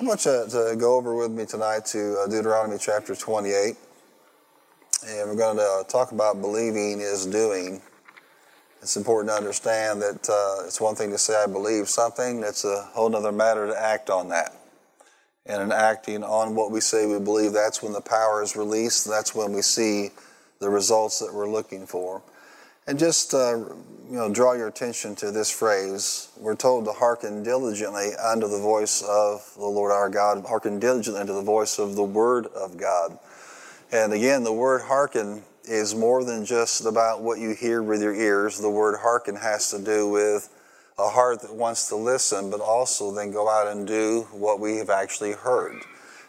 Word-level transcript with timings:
I 0.00 0.04
want 0.04 0.24
you 0.26 0.46
to 0.48 0.76
go 0.78 0.94
over 0.94 1.16
with 1.16 1.32
me 1.32 1.44
tonight 1.44 1.84
to 1.86 2.20
uh, 2.20 2.28
Deuteronomy 2.28 2.78
chapter 2.78 3.16
28. 3.16 3.74
And 5.08 5.28
we're 5.28 5.34
going 5.34 5.56
to 5.56 5.62
uh, 5.80 5.82
talk 5.84 6.12
about 6.12 6.40
believing 6.40 7.00
is 7.00 7.26
doing. 7.26 7.82
It's 8.80 8.96
important 8.96 9.30
to 9.30 9.34
understand 9.34 10.00
that 10.02 10.28
uh, 10.30 10.66
it's 10.66 10.80
one 10.80 10.94
thing 10.94 11.10
to 11.10 11.18
say 11.18 11.34
I 11.42 11.48
believe 11.48 11.88
something, 11.88 12.44
it's 12.44 12.64
a 12.64 12.82
whole 12.92 13.14
other 13.16 13.32
matter 13.32 13.66
to 13.66 13.76
act 13.76 14.08
on 14.08 14.28
that. 14.28 14.54
And 15.46 15.60
in 15.62 15.72
acting 15.72 16.22
on 16.22 16.54
what 16.54 16.70
we 16.70 16.80
say 16.80 17.04
we 17.06 17.18
believe, 17.18 17.52
that's 17.52 17.82
when 17.82 17.92
the 17.92 18.00
power 18.00 18.40
is 18.40 18.54
released, 18.54 19.08
that's 19.08 19.34
when 19.34 19.52
we 19.52 19.62
see 19.62 20.10
the 20.60 20.68
results 20.68 21.18
that 21.18 21.34
we're 21.34 21.50
looking 21.50 21.86
for. 21.86 22.22
And 22.88 22.98
just 22.98 23.34
uh, 23.34 23.58
you 24.10 24.16
know, 24.16 24.32
draw 24.32 24.54
your 24.54 24.68
attention 24.68 25.14
to 25.16 25.30
this 25.30 25.50
phrase. 25.50 26.30
We're 26.38 26.56
told 26.56 26.86
to 26.86 26.92
hearken 26.92 27.42
diligently 27.42 28.14
unto 28.16 28.48
the 28.48 28.58
voice 28.58 29.02
of 29.02 29.46
the 29.56 29.66
Lord 29.66 29.92
our 29.92 30.08
God, 30.08 30.46
hearken 30.46 30.80
diligently 30.80 31.20
unto 31.20 31.34
the 31.34 31.42
voice 31.42 31.78
of 31.78 31.96
the 31.96 32.02
Word 32.02 32.46
of 32.46 32.78
God. 32.78 33.18
And 33.92 34.14
again, 34.14 34.42
the 34.42 34.54
word 34.54 34.80
hearken 34.80 35.42
is 35.64 35.94
more 35.94 36.24
than 36.24 36.46
just 36.46 36.86
about 36.86 37.20
what 37.20 37.38
you 37.38 37.54
hear 37.54 37.82
with 37.82 38.00
your 38.00 38.14
ears. 38.14 38.58
The 38.58 38.70
word 38.70 38.98
hearken 39.00 39.36
has 39.36 39.70
to 39.72 39.84
do 39.84 40.08
with 40.08 40.48
a 40.98 41.10
heart 41.10 41.42
that 41.42 41.54
wants 41.54 41.88
to 41.88 41.96
listen, 41.96 42.50
but 42.50 42.60
also 42.60 43.14
then 43.14 43.32
go 43.32 43.50
out 43.50 43.66
and 43.66 43.86
do 43.86 44.26
what 44.32 44.60
we 44.60 44.76
have 44.78 44.88
actually 44.88 45.32
heard. 45.32 45.82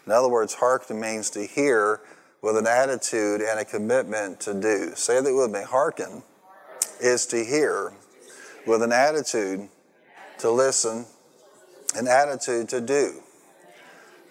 In 0.04 0.12
other 0.12 0.28
words, 0.28 0.52
hearken 0.52 1.00
means 1.00 1.30
to 1.30 1.46
hear 1.46 2.00
with 2.42 2.58
an 2.58 2.66
attitude 2.66 3.40
and 3.40 3.58
a 3.58 3.64
commitment 3.64 4.40
to 4.40 4.52
do. 4.52 4.92
Say 4.94 5.22
that 5.22 5.34
with 5.34 5.50
me. 5.50 5.62
Hearken 5.62 6.22
is 7.00 7.26
to 7.26 7.44
hear 7.44 7.92
with 8.66 8.82
an 8.82 8.92
attitude 8.92 9.68
to 10.38 10.50
listen, 10.50 11.06
an 11.96 12.08
attitude 12.08 12.68
to 12.70 12.80
do. 12.80 13.22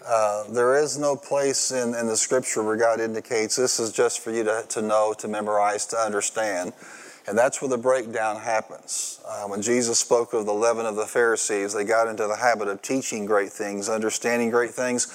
Uh, 0.05 0.45
there 0.51 0.81
is 0.81 0.97
no 0.97 1.15
place 1.15 1.71
in, 1.71 1.93
in 1.93 2.07
the 2.07 2.15
scripture 2.15 2.63
where 2.63 2.77
God 2.77 2.99
indicates 2.99 3.55
this 3.55 3.79
is 3.79 3.91
just 3.91 4.21
for 4.21 4.31
you 4.31 4.43
to, 4.43 4.65
to 4.69 4.81
know, 4.81 5.13
to 5.17 5.27
memorize, 5.27 5.85
to 5.87 5.97
understand. 5.97 6.73
And 7.27 7.37
that's 7.37 7.61
where 7.61 7.69
the 7.69 7.77
breakdown 7.77 8.37
happens. 8.37 9.19
Uh, 9.27 9.43
when 9.43 9.61
Jesus 9.61 9.99
spoke 9.99 10.33
of 10.33 10.45
the 10.45 10.53
leaven 10.53 10.85
of 10.85 10.95
the 10.95 11.05
Pharisees, 11.05 11.73
they 11.73 11.83
got 11.83 12.07
into 12.07 12.25
the 12.25 12.37
habit 12.37 12.67
of 12.67 12.81
teaching 12.81 13.25
great 13.25 13.49
things, 13.49 13.87
understanding 13.87 14.49
great 14.49 14.71
things, 14.71 15.05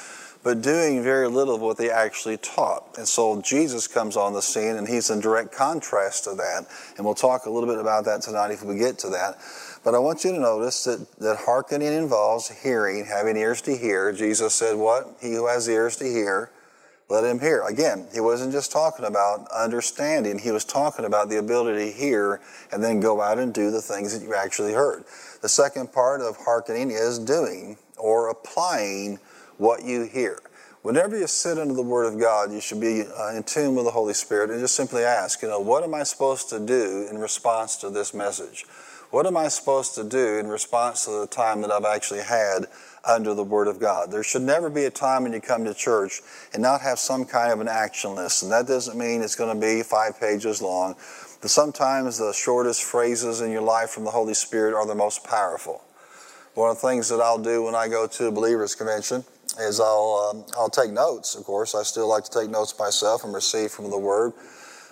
but 0.44 0.60
doing 0.60 1.02
very 1.02 1.26
little 1.26 1.54
of 1.54 1.62
what 1.62 1.78
they 1.78 1.90
actually 1.90 2.36
taught. 2.36 2.84
And 2.98 3.08
so 3.08 3.40
Jesus 3.40 3.88
comes 3.88 4.14
on 4.14 4.34
the 4.34 4.42
scene 4.42 4.76
and 4.76 4.86
he's 4.86 5.08
in 5.08 5.20
direct 5.20 5.52
contrast 5.52 6.24
to 6.24 6.34
that. 6.34 6.66
And 6.96 7.04
we'll 7.04 7.14
talk 7.14 7.46
a 7.46 7.50
little 7.50 7.68
bit 7.68 7.78
about 7.78 8.04
that 8.04 8.20
tonight 8.20 8.50
if 8.50 8.62
we 8.62 8.76
get 8.76 8.98
to 8.98 9.08
that. 9.08 9.38
But 9.82 9.94
I 9.94 9.98
want 9.98 10.22
you 10.22 10.32
to 10.32 10.38
notice 10.38 10.84
that, 10.84 11.10
that 11.18 11.38
hearkening 11.38 11.94
involves 11.94 12.50
hearing, 12.62 13.06
having 13.06 13.38
ears 13.38 13.62
to 13.62 13.74
hear. 13.74 14.12
Jesus 14.12 14.54
said, 14.54 14.76
What? 14.76 15.16
He 15.20 15.32
who 15.32 15.46
has 15.46 15.66
ears 15.66 15.96
to 15.96 16.04
hear, 16.04 16.50
let 17.08 17.24
him 17.24 17.40
hear. 17.40 17.62
Again, 17.62 18.06
he 18.12 18.20
wasn't 18.20 18.52
just 18.52 18.70
talking 18.70 19.06
about 19.06 19.48
understanding, 19.50 20.38
he 20.38 20.50
was 20.50 20.64
talking 20.64 21.06
about 21.06 21.30
the 21.30 21.38
ability 21.38 21.90
to 21.90 21.92
hear 21.92 22.40
and 22.70 22.84
then 22.84 23.00
go 23.00 23.22
out 23.22 23.38
and 23.38 23.52
do 23.52 23.70
the 23.70 23.80
things 23.80 24.18
that 24.18 24.26
you 24.26 24.34
actually 24.34 24.74
heard. 24.74 25.04
The 25.40 25.48
second 25.48 25.92
part 25.92 26.20
of 26.20 26.36
hearkening 26.36 26.90
is 26.90 27.18
doing 27.18 27.78
or 27.96 28.28
applying 28.28 29.18
what 29.58 29.84
you 29.84 30.04
hear. 30.04 30.38
Whenever 30.84 31.18
you 31.18 31.26
sit 31.26 31.58
under 31.58 31.72
the 31.72 31.82
Word 31.82 32.04
of 32.04 32.20
God, 32.20 32.52
you 32.52 32.60
should 32.60 32.80
be 32.80 33.04
uh, 33.04 33.34
in 33.34 33.42
tune 33.42 33.74
with 33.74 33.86
the 33.86 33.90
Holy 33.90 34.12
Spirit 34.12 34.50
and 34.50 34.60
just 34.60 34.74
simply 34.74 35.02
ask, 35.02 35.40
you 35.40 35.48
know, 35.48 35.58
what 35.58 35.82
am 35.82 35.94
I 35.94 36.02
supposed 36.02 36.50
to 36.50 36.60
do 36.60 37.08
in 37.10 37.16
response 37.16 37.76
to 37.78 37.88
this 37.88 38.12
message? 38.12 38.66
What 39.10 39.24
am 39.24 39.34
I 39.34 39.48
supposed 39.48 39.94
to 39.94 40.04
do 40.04 40.38
in 40.38 40.46
response 40.46 41.06
to 41.06 41.12
the 41.12 41.26
time 41.26 41.62
that 41.62 41.70
I've 41.70 41.86
actually 41.86 42.20
had 42.20 42.66
under 43.02 43.32
the 43.32 43.44
Word 43.44 43.66
of 43.66 43.80
God? 43.80 44.10
There 44.10 44.22
should 44.22 44.42
never 44.42 44.68
be 44.68 44.84
a 44.84 44.90
time 44.90 45.22
when 45.22 45.32
you 45.32 45.40
come 45.40 45.64
to 45.64 45.72
church 45.72 46.20
and 46.52 46.62
not 46.62 46.82
have 46.82 46.98
some 46.98 47.24
kind 47.24 47.50
of 47.50 47.60
an 47.60 47.68
action 47.68 48.14
list. 48.14 48.42
And 48.42 48.52
that 48.52 48.66
doesn't 48.66 48.98
mean 48.98 49.22
it's 49.22 49.36
going 49.36 49.58
to 49.58 49.66
be 49.66 49.82
five 49.82 50.20
pages 50.20 50.60
long. 50.60 50.96
But 51.40 51.50
sometimes 51.50 52.18
the 52.18 52.34
shortest 52.34 52.82
phrases 52.82 53.40
in 53.40 53.50
your 53.50 53.62
life 53.62 53.88
from 53.88 54.04
the 54.04 54.10
Holy 54.10 54.34
Spirit 54.34 54.74
are 54.74 54.86
the 54.86 54.94
most 54.94 55.24
powerful. 55.24 55.82
One 56.52 56.70
of 56.70 56.80
the 56.80 56.88
things 56.88 57.08
that 57.08 57.20
I'll 57.20 57.38
do 57.38 57.62
when 57.62 57.74
I 57.74 57.88
go 57.88 58.06
to 58.06 58.26
a 58.26 58.30
believers 58.30 58.74
convention 58.74 59.24
is 59.60 59.80
I'll 59.80 60.30
um, 60.30 60.44
I'll 60.56 60.70
take 60.70 60.90
notes. 60.90 61.34
Of 61.34 61.44
course, 61.44 61.74
I 61.74 61.82
still 61.82 62.08
like 62.08 62.24
to 62.24 62.30
take 62.30 62.50
notes 62.50 62.74
myself 62.78 63.24
and 63.24 63.34
receive 63.34 63.70
from 63.70 63.90
the 63.90 63.98
Word. 63.98 64.32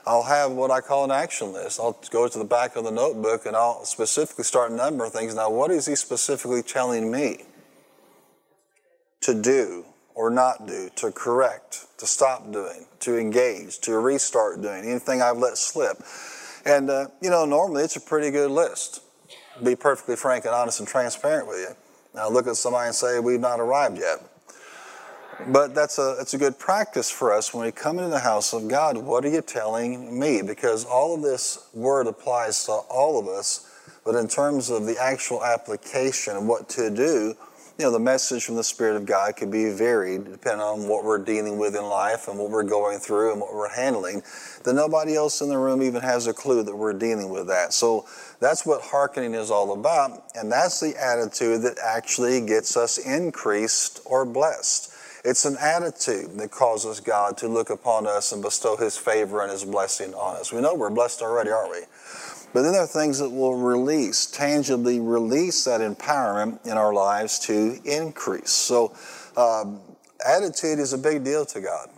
I'll 0.06 0.24
have 0.24 0.52
what 0.52 0.70
I 0.70 0.80
call 0.80 1.04
an 1.04 1.10
action 1.10 1.52
list. 1.52 1.78
I'll 1.78 1.98
go 2.10 2.26
to 2.26 2.38
the 2.38 2.44
back 2.44 2.74
of 2.74 2.84
the 2.84 2.90
notebook 2.90 3.46
and 3.46 3.54
I'll 3.54 3.84
specifically 3.84 4.44
start 4.44 4.72
numbering 4.72 5.12
things. 5.12 5.34
Now, 5.34 5.50
what 5.50 5.70
is 5.70 5.86
he 5.86 5.94
specifically 5.94 6.62
telling 6.62 7.10
me 7.10 7.44
to 9.20 9.40
do 9.40 9.84
or 10.14 10.28
not 10.28 10.66
do, 10.66 10.90
to 10.96 11.12
correct, 11.12 11.86
to 11.98 12.06
stop 12.06 12.50
doing, 12.50 12.86
to 13.00 13.16
engage, 13.16 13.78
to 13.80 13.96
restart 13.98 14.60
doing, 14.60 14.84
anything 14.84 15.22
I've 15.22 15.38
let 15.38 15.56
slip? 15.56 15.98
And, 16.66 16.90
uh, 16.90 17.06
you 17.20 17.30
know, 17.30 17.44
normally 17.44 17.84
it's 17.84 17.96
a 17.96 18.00
pretty 18.00 18.30
good 18.30 18.50
list. 18.50 19.02
Be 19.62 19.76
perfectly 19.76 20.16
frank 20.16 20.44
and 20.46 20.54
honest 20.54 20.80
and 20.80 20.88
transparent 20.88 21.46
with 21.46 21.58
you. 21.58 21.76
Now, 22.14 22.28
look 22.28 22.46
at 22.46 22.56
somebody 22.56 22.86
and 22.86 22.94
say, 22.94 23.20
We've 23.20 23.40
not 23.40 23.60
arrived 23.60 23.98
yet. 23.98 24.18
But 25.48 25.74
that's 25.74 25.98
a, 25.98 26.16
it's 26.20 26.34
a 26.34 26.38
good 26.38 26.58
practice 26.58 27.10
for 27.10 27.32
us 27.32 27.52
when 27.52 27.64
we 27.64 27.72
come 27.72 27.98
into 27.98 28.10
the 28.10 28.20
house 28.20 28.52
of 28.52 28.68
God. 28.68 28.96
What 28.96 29.24
are 29.24 29.28
you 29.28 29.42
telling 29.42 30.18
me? 30.18 30.40
Because 30.40 30.84
all 30.84 31.14
of 31.14 31.22
this 31.22 31.68
word 31.74 32.06
applies 32.06 32.64
to 32.66 32.72
all 32.72 33.18
of 33.18 33.26
us, 33.26 33.68
but 34.04 34.14
in 34.14 34.28
terms 34.28 34.70
of 34.70 34.86
the 34.86 34.96
actual 35.00 35.44
application 35.44 36.36
of 36.36 36.44
what 36.44 36.68
to 36.70 36.90
do, 36.90 37.34
you 37.78 37.86
know, 37.86 37.90
the 37.90 37.98
message 37.98 38.44
from 38.44 38.54
the 38.54 38.62
Spirit 38.62 38.96
of 38.96 39.06
God 39.06 39.34
could 39.34 39.50
be 39.50 39.70
varied 39.70 40.24
depending 40.30 40.60
on 40.60 40.86
what 40.86 41.04
we're 41.04 41.18
dealing 41.18 41.58
with 41.58 41.74
in 41.74 41.84
life 41.84 42.28
and 42.28 42.38
what 42.38 42.50
we're 42.50 42.62
going 42.62 42.98
through 42.98 43.32
and 43.32 43.40
what 43.40 43.52
we're 43.52 43.74
handling. 43.74 44.22
That 44.64 44.74
nobody 44.74 45.16
else 45.16 45.40
in 45.40 45.48
the 45.48 45.58
room 45.58 45.82
even 45.82 46.02
has 46.02 46.26
a 46.26 46.34
clue 46.34 46.62
that 46.62 46.76
we're 46.76 46.92
dealing 46.92 47.30
with 47.30 47.48
that. 47.48 47.72
So 47.72 48.06
that's 48.38 48.64
what 48.64 48.82
hearkening 48.82 49.34
is 49.34 49.50
all 49.50 49.72
about, 49.72 50.22
and 50.34 50.52
that's 50.52 50.80
the 50.80 50.94
attitude 51.02 51.62
that 51.62 51.78
actually 51.84 52.46
gets 52.46 52.76
us 52.76 52.98
increased 52.98 54.00
or 54.04 54.24
blessed. 54.24 54.91
It's 55.24 55.44
an 55.44 55.56
attitude 55.60 56.36
that 56.38 56.50
causes 56.50 56.98
God 56.98 57.36
to 57.38 57.48
look 57.48 57.70
upon 57.70 58.06
us 58.08 58.32
and 58.32 58.42
bestow 58.42 58.76
His 58.76 58.96
favor 58.96 59.40
and 59.42 59.52
His 59.52 59.64
blessing 59.64 60.14
on 60.14 60.36
us. 60.36 60.52
We 60.52 60.60
know 60.60 60.74
we're 60.74 60.90
blessed 60.90 61.22
already, 61.22 61.50
aren't 61.50 61.70
we? 61.70 61.82
But 62.52 62.62
then 62.62 62.72
there 62.72 62.82
are 62.82 62.86
things 62.86 63.18
that 63.20 63.30
will 63.30 63.54
release, 63.54 64.26
tangibly 64.26 65.00
release 65.00 65.64
that 65.64 65.80
empowerment 65.80 66.66
in 66.66 66.72
our 66.72 66.92
lives 66.92 67.38
to 67.40 67.78
increase. 67.84 68.50
So, 68.50 68.94
um, 69.36 69.80
attitude 70.26 70.78
is 70.78 70.92
a 70.92 70.98
big 70.98 71.24
deal 71.24 71.46
to 71.46 71.60
God. 71.60 71.88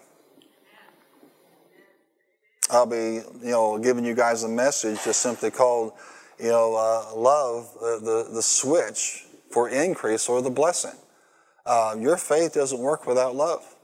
I'll 2.70 2.86
be, 2.86 3.20
you 3.42 3.50
know, 3.50 3.78
giving 3.78 4.04
you 4.04 4.14
guys 4.14 4.42
a 4.42 4.48
message 4.48 5.02
just 5.04 5.20
simply 5.20 5.50
called, 5.50 5.92
you 6.38 6.48
know, 6.48 6.74
uh, 6.76 7.14
love, 7.16 7.70
uh, 7.80 7.98
the, 7.98 8.28
the 8.32 8.42
switch 8.42 9.26
for 9.50 9.68
increase 9.68 10.28
or 10.28 10.40
the 10.40 10.50
blessing. 10.50 10.98
Uh, 11.66 11.96
your 11.98 12.16
faith 12.16 12.54
doesn't 12.54 12.78
work 12.78 13.06
without 13.06 13.34
love. 13.34 13.74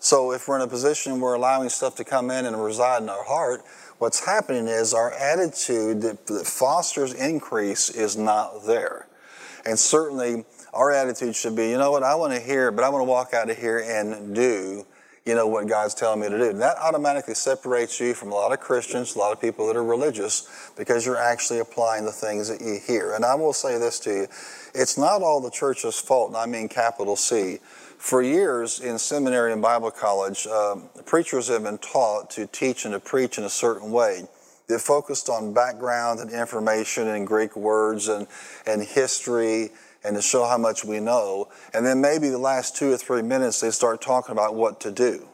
So 0.00 0.32
if 0.32 0.48
we're 0.48 0.56
in 0.56 0.62
a 0.62 0.66
position 0.66 1.20
where 1.20 1.34
allowing 1.34 1.68
stuff 1.68 1.94
to 1.96 2.04
come 2.04 2.30
in 2.30 2.46
and 2.46 2.62
reside 2.62 3.02
in 3.02 3.08
our 3.08 3.24
heart, 3.24 3.62
what's 3.98 4.24
happening 4.24 4.66
is 4.66 4.94
our 4.94 5.12
attitude 5.12 6.00
that, 6.02 6.26
that 6.26 6.46
fosters 6.46 7.12
increase 7.12 7.90
is 7.90 8.16
not 8.16 8.66
there. 8.66 9.06
And 9.66 9.78
certainly 9.78 10.44
our 10.72 10.90
attitude 10.90 11.36
should 11.36 11.54
be, 11.54 11.68
you 11.68 11.78
know 11.78 11.90
what, 11.90 12.02
I 12.02 12.14
want 12.14 12.32
to 12.32 12.40
hear, 12.40 12.72
but 12.72 12.82
I 12.82 12.88
want 12.88 13.02
to 13.02 13.10
walk 13.10 13.34
out 13.34 13.50
of 13.50 13.58
here 13.58 13.78
and 13.78 14.34
do 14.34 14.86
you 15.26 15.34
know 15.34 15.46
what 15.46 15.68
God's 15.68 15.94
telling 15.94 16.20
me 16.20 16.28
to 16.28 16.38
do. 16.38 16.50
And 16.50 16.60
that 16.60 16.78
automatically 16.78 17.34
separates 17.34 18.00
you 18.00 18.14
from 18.14 18.32
a 18.32 18.34
lot 18.34 18.52
of 18.52 18.60
Christians, 18.60 19.14
a 19.14 19.18
lot 19.18 19.32
of 19.32 19.40
people 19.40 19.66
that 19.66 19.76
are 19.76 19.84
religious, 19.84 20.70
because 20.76 21.04
you're 21.04 21.18
actually 21.18 21.58
applying 21.58 22.04
the 22.04 22.12
things 22.12 22.48
that 22.48 22.60
you 22.60 22.78
hear. 22.84 23.14
And 23.14 23.24
I 23.24 23.34
will 23.34 23.52
say 23.52 23.78
this 23.78 24.00
to 24.00 24.10
you 24.10 24.26
it's 24.74 24.96
not 24.96 25.22
all 25.22 25.40
the 25.40 25.50
church's 25.50 26.00
fault, 26.00 26.28
and 26.28 26.36
I 26.36 26.46
mean 26.46 26.68
capital 26.68 27.16
C. 27.16 27.58
For 27.98 28.22
years 28.22 28.80
in 28.80 28.98
seminary 28.98 29.52
and 29.52 29.60
Bible 29.60 29.90
college, 29.90 30.46
uh, 30.46 30.76
preachers 31.04 31.48
have 31.48 31.64
been 31.64 31.76
taught 31.78 32.30
to 32.30 32.46
teach 32.46 32.86
and 32.86 32.94
to 32.94 33.00
preach 33.00 33.36
in 33.36 33.44
a 33.44 33.50
certain 33.50 33.90
way. 33.90 34.26
They 34.68 34.78
focused 34.78 35.28
on 35.28 35.52
background 35.52 36.20
and 36.20 36.30
information 36.30 37.08
and 37.08 37.26
Greek 37.26 37.56
words 37.56 38.08
and, 38.08 38.26
and 38.66 38.82
history 38.82 39.70
and 40.04 40.16
to 40.16 40.22
show 40.22 40.44
how 40.46 40.58
much 40.58 40.84
we 40.84 41.00
know. 41.00 41.48
And 41.74 41.84
then 41.84 42.00
maybe 42.00 42.28
the 42.28 42.38
last 42.38 42.76
two 42.76 42.92
or 42.92 42.96
three 42.96 43.22
minutes, 43.22 43.60
they 43.60 43.70
start 43.70 44.00
talking 44.00 44.32
about 44.32 44.54
what 44.54 44.80
to 44.80 44.90
do. 44.90 45.28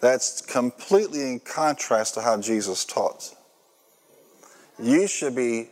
That's 0.00 0.40
completely 0.40 1.22
in 1.22 1.40
contrast 1.40 2.14
to 2.14 2.22
how 2.22 2.40
Jesus 2.40 2.84
taught. 2.84 3.34
You 4.78 5.06
should 5.06 5.36
be 5.36 5.68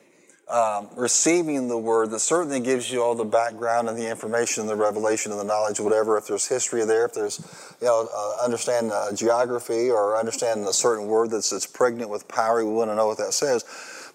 um, 0.49 0.89
receiving 0.97 1.69
the 1.69 1.79
word 1.79 2.11
that 2.11 2.21
certainly 2.21 2.61
gives 2.61 2.91
you 2.91 3.03
all 3.03 3.15
the 3.15 3.25
background 3.25 3.89
and 3.89 3.99
the 3.99 4.09
information 4.09 4.63
and 4.63 4.71
the 4.71 4.77
revelation 4.77 5.31
and 5.31 5.41
the 5.41 5.45
knowledge, 5.45 5.79
whatever. 5.79 6.17
If 6.17 6.27
there's 6.27 6.47
history 6.47 6.85
there, 6.85 7.07
if 7.07 7.15
there's, 7.15 7.39
you 7.81 7.87
know, 7.87 8.09
uh, 8.15 8.45
understand 8.45 8.91
uh, 8.91 9.13
geography 9.15 9.91
or 9.91 10.17
understand 10.17 10.67
a 10.67 10.73
certain 10.73 11.07
word 11.07 11.31
that's, 11.31 11.51
that's 11.51 11.67
pregnant 11.67 12.11
with 12.11 12.29
power, 12.29 12.65
we 12.65 12.73
want 12.73 12.91
to 12.91 12.95
know 12.95 13.07
what 13.07 13.19
that 13.19 13.35
says. 13.35 13.65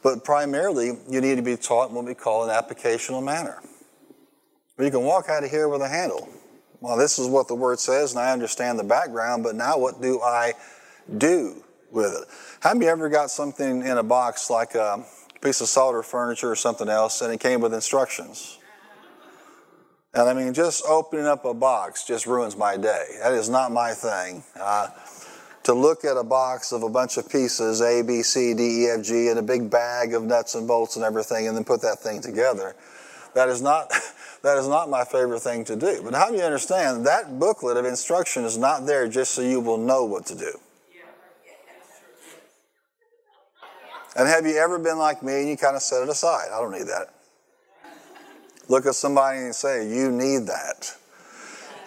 But 0.04 0.26
primarily, 0.26 0.98
you 1.10 1.22
need 1.22 1.36
to 1.36 1.42
be 1.42 1.56
taught 1.56 1.90
in 1.90 1.96
what 1.96 2.06
we 2.06 2.14
call 2.14 2.48
an 2.48 2.50
applicational 2.50 3.24
manner. 3.24 3.62
But 4.76 4.84
you 4.84 4.92
can 4.92 5.04
walk 5.04 5.30
out 5.30 5.44
of 5.44 5.50
here 5.50 5.70
with 5.70 5.82
a 5.82 5.88
handle. 5.88 6.28
Well, 6.82 6.98
this 6.98 7.18
is 7.18 7.28
what 7.28 7.48
the 7.48 7.56
word 7.56 7.80
says, 7.80 8.12
and 8.12 8.20
I 8.20 8.34
understand 8.34 8.78
the 8.78 8.84
background, 8.84 9.44
but 9.44 9.56
now 9.56 9.78
what 9.78 10.02
do 10.02 10.22
I 10.22 10.54
do 11.18 11.64
with 11.90 12.14
it? 12.14 12.28
Have 12.60 12.82
you 12.82 12.90
ever 12.90 13.08
got 13.08 13.32
something 13.32 13.86
in 13.86 13.98
a 13.98 14.04
box 14.04 14.50
like 14.50 14.76
a 14.76 15.06
piece 15.42 15.62
of 15.62 15.70
solder 15.70 16.04
furniture 16.04 16.52
or 16.52 16.56
something 16.58 16.90
else, 16.90 17.22
and 17.22 17.34
it 17.34 17.40
came 17.40 17.62
with 17.62 17.74
instructions? 17.74 18.58
And 20.14 20.30
I 20.30 20.34
mean, 20.34 20.54
just 20.54 20.84
opening 20.86 21.26
up 21.26 21.46
a 21.46 21.54
box 21.54 22.04
just 22.06 22.28
ruins 22.28 22.56
my 22.58 22.78
day. 22.78 23.06
That 23.22 23.34
is 23.34 23.50
not 23.50 23.72
my 23.72 23.94
thing. 23.94 24.44
Uh, 24.60 24.90
to 25.64 25.74
look 25.74 26.04
at 26.04 26.18
a 26.18 26.24
box 26.24 26.72
of 26.72 26.84
a 26.84 26.90
bunch 26.90 27.18
of 27.18 27.30
pieces, 27.30 27.82
A, 27.82 28.02
B, 28.02 28.22
C, 28.22 28.54
D, 28.54 28.84
E, 28.84 28.88
F, 28.88 29.04
G, 29.04 29.30
and 29.30 29.40
a 29.40 29.42
big 29.42 29.70
bag 29.70 30.14
of 30.14 30.24
nuts 30.24 30.56
and 30.56 30.68
bolts 30.68 30.96
and 30.96 31.06
everything, 31.06 31.48
and 31.48 31.56
then 31.56 31.64
put 31.64 31.82
that 31.82 32.00
thing 32.00 32.22
together. 32.22 32.76
That 33.34 33.50
is 33.50 33.62
not, 33.62 33.90
that 34.44 34.58
is 34.58 34.68
not 34.68 34.90
my 34.90 35.06
favorite 35.06 35.40
thing 35.40 35.64
to 35.66 35.76
do. 35.76 36.02
But 36.04 36.14
how 36.14 36.30
do 36.30 36.36
you 36.36 36.44
understand 36.44 37.06
that 37.06 37.40
booklet 37.40 37.78
of 37.78 37.86
instruction 37.86 38.44
is 38.44 38.58
not 38.58 38.86
there 38.86 39.08
just 39.08 39.32
so 39.32 39.42
you 39.42 39.62
will 39.62 39.78
know 39.78 40.04
what 40.06 40.26
to 40.28 40.36
do? 40.36 40.60
And 44.16 44.28
have 44.28 44.46
you 44.46 44.56
ever 44.58 44.78
been 44.78 45.00
like 45.00 45.24
me 45.24 45.40
and 45.40 45.50
you 45.50 45.58
kind 45.58 45.76
of 45.76 45.82
set 45.82 46.04
it 46.04 46.10
aside? 46.10 46.50
I 46.54 46.60
don't 46.60 46.72
need 46.72 46.88
that. 46.88 47.08
Look 48.70 48.86
at 48.86 48.96
somebody 48.96 49.40
and 49.40 49.56
say, 49.56 49.90
You 49.90 50.12
need 50.12 50.46
that. 50.48 50.96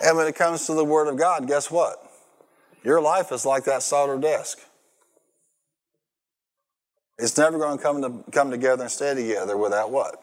And 0.05 0.17
when 0.17 0.27
it 0.27 0.35
comes 0.35 0.67
to 0.67 0.75
the 0.75 0.85
Word 0.85 1.09
of 1.09 1.17
God, 1.17 1.47
guess 1.47 1.71
what? 1.71 2.06
Your 2.87 3.01
life 3.01 3.33
is 3.33 3.45
like 3.45 3.65
that 3.65 3.83
solder 3.83 4.17
desk. 4.17 4.61
It's 7.19 7.37
never 7.37 7.59
going 7.59 7.79
to 7.79 7.83
come, 7.83 8.01
to 8.01 8.31
come 8.31 8.53
together 8.53 8.83
and 8.85 8.91
stay 8.93 9.13
together 9.13 9.57
without 9.57 9.91
what? 9.91 10.23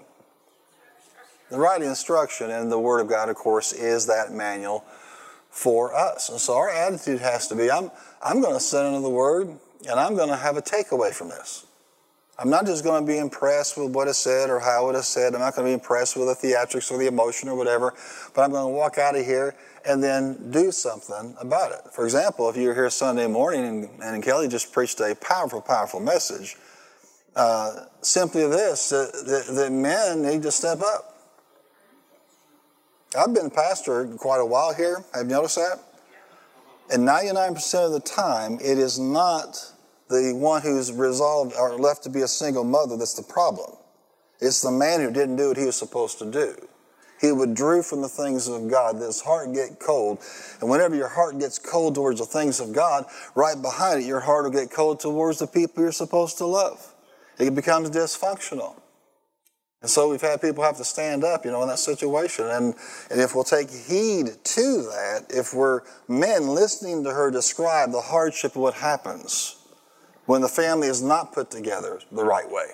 The 1.51 1.57
right 1.57 1.81
instruction 1.81 2.51
and 2.51 2.71
the 2.71 2.79
Word 2.79 3.01
of 3.01 3.09
God, 3.09 3.27
of 3.27 3.35
course, 3.35 3.73
is 3.73 4.05
that 4.05 4.31
manual 4.31 4.85
for 5.49 5.93
us. 5.93 6.29
And 6.29 6.39
so 6.39 6.55
our 6.55 6.69
attitude 6.69 7.19
has 7.19 7.49
to 7.49 7.55
be 7.55 7.69
I'm, 7.69 7.91
I'm 8.23 8.39
going 8.39 8.53
to 8.53 8.61
sit 8.61 8.85
into 8.85 9.01
the 9.01 9.09
Word 9.09 9.49
and 9.49 9.99
I'm 9.99 10.15
going 10.15 10.29
to 10.29 10.37
have 10.37 10.55
a 10.55 10.61
takeaway 10.61 11.13
from 11.13 11.27
this. 11.27 11.65
I'm 12.39 12.49
not 12.49 12.65
just 12.65 12.85
going 12.85 13.05
to 13.05 13.07
be 13.07 13.17
impressed 13.17 13.77
with 13.77 13.91
what 13.91 14.07
is 14.07 14.17
said 14.17 14.49
or 14.49 14.61
how 14.61 14.89
it 14.89 14.95
is 14.95 15.05
said. 15.05 15.33
I'm 15.33 15.41
not 15.41 15.53
going 15.53 15.65
to 15.65 15.69
be 15.69 15.73
impressed 15.73 16.15
with 16.15 16.27
the 16.27 16.47
theatrics 16.47 16.89
or 16.91 16.97
the 16.97 17.07
emotion 17.07 17.49
or 17.49 17.55
whatever, 17.55 17.93
but 18.33 18.43
I'm 18.43 18.51
going 18.51 18.71
to 18.71 18.75
walk 18.75 18.97
out 18.97 19.17
of 19.17 19.25
here 19.25 19.53
and 19.85 20.03
then 20.03 20.51
do 20.51 20.71
something 20.71 21.35
about 21.39 21.71
it. 21.71 21.79
For 21.91 22.05
example, 22.05 22.49
if 22.49 22.55
you're 22.55 22.73
here 22.73 22.89
Sunday 22.89 23.27
morning 23.27 23.65
and, 23.65 24.03
and 24.03 24.23
Kelly 24.23 24.47
just 24.47 24.71
preached 24.71 24.99
a 24.99 25.15
powerful, 25.15 25.61
powerful 25.61 25.99
message, 25.99 26.55
uh, 27.35 27.85
simply 28.01 28.47
this 28.47 28.89
that, 28.89 29.45
that 29.55 29.71
men 29.71 30.21
need 30.21 30.43
to 30.43 30.51
step 30.51 30.81
up. 30.81 31.17
I've 33.17 33.33
been 33.33 33.47
a 33.47 33.49
pastor 33.49 34.05
quite 34.17 34.39
a 34.39 34.45
while 34.45 34.73
here. 34.73 35.03
Have 35.13 35.25
you 35.25 35.33
noticed 35.33 35.55
that? 35.55 35.79
And 36.91 37.07
99% 37.07 37.85
of 37.85 37.91
the 37.91 37.99
time, 37.99 38.55
it 38.55 38.77
is 38.77 38.99
not 38.99 39.57
the 40.09 40.33
one 40.35 40.61
who's 40.61 40.91
resolved 40.91 41.53
or 41.57 41.77
left 41.77 42.03
to 42.03 42.09
be 42.09 42.21
a 42.21 42.27
single 42.27 42.63
mother 42.63 42.97
that's 42.97 43.13
the 43.13 43.23
problem. 43.23 43.71
It's 44.39 44.61
the 44.61 44.71
man 44.71 44.99
who 44.99 45.11
didn't 45.11 45.37
do 45.37 45.49
what 45.49 45.57
he 45.57 45.65
was 45.65 45.75
supposed 45.75 46.19
to 46.19 46.29
do. 46.29 46.55
He 47.23 47.31
withdrew 47.31 47.83
from 47.83 48.01
the 48.01 48.09
things 48.09 48.49
of 48.49 48.69
God. 48.69 48.97
His 48.97 49.21
heart 49.21 49.53
get 49.53 49.79
cold. 49.79 50.19
And 50.59 50.69
whenever 50.69 50.93
your 50.93 51.07
heart 51.07 51.39
gets 51.39 51.57
cold 51.57 51.95
towards 51.95 52.19
the 52.19 52.25
things 52.25 52.59
of 52.59 52.73
God, 52.73 53.05
right 53.33 53.59
behind 53.59 54.03
it, 54.03 54.05
your 54.05 54.19
heart 54.19 54.43
will 54.43 54.51
get 54.51 54.69
cold 54.69 54.99
towards 54.99 55.39
the 55.39 55.47
people 55.47 55.83
you're 55.83 55.93
supposed 55.93 56.37
to 56.39 56.45
love. 56.45 56.93
It 57.39 57.55
becomes 57.55 57.89
dysfunctional. 57.91 58.75
And 59.81 59.89
so 59.89 60.09
we've 60.09 60.19
had 60.19 60.41
people 60.41 60.65
have 60.65 60.75
to 60.77 60.83
stand 60.83 61.23
up, 61.23 61.45
you 61.45 61.51
know, 61.51 61.61
in 61.61 61.69
that 61.69 61.79
situation. 61.79 62.45
And, 62.45 62.75
and 63.09 63.21
if 63.21 63.35
we'll 63.35 63.45
take 63.45 63.69
heed 63.69 64.27
to 64.43 64.81
that, 64.91 65.27
if 65.29 65.53
we're 65.53 65.81
men 66.09 66.49
listening 66.49 67.05
to 67.05 67.11
her 67.11 67.31
describe 67.31 67.93
the 67.93 68.01
hardship 68.01 68.57
of 68.57 68.61
what 68.61 68.73
happens, 68.73 69.55
when 70.25 70.41
the 70.41 70.49
family 70.49 70.89
is 70.89 71.01
not 71.01 71.31
put 71.31 71.51
together 71.51 72.01
the 72.11 72.25
right 72.25 72.51
way, 72.51 72.71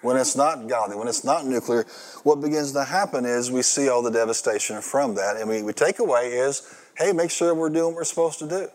when 0.00 0.16
it's 0.16 0.36
not 0.36 0.68
godly, 0.68 0.96
when 0.96 1.08
it's 1.08 1.24
not 1.24 1.44
nuclear, 1.44 1.84
what 2.22 2.40
begins 2.40 2.72
to 2.72 2.84
happen 2.84 3.24
is 3.24 3.50
we 3.50 3.62
see 3.62 3.88
all 3.88 4.02
the 4.02 4.10
devastation 4.10 4.80
from 4.80 5.14
that. 5.16 5.36
And 5.36 5.48
we, 5.48 5.62
we 5.62 5.72
take 5.72 5.98
away 5.98 6.28
is, 6.28 6.62
hey, 6.96 7.12
make 7.12 7.30
sure 7.30 7.54
we're 7.54 7.68
doing 7.68 7.86
what 7.86 7.96
we're 7.96 8.04
supposed 8.04 8.38
to 8.38 8.48
do. 8.48 8.68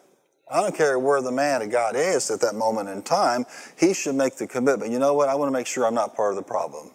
I 0.52 0.62
don't 0.62 0.75
care 0.75 1.00
where 1.00 1.22
the 1.22 1.31
man 1.31 1.62
of 1.62 1.72
God 1.72 1.96
is 1.96 2.30
at 2.30 2.42
that 2.42 2.56
moment 2.56 2.90
in 2.90 3.02
time, 3.02 3.46
he 3.80 3.94
should 3.94 4.16
make 4.16 4.36
the 4.36 4.46
commitment. 4.46 4.92
You 4.92 5.00
know 5.00 5.14
what? 5.14 5.30
I 5.30 5.36
want 5.36 5.48
to 5.48 5.54
make 5.54 5.68
sure 5.68 5.86
I'm 5.86 5.96
not 5.96 6.16
part 6.16 6.31
of 6.31 6.36
the 6.36 6.44
problem. 6.44 6.92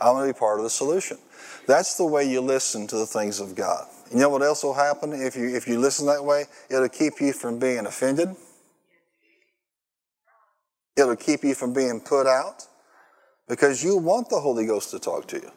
I 0.00 0.10
want 0.10 0.28
to 0.28 0.34
be 0.34 0.38
part 0.38 0.58
of 0.58 0.64
the 0.64 0.70
solution. 0.70 1.16
That's 1.66 1.96
the 1.96 2.04
way 2.04 2.28
you 2.30 2.40
listen 2.42 2.86
to 2.88 2.96
the 2.96 3.06
things 3.06 3.40
of 3.40 3.54
God. 3.54 3.86
You 4.10 4.18
know 4.18 4.28
what 4.28 4.42
else 4.42 4.62
will 4.62 4.74
happen 4.74 5.12
if 5.12 5.34
you 5.34 5.56
if 5.56 5.66
you 5.66 5.78
listen 5.78 6.06
that 6.06 6.22
way? 6.22 6.44
It'll 6.68 6.88
keep 6.90 7.20
you 7.20 7.32
from 7.32 7.58
being 7.58 7.86
offended. 7.86 8.36
It'll 10.96 11.16
keep 11.16 11.42
you 11.42 11.54
from 11.54 11.72
being 11.72 12.00
put 12.00 12.26
out 12.26 12.66
because 13.48 13.82
you 13.82 13.96
want 13.96 14.28
the 14.28 14.40
Holy 14.40 14.66
Ghost 14.66 14.90
to 14.90 14.98
talk 14.98 15.26
to 15.28 15.36
you. 15.36 15.50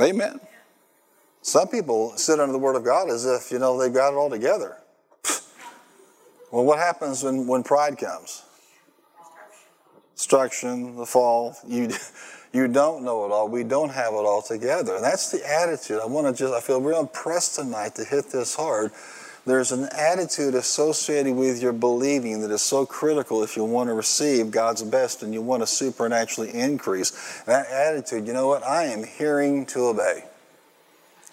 Amen. 0.00 0.40
Some 1.42 1.68
people 1.68 2.16
sit 2.16 2.40
under 2.40 2.52
the 2.52 2.58
Word 2.58 2.74
of 2.74 2.84
God 2.84 3.10
as 3.10 3.26
if, 3.26 3.52
you 3.52 3.58
know, 3.58 3.78
they've 3.78 3.92
got 3.92 4.12
it 4.12 4.16
all 4.16 4.30
together. 4.30 4.78
well, 6.50 6.64
what 6.64 6.78
happens 6.78 7.22
when, 7.22 7.46
when 7.46 7.62
pride 7.62 7.98
comes? 7.98 8.42
Destruction, 10.16 10.96
the 10.96 11.06
fall. 11.06 11.56
You, 11.66 11.90
you 12.52 12.66
don't 12.66 13.04
know 13.04 13.26
it 13.26 13.30
all. 13.30 13.48
We 13.48 13.62
don't 13.62 13.90
have 13.90 14.14
it 14.14 14.24
all 14.24 14.42
together. 14.42 14.96
And 14.96 15.04
that's 15.04 15.30
the 15.30 15.46
attitude. 15.48 16.00
I 16.02 16.06
want 16.06 16.26
to 16.26 16.32
just, 16.32 16.54
I 16.54 16.60
feel 16.60 16.80
real 16.80 17.00
impressed 17.00 17.56
tonight 17.56 17.94
to 17.96 18.04
hit 18.04 18.30
this 18.30 18.54
hard 18.54 18.90
there's 19.46 19.72
an 19.72 19.88
attitude 19.92 20.54
associated 20.54 21.34
with 21.34 21.60
your 21.60 21.72
believing 21.72 22.40
that 22.40 22.50
is 22.50 22.62
so 22.62 22.86
critical 22.86 23.42
if 23.42 23.56
you 23.56 23.64
want 23.64 23.88
to 23.88 23.94
receive 23.94 24.50
God's 24.50 24.82
best 24.82 25.22
and 25.22 25.34
you 25.34 25.42
want 25.42 25.62
to 25.62 25.66
supernaturally 25.66 26.52
increase. 26.54 27.42
That 27.42 27.66
attitude, 27.68 28.26
you 28.26 28.32
know 28.32 28.46
what? 28.46 28.62
I 28.62 28.84
am 28.84 29.04
hearing 29.04 29.66
to 29.66 29.86
obey. 29.86 30.24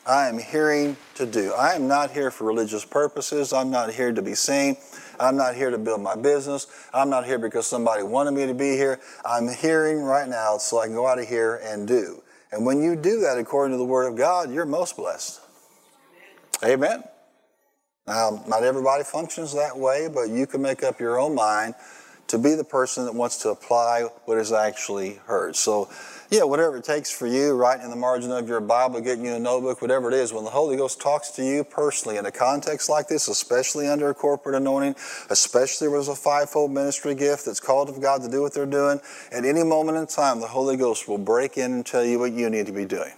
I 0.05 0.27
am 0.27 0.39
hearing 0.39 0.97
to 1.15 1.25
do. 1.25 1.53
I 1.53 1.73
am 1.73 1.87
not 1.87 2.11
here 2.11 2.31
for 2.31 2.45
religious 2.45 2.83
purposes. 2.83 3.53
I'm 3.53 3.69
not 3.69 3.93
here 3.93 4.11
to 4.11 4.21
be 4.21 4.33
seen. 4.33 4.75
I'm 5.19 5.37
not 5.37 5.55
here 5.55 5.69
to 5.69 5.77
build 5.77 6.01
my 6.01 6.15
business. 6.15 6.67
I'm 6.93 7.09
not 7.09 7.25
here 7.25 7.37
because 7.37 7.67
somebody 7.67 8.01
wanted 8.03 8.31
me 8.31 8.47
to 8.47 8.53
be 8.55 8.71
here. 8.71 8.99
I'm 9.23 9.47
hearing 9.47 10.01
right 10.01 10.27
now 10.27 10.57
so 10.57 10.79
I 10.79 10.87
can 10.87 10.95
go 10.95 11.07
out 11.07 11.19
of 11.19 11.27
here 11.27 11.61
and 11.63 11.87
do. 11.87 12.23
And 12.51 12.65
when 12.65 12.81
you 12.81 12.95
do 12.95 13.21
that 13.21 13.37
according 13.37 13.73
to 13.73 13.77
the 13.77 13.85
Word 13.85 14.07
of 14.07 14.17
God, 14.17 14.51
you're 14.51 14.65
most 14.65 14.97
blessed. 14.97 15.39
Amen. 16.65 17.03
Now, 18.11 18.44
not 18.45 18.65
everybody 18.65 19.06
functions 19.06 19.53
that 19.53 19.77
way, 19.77 20.09
but 20.13 20.27
you 20.27 20.45
can 20.45 20.61
make 20.61 20.83
up 20.83 20.99
your 20.99 21.18
own 21.18 21.33
mind 21.33 21.75
to 22.27 22.37
be 22.37 22.56
the 22.56 22.63
person 22.65 23.06
that 23.06 23.15
wants 23.15 23.37
to 23.44 23.51
apply 23.51 24.01
what 24.25 24.37
is 24.37 24.51
actually 24.51 25.21
heard. 25.27 25.56
So, 25.56 25.89
yeah, 26.30 26.44
whatever 26.44 26.75
it 26.75 26.83
takes 26.83 27.09
for 27.09 27.25
you, 27.25 27.53
writing 27.53 27.85
in 27.85 27.89
the 27.89 27.95
margin 27.95 28.33
of 28.33 28.49
your 28.49 28.59
Bible, 28.59 28.99
getting 28.99 29.23
you 29.23 29.35
a 29.35 29.39
notebook, 29.39 29.81
whatever 29.81 30.09
it 30.09 30.13
is, 30.13 30.33
when 30.33 30.44
the 30.44 30.49
Holy 30.49 30.75
Ghost 30.75 30.99
talks 30.99 31.30
to 31.31 31.41
you 31.45 31.63
personally 31.63 32.18
in 32.18 32.25
a 32.25 32.33
context 32.33 32.89
like 32.89 33.07
this, 33.07 33.30
especially 33.30 33.87
under 33.87 34.09
a 34.09 34.13
corporate 34.13 34.56
anointing, 34.56 34.95
especially 35.30 35.87
where 35.87 35.99
there's 35.99 36.09
a 36.09 36.15
fivefold 36.15 36.69
ministry 36.69 37.15
gift 37.15 37.45
that's 37.45 37.61
called 37.61 37.87
of 37.87 38.01
God 38.01 38.23
to 38.23 38.30
do 38.30 38.41
what 38.41 38.53
they're 38.53 38.65
doing, 38.65 38.99
at 39.31 39.45
any 39.45 39.63
moment 39.63 39.97
in 39.97 40.06
time, 40.06 40.41
the 40.41 40.47
Holy 40.47 40.75
Ghost 40.75 41.07
will 41.07 41.18
break 41.18 41.57
in 41.57 41.71
and 41.71 41.85
tell 41.85 42.03
you 42.03 42.19
what 42.19 42.33
you 42.33 42.49
need 42.49 42.65
to 42.65 42.73
be 42.73 42.83
doing. 42.83 43.13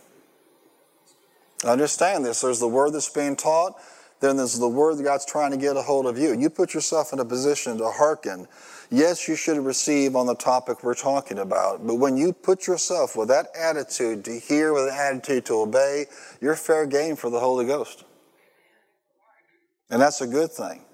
Understand 1.65 2.23
this. 2.23 2.41
There's 2.41 2.59
the 2.59 2.67
word 2.67 2.93
that's 2.93 3.09
being 3.09 3.35
taught 3.35 3.75
then 4.23 4.37
there's 4.37 4.57
the 4.57 4.67
word 4.67 4.97
that 4.97 5.03
God's 5.03 5.25
trying 5.25 5.51
to 5.51 5.57
get 5.57 5.75
a 5.75 5.81
hold 5.81 6.05
of 6.05 6.17
you. 6.17 6.33
You 6.33 6.49
put 6.49 6.73
yourself 6.73 7.11
in 7.11 7.19
a 7.19 7.25
position 7.25 7.77
to 7.79 7.89
hearken. 7.89 8.47
Yes, 8.89 9.27
you 9.27 9.35
should 9.35 9.57
receive 9.57 10.15
on 10.15 10.27
the 10.27 10.35
topic 10.35 10.83
we're 10.83 10.93
talking 10.93 11.39
about, 11.39 11.85
but 11.85 11.95
when 11.95 12.15
you 12.15 12.31
put 12.31 12.67
yourself 12.67 13.15
with 13.15 13.27
that 13.29 13.47
attitude 13.59 14.23
to 14.25 14.39
hear, 14.39 14.71
with 14.71 14.83
an 14.83 14.93
attitude 14.93 15.45
to 15.47 15.55
obey, 15.55 16.05
you're 16.39 16.55
fair 16.55 16.85
game 16.85 17.15
for 17.15 17.29
the 17.29 17.39
Holy 17.39 17.65
Ghost. 17.65 18.05
And 19.89 20.01
that's 20.01 20.21
a 20.21 20.27
good 20.27 20.51
thing. 20.51 20.85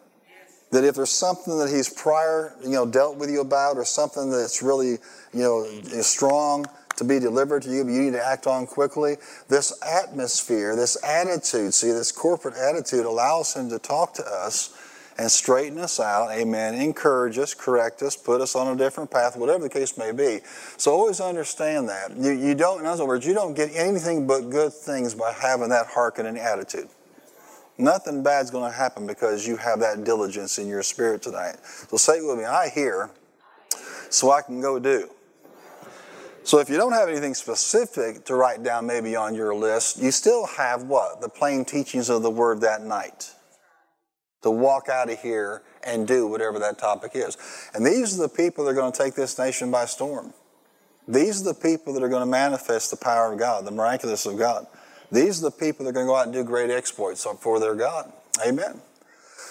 That 0.72 0.84
if 0.84 0.96
there's 0.96 1.10
something 1.10 1.58
that 1.60 1.70
he's 1.70 1.90
prior, 1.90 2.56
you 2.64 2.70
know, 2.70 2.86
dealt 2.86 3.18
with 3.18 3.30
you 3.30 3.42
about, 3.42 3.78
or 3.78 3.86
something 3.86 4.30
that's 4.30 4.62
really, 4.62 4.98
you 5.34 5.42
know, 5.42 5.66
strong, 6.02 6.66
to 7.00 7.04
be 7.04 7.20
delivered 7.20 7.64
to 7.64 7.72
you, 7.72 7.84
but 7.84 7.92
you 7.92 8.04
need 8.04 8.14
to 8.14 8.26
act 8.26 8.48
on 8.48 8.68
quickly. 8.68 9.18
This 9.48 9.78
atmosphere, 9.84 10.76
this 10.76 11.04
attitude, 11.04 11.74
see, 11.74 11.92
this 11.92 12.12
corporate 12.12 12.56
attitude 12.56 13.06
allows 13.06 13.56
Him 13.56 13.70
to 13.70 13.80
talk 13.80 14.14
to 14.16 14.24
us 14.26 14.76
and 15.18 15.30
straighten 15.30 15.78
us 15.80 16.00
out, 16.00 16.32
amen, 16.32 16.76
encourage 16.76 17.38
us, 17.38 17.54
correct 17.54 18.02
us, 18.02 18.16
put 18.16 18.40
us 18.40 18.56
on 18.56 18.74
a 18.74 18.78
different 18.78 19.12
path, 19.12 19.36
whatever 19.36 19.64
the 19.64 19.70
case 19.70 19.98
may 19.98 20.14
be. 20.14 20.40
So 20.78 20.94
always 20.94 21.20
understand 21.20 21.90
that. 21.90 22.16
You, 22.16 22.32
you 22.32 22.56
don't, 22.56 22.80
in 22.80 22.86
other 22.86 23.06
words, 23.06 23.26
you 23.26 23.34
don't 23.34 23.54
get 23.54 23.70
anything 23.74 24.28
but 24.28 24.50
good 24.50 24.72
things 24.72 25.14
by 25.14 25.34
having 25.34 25.70
that 25.70 25.88
hearkening 25.88 26.38
attitude. 26.38 26.88
Nothing 27.78 28.24
bad's 28.24 28.50
going 28.50 28.70
to 28.72 28.78
happen 28.78 29.08
because 29.08 29.46
you 29.46 29.58
have 29.58 29.82
that 29.82 30.06
diligence 30.06 30.58
in 30.58 30.68
your 30.68 30.84
spirit 30.84 31.22
tonight. 31.22 31.58
So 31.90 31.98
say 31.98 32.22
with 32.22 32.38
me, 32.38 32.46
I 32.46 32.70
hear 32.70 33.10
so 34.10 34.32
I 34.32 34.42
can 34.42 34.62
go 34.62 34.80
do. 34.80 35.10
So 36.50 36.58
if 36.58 36.68
you 36.68 36.78
don't 36.78 36.94
have 36.94 37.10
anything 37.10 37.36
specific 37.36 38.26
to 38.26 38.34
write 38.34 38.64
down 38.64 38.88
maybe 38.88 39.16
on 39.16 39.36
your 39.36 39.54
list, 39.54 40.02
you 40.02 40.10
still 40.10 40.48
have 40.48 40.82
what? 40.82 41.22
The 41.22 41.30
plain 41.30 41.64
teachings 41.64 42.10
of 42.10 42.24
the 42.24 42.32
word 42.32 42.62
that 42.62 42.82
night. 42.82 43.30
To 44.42 44.50
walk 44.50 44.90
out 44.90 45.12
of 45.12 45.22
here 45.22 45.62
and 45.84 46.08
do 46.08 46.26
whatever 46.26 46.58
that 46.58 46.80
topic 46.80 47.12
is. 47.14 47.38
And 47.76 47.86
these 47.86 48.18
are 48.18 48.24
the 48.24 48.36
people 48.36 48.66
that 48.66 48.72
are 48.72 48.74
going 48.74 48.92
to 48.92 48.98
take 48.98 49.14
this 49.14 49.38
nation 49.38 49.70
by 49.70 49.86
storm. 49.86 50.34
These 51.08 51.42
are 51.42 51.54
the 51.54 51.60
people 51.60 51.94
that 51.94 52.02
are 52.02 52.10
going 52.10 52.24
to 52.24 52.26
manifest 52.26 52.90
the 52.90 52.98
power 52.98 53.32
of 53.32 53.38
God, 53.38 53.64
the 53.64 53.70
miraculous 53.70 54.26
of 54.26 54.40
God. 54.40 54.66
These 55.12 55.44
are 55.44 55.52
the 55.52 55.56
people 55.56 55.86
that 55.86 55.92
are 55.92 55.94
going 55.94 56.08
to 56.08 56.10
go 56.10 56.16
out 56.16 56.26
and 56.26 56.34
do 56.34 56.44
great 56.44 56.72
exploits 56.72 57.28
for 57.42 57.60
their 57.60 57.76
God. 57.76 58.12
Amen. 58.44 58.82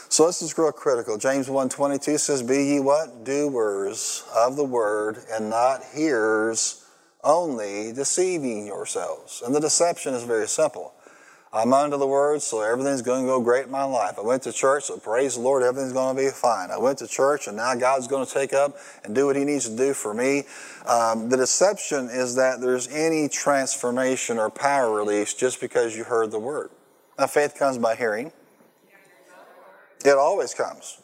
So 0.08 0.26
this 0.26 0.42
is 0.42 0.58
real 0.58 0.72
critical. 0.72 1.16
James 1.16 1.46
1.22 1.46 2.18
says, 2.18 2.42
Be 2.42 2.64
ye 2.64 2.80
what? 2.80 3.24
Doers 3.24 4.24
of 4.34 4.56
the 4.56 4.64
word 4.64 5.18
and 5.30 5.48
not 5.48 5.82
hearers 5.94 6.86
only, 7.28 7.92
deceiving 7.92 8.66
yourselves. 8.66 9.42
And 9.44 9.54
the 9.54 9.60
deception 9.60 10.14
is 10.14 10.24
very 10.24 10.48
simple. 10.48 10.94
I'm 11.52 11.72
under 11.72 11.96
the 11.96 12.06
word, 12.06 12.42
so 12.42 12.60
everything's 12.60 13.00
going 13.00 13.22
to 13.22 13.26
go 13.26 13.40
great 13.40 13.66
in 13.66 13.70
my 13.70 13.84
life. 13.84 14.18
I 14.18 14.22
went 14.22 14.42
to 14.42 14.52
church, 14.52 14.84
so 14.84 14.98
praise 14.98 15.34
the 15.34 15.40
Lord, 15.40 15.62
everything's 15.62 15.94
going 15.94 16.14
to 16.14 16.22
be 16.22 16.28
fine. 16.30 16.70
I 16.70 16.76
went 16.76 16.98
to 16.98 17.06
church, 17.06 17.46
and 17.46 17.56
now 17.56 17.74
God's 17.74 18.06
going 18.06 18.26
to 18.26 18.32
take 18.32 18.52
up 18.52 18.76
and 19.04 19.14
do 19.14 19.26
what 19.26 19.36
He 19.36 19.44
needs 19.44 19.68
to 19.68 19.76
do 19.76 19.94
for 19.94 20.12
me. 20.12 20.44
Um, 20.86 21.30
the 21.30 21.38
deception 21.38 22.10
is 22.10 22.34
that 22.34 22.60
there's 22.60 22.88
any 22.88 23.28
transformation 23.28 24.38
or 24.38 24.50
power 24.50 24.94
release 24.94 25.32
just 25.32 25.60
because 25.60 25.96
you 25.96 26.04
heard 26.04 26.30
the 26.30 26.38
word. 26.38 26.70
Now, 27.18 27.26
faith 27.26 27.54
comes 27.54 27.78
by 27.78 27.94
hearing. 27.94 28.30
It 30.04 30.16
always 30.16 30.52
comes. 30.52 31.00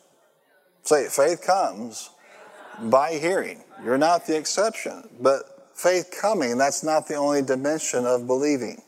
Say 0.82 1.04
it, 1.04 1.12
faith 1.12 1.42
comes 1.42 2.10
by 2.82 3.14
hearing. 3.14 3.64
You're 3.82 3.98
not 3.98 4.26
the 4.26 4.36
exception, 4.36 5.08
but 5.20 5.53
faith 5.74 6.14
coming, 6.20 6.56
that's 6.56 6.82
not 6.82 7.08
the 7.08 7.14
only 7.16 7.42
dimension 7.42 8.06
of 8.06 8.26
believing 8.26 8.80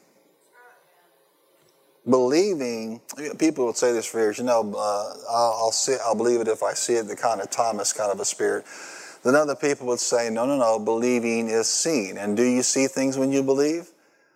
believing, 2.08 3.00
people 3.38 3.66
would 3.66 3.76
say 3.76 3.92
this 3.92 4.06
for 4.06 4.20
years, 4.20 4.38
you 4.38 4.44
know, 4.44 4.74
uh, 4.76 5.14
I'll, 5.28 5.60
I'll, 5.64 5.72
see, 5.72 5.96
I'll 6.04 6.14
believe 6.14 6.40
it 6.40 6.48
if 6.48 6.62
I 6.62 6.72
see 6.72 6.94
it, 6.94 7.08
the 7.08 7.16
kind 7.16 7.40
of 7.40 7.50
Thomas 7.50 7.92
kind 7.92 8.12
of 8.12 8.20
a 8.20 8.24
spirit. 8.24 8.64
Then 9.24 9.34
other 9.34 9.56
people 9.56 9.88
would 9.88 9.98
say, 9.98 10.30
no, 10.30 10.46
no, 10.46 10.56
no, 10.56 10.78
believing 10.78 11.48
is 11.48 11.68
seen. 11.68 12.16
And 12.16 12.36
do 12.36 12.44
you 12.44 12.62
see 12.62 12.86
things 12.86 13.18
when 13.18 13.32
you 13.32 13.42
believe? 13.42 13.90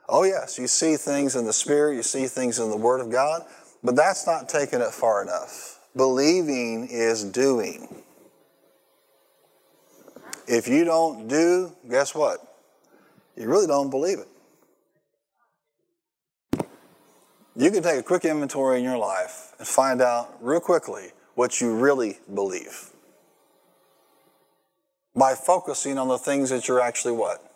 Oh, 0.08 0.24
yes, 0.24 0.58
you 0.58 0.66
see 0.66 0.96
things 0.96 1.36
in 1.36 1.44
the 1.44 1.52
Spirit, 1.52 1.94
you 1.94 2.02
see 2.02 2.26
things 2.26 2.58
in 2.58 2.68
the 2.70 2.76
Word 2.76 3.00
of 3.00 3.10
God, 3.10 3.44
but 3.84 3.94
that's 3.94 4.26
not 4.26 4.48
taking 4.48 4.80
it 4.80 4.90
far 4.90 5.22
enough. 5.22 5.78
Believing 5.94 6.88
is 6.90 7.22
doing. 7.22 8.02
If 10.52 10.66
you 10.66 10.84
don't 10.84 11.28
do, 11.28 11.70
guess 11.88 12.12
what? 12.12 12.40
You 13.36 13.46
really 13.46 13.68
don't 13.68 13.88
believe 13.88 14.18
it. 14.18 14.26
You 17.54 17.70
can 17.70 17.84
take 17.84 18.00
a 18.00 18.02
quick 18.02 18.24
inventory 18.24 18.78
in 18.78 18.84
your 18.84 18.98
life 18.98 19.52
and 19.60 19.68
find 19.68 20.02
out 20.02 20.36
real 20.40 20.58
quickly 20.58 21.12
what 21.36 21.60
you 21.60 21.76
really 21.76 22.18
believe 22.34 22.90
by 25.14 25.34
focusing 25.36 25.98
on 25.98 26.08
the 26.08 26.18
things 26.18 26.50
that 26.50 26.66
you're 26.66 26.80
actually 26.80 27.14
what? 27.14 27.54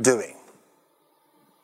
Doing. 0.00 0.36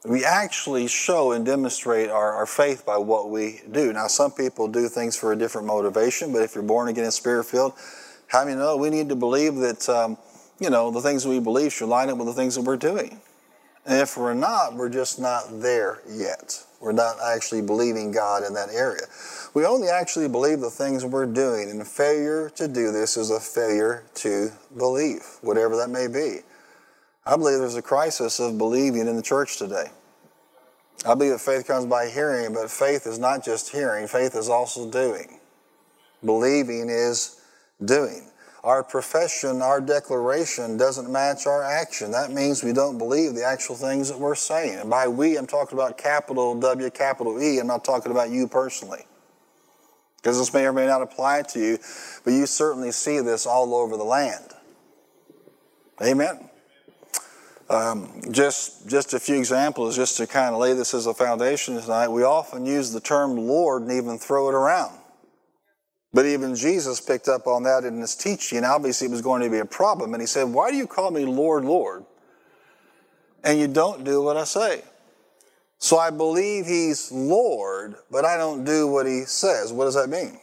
We 0.05 0.23
actually 0.23 0.87
show 0.87 1.33
and 1.33 1.47
demonstrate 1.47 2.11
our, 2.11 2.35
our 2.35 2.47
faith 2.47 2.85
by 2.85 2.99
what 2.99 3.31
we 3.31 3.63
do. 3.73 3.95
Now, 3.95 4.07
some 4.09 4.33
people 4.33 4.69
do 4.69 4.87
things 4.87 5.17
for 5.17 5.33
a 5.33 5.37
different 5.37 5.67
motivation, 5.67 6.31
but 6.31 6.43
if 6.43 6.55
you're 6.55 6.63
born 6.63 6.89
again 6.89 7.05
in 7.05 7.11
spirit 7.11 7.45
filled, 7.45 7.73
how 8.29 8.45
do 8.45 8.51
you 8.51 8.57
know 8.57 8.77
we 8.77 8.91
need 8.91 9.09
to 9.09 9.17
believe 9.17 9.57
that, 9.57 9.89
um, 9.89 10.17
you 10.61 10.71
know, 10.71 10.91
the 10.91 11.01
things 11.01 11.27
we 11.27 11.41
believe 11.41 11.73
should 11.73 11.89
line 11.89 12.09
up 12.11 12.19
with 12.19 12.29
the 12.29 12.35
things 12.35 12.55
that 12.55 12.63
we're 12.63 12.77
doing? 12.77 13.21
And 13.87 14.01
if 14.01 14.17
we're 14.17 14.35
not, 14.35 14.75
we're 14.75 14.91
just 14.91 15.19
not 15.19 15.45
there 15.63 16.01
yet. 16.09 16.63
We're 16.81 16.93
not 16.93 17.17
actually 17.25 17.63
believing 17.63 18.13
God 18.13 18.45
in 18.45 18.53
that 18.55 18.69
area. 18.71 19.07
We 19.55 19.65
only 19.65 19.89
actually 19.89 20.29
believe 20.29 20.61
the 20.61 20.71
things 20.71 21.05
we're 21.05 21.27
doing, 21.27 21.71
and 21.71 21.85
failure 21.87 22.51
to 22.51 22.69
do 22.69 22.93
this 22.93 23.17
is 23.17 23.31
a 23.31 23.41
failure 23.41 24.05
to 24.17 24.53
believe, 24.77 25.25
whatever 25.41 25.75
that 25.77 25.91
may 25.91 26.07
be. 26.07 26.41
I 27.25 27.37
believe 27.37 27.59
there's 27.59 27.77
a 27.77 27.83
crisis 27.83 28.41
of 28.41 28.59
believing 28.59 29.09
in 29.09 29.17
the 29.17 29.23
church 29.23 29.59
today. 29.59 29.87
I 31.07 31.15
believe 31.15 31.33
that 31.33 31.41
faith 31.41 31.67
comes 31.67 31.87
by 31.87 32.09
hearing, 32.09 32.53
but 32.53 32.71
faith 32.71 33.07
is 33.07 33.19
not 33.19 33.45
just 33.45 33.71
hearing, 33.71 34.07
faith 34.07 34.35
is 34.35 34.49
also 34.49 34.91
doing. 34.91 35.39
Believing 36.25 36.91
is 36.91 37.38
doing 37.85 38.29
our 38.65 38.83
profession, 38.83 39.63
our 39.63 39.81
declaration 39.81 40.77
doesn't 40.77 41.11
match 41.11 41.47
our 41.47 41.63
action. 41.63 42.11
That 42.11 42.33
means 42.33 42.63
we 42.63 42.73
don't 42.73 42.99
believe 42.99 43.35
the 43.35 43.45
actual 43.45 43.77
things 43.77 44.09
that 44.09 44.19
we're 44.19 44.35
saying. 44.35 44.81
And 44.81 44.91
by 44.91 45.07
we, 45.07 45.37
I'm 45.39 45.47
talking 45.47 45.79
about 45.79 45.97
capital 45.97 46.59
W, 46.59 46.91
capital 46.91 47.41
E. 47.41 47.59
I'm 47.61 47.67
not 47.67 47.85
talking 47.85 48.11
about 48.11 48.31
you 48.31 48.49
personally. 48.49 49.07
Because 50.17 50.39
this 50.39 50.53
may 50.53 50.67
or 50.67 50.73
may 50.73 50.87
not 50.87 51.01
apply 51.01 51.43
to 51.43 51.61
you, 51.61 51.79
but 52.25 52.33
you 52.33 52.47
certainly 52.47 52.91
see 52.91 53.21
this 53.21 53.47
all 53.47 53.75
over 53.75 53.97
the 53.97 54.05
land. 54.05 54.53
Amen. 56.03 56.51
Um, 57.71 58.21
just, 58.33 58.89
just 58.89 59.15
a 59.15 59.21
few 59.21 59.37
examples, 59.37 59.95
just 59.95 60.17
to 60.17 60.27
kind 60.27 60.55
of 60.55 60.61
lay 60.61 60.73
this 60.73 60.95
as 60.95 61.07
a 61.07 61.15
foundation 61.15 61.81
tonight. 61.81 62.09
We 62.09 62.25
often 62.25 62.67
use 62.67 62.93
the 62.93 63.01
term 63.01 63.37
Lord 63.37 63.83
and 63.83 63.93
even 63.93 64.19
throw 64.19 64.49
it 64.49 64.55
around. 64.55 64.98
But 66.13 66.27
even 66.27 66.55
Jesus 66.55 67.01
picked 67.01 67.29
up 67.29 67.47
on 67.47 67.65
that 67.65 67.85
in 67.85 68.01
his 68.01 68.15
teaching. 68.15 68.65
Obviously, 68.65 69.09
it 69.09 69.11
was 69.11 69.21
going 69.21 69.43
to 69.43 69.51
be 69.51 69.59
a 69.59 69.65
problem. 69.65 70.15
And 70.15 70.23
he 70.23 70.27
said, 70.27 70.45
Why 70.45 70.71
do 70.71 70.77
you 70.77 70.87
call 70.87 71.11
me 71.11 71.25
Lord, 71.25 71.65
Lord? 71.65 72.05
And 73.45 73.59
you 73.59 73.69
don't 73.69 74.05
do 74.05 74.23
what 74.23 74.37
I 74.37 74.45
say. 74.45 74.83
So 75.79 75.99
I 75.99 76.11
believe 76.11 76.67
he's 76.67 77.13
Lord, 77.13 77.95
but 78.11 78.25
I 78.25 78.37
don't 78.37 78.65
do 78.65 78.89
what 78.89 79.07
he 79.07 79.21
says. 79.21 79.73
What 79.73 79.85
does 79.85 79.95
that 79.95 80.09
mean? 80.09 80.41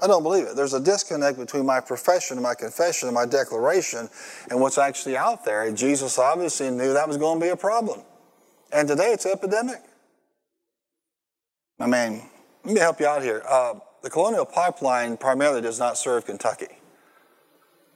I 0.00 0.06
don't 0.06 0.22
believe 0.22 0.46
it. 0.46 0.56
There's 0.56 0.72
a 0.72 0.80
disconnect 0.80 1.38
between 1.38 1.66
my 1.66 1.80
profession 1.80 2.38
and 2.38 2.42
my 2.42 2.54
confession 2.54 3.08
and 3.08 3.14
my 3.14 3.26
declaration 3.26 4.08
and 4.50 4.60
what's 4.60 4.78
actually 4.78 5.16
out 5.16 5.44
there. 5.44 5.64
And 5.64 5.76
Jesus 5.76 6.18
obviously 6.18 6.70
knew 6.70 6.94
that 6.94 7.06
was 7.06 7.18
going 7.18 7.38
to 7.38 7.44
be 7.44 7.50
a 7.50 7.56
problem. 7.56 8.00
And 8.72 8.88
today 8.88 9.12
it's 9.12 9.26
epidemic. 9.26 9.82
I 11.78 11.86
mean, 11.86 12.22
let 12.64 12.74
me 12.74 12.80
help 12.80 13.00
you 13.00 13.06
out 13.06 13.22
here. 13.22 13.42
Uh, 13.46 13.74
the 14.02 14.10
Colonial 14.10 14.44
Pipeline 14.44 15.16
primarily 15.16 15.60
does 15.60 15.78
not 15.78 15.96
serve 15.96 16.26
Kentucky. 16.26 16.78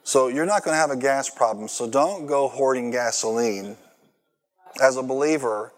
So 0.05 0.29
you're 0.29 0.47
not 0.47 0.63
going 0.63 0.75
to 0.75 0.79
have 0.79 0.91
a 0.91 0.97
gas 0.97 1.29
problem. 1.29 1.67
So 1.67 1.91
don't 1.91 2.27
go 2.27 2.49
hoarding 2.49 2.93
gasoline. 2.93 3.77
As 4.81 4.97
a 4.97 5.03
believer, 5.03 5.73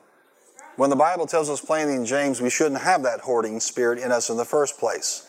when 0.77 0.91
the 0.91 0.97
Bible 0.97 1.27
tells 1.27 1.49
us 1.49 1.61
plainly 1.61 1.95
in 1.95 2.05
James, 2.05 2.41
we 2.41 2.51
shouldn't 2.51 2.83
have 2.83 3.03
that 3.05 3.21
hoarding 3.21 3.59
spirit 3.59 3.99
in 3.99 4.13
us 4.13 4.29
in 4.29 4.37
the 4.37 4.45
first 4.45 4.79
place. 4.79 5.25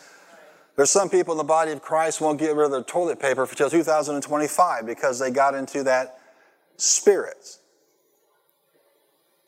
There's 0.76 0.90
some 0.90 1.08
people 1.08 1.32
in 1.32 1.38
the 1.38 1.44
body 1.44 1.72
of 1.72 1.82
Christ 1.82 2.20
won't 2.20 2.38
get 2.38 2.54
rid 2.54 2.66
of 2.66 2.70
their 2.70 2.82
toilet 2.82 3.18
paper 3.18 3.44
until 3.44 3.70
2025 3.70 4.86
because 4.86 5.18
they 5.18 5.30
got 5.30 5.54
into 5.54 5.82
that 5.84 6.18
spirit. 6.76 7.58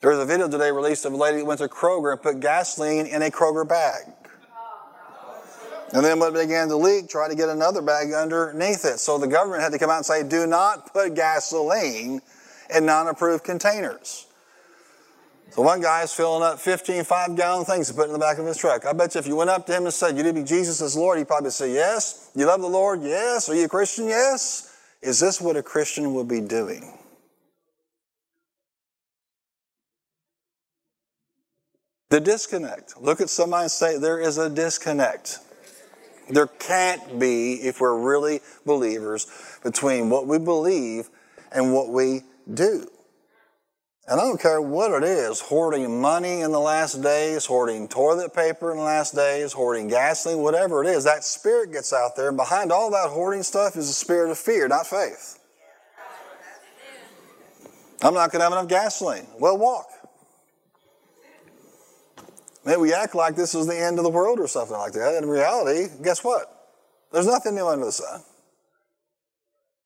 There 0.01 0.11
was 0.11 0.19
a 0.19 0.27
video 0.27 0.49
today 0.49 0.71
released 0.71 1.05
of 1.05 1.13
a 1.13 1.17
lady 1.17 1.39
that 1.39 1.45
went 1.45 1.61
to 1.61 1.69
Kroger 1.69 2.13
and 2.13 2.21
put 2.21 2.41
gasoline 2.41 3.07
in 3.07 3.23
a 3.23 3.31
Kroger 3.31 3.67
bag. 3.67 4.13
And 5.93 6.05
then 6.05 6.19
when 6.19 6.35
it 6.35 6.41
began 6.41 6.69
to 6.69 6.77
leak, 6.77 7.09
try 7.09 7.29
to 7.29 7.35
get 7.35 7.51
another 7.51 7.83
bag 7.83 8.13
underneath 8.13 8.85
it. 8.87 8.99
So 8.99 9.19
the 9.19 9.27
government 9.27 9.63
had 9.63 9.73
to 9.73 9.79
come 9.79 9.91
out 9.91 9.99
and 9.99 10.07
say, 10.07 10.23
do 10.27 10.47
not 10.47 10.93
put 10.93 11.15
gasoline 11.15 12.23
in 12.75 12.87
non-approved 12.87 13.45
containers. 13.45 14.27
So 15.51 15.61
one 15.61 15.83
guy 15.83 16.03
is 16.03 16.15
filling 16.15 16.43
up 16.43 16.59
15 16.59 17.05
five-gallon 17.05 17.67
things 17.67 17.89
to 17.89 17.95
put 17.95 18.07
in 18.07 18.15
the 18.15 18.19
back 18.19 18.39
of 18.39 18.47
his 18.47 18.57
truck. 18.57 18.87
I 18.87 18.95
bet 18.95 19.15
you 19.15 19.19
if 19.19 19.27
you 19.27 19.37
went 19.37 19.51
up 19.51 19.67
to 19.67 19.77
him 19.77 19.85
and 19.85 19.93
said, 19.93 20.17
you 20.17 20.23
do 20.23 20.33
be 20.33 20.45
Jesus 20.45 20.81
as 20.81 20.97
Lord, 20.97 21.19
he'd 21.19 21.29
probably 21.29 21.51
say, 21.51 21.75
yes. 21.75 22.31
You 22.35 22.47
love 22.47 22.63
the 22.63 22.69
Lord? 22.69 23.03
Yes. 23.03 23.51
Are 23.51 23.55
you 23.55 23.67
a 23.67 23.69
Christian? 23.69 24.09
Yes. 24.09 24.75
Is 25.03 25.21
this 25.21 25.43
what 25.43 25.59
a 25.59 25.63
Christian 25.63 26.15
would 26.15 26.27
be 26.27 26.41
doing? 26.41 26.99
The 32.09 32.21
disconnect. 32.21 32.99
Look 32.99 33.21
at 33.21 33.29
somebody 33.29 33.65
and 33.65 33.71
say, 33.71 33.99
there 33.99 34.21
is 34.21 34.39
a 34.39 34.49
disconnect. 34.49 35.39
There 36.33 36.47
can't 36.47 37.19
be, 37.19 37.55
if 37.55 37.81
we're 37.81 37.99
really 37.99 38.41
believers, 38.65 39.27
between 39.63 40.09
what 40.09 40.27
we 40.27 40.39
believe 40.39 41.11
and 41.53 41.75
what 41.75 41.91
we 41.91 42.23
do. 42.53 42.89
And 44.09 44.21
I 44.21 44.25
don't 44.25 44.41
care 44.41 44.61
what 44.61 44.91
it 45.03 45.07
is 45.07 45.41
hoarding 45.41 46.01
money 46.01 46.41
in 46.41 46.51
the 46.51 46.59
last 46.59 47.03
days, 47.03 47.47
hoarding 47.47 47.87
toilet 47.87 48.35
paper 48.35 48.73
in 48.73 48.79
the 48.79 48.83
last 48.83 49.15
days, 49.15 49.53
hoarding 49.53 49.89
gasoline, 49.89 50.39
whatever 50.39 50.83
it 50.83 50.89
is 50.89 51.05
that 51.05 51.23
spirit 51.23 51.71
gets 51.71 51.93
out 51.93 52.17
there. 52.17 52.29
And 52.29 52.37
behind 52.37 52.73
all 52.73 52.91
that 52.91 53.11
hoarding 53.11 53.43
stuff 53.43 53.77
is 53.77 53.89
a 53.89 53.93
spirit 53.93 54.31
of 54.31 54.39
fear, 54.39 54.67
not 54.67 54.87
faith. 54.87 55.39
I'm 58.01 58.15
not 58.15 58.33
going 58.33 58.41
to 58.41 58.45
have 58.45 58.53
enough 58.53 58.69
gasoline. 58.69 59.27
Well, 59.39 59.57
walk. 59.57 59.87
Maybe 62.65 62.81
we 62.81 62.95
act 62.95 63.15
like 63.15 63.35
this 63.35 63.55
is 63.55 63.67
the 63.67 63.79
end 63.79 63.99
of 63.99 64.05
the 64.05 64.11
world 64.11 64.39
or 64.39 64.47
something 64.47 64.77
like 64.77 64.93
that. 64.93 65.21
In 65.23 65.29
reality, 65.29 65.93
guess 66.03 66.23
what? 66.23 66.49
There's 67.13 67.27
nothing 67.27 67.55
new 67.55 67.67
under 67.67 67.87
the 67.87 67.93
sun. 67.93 68.23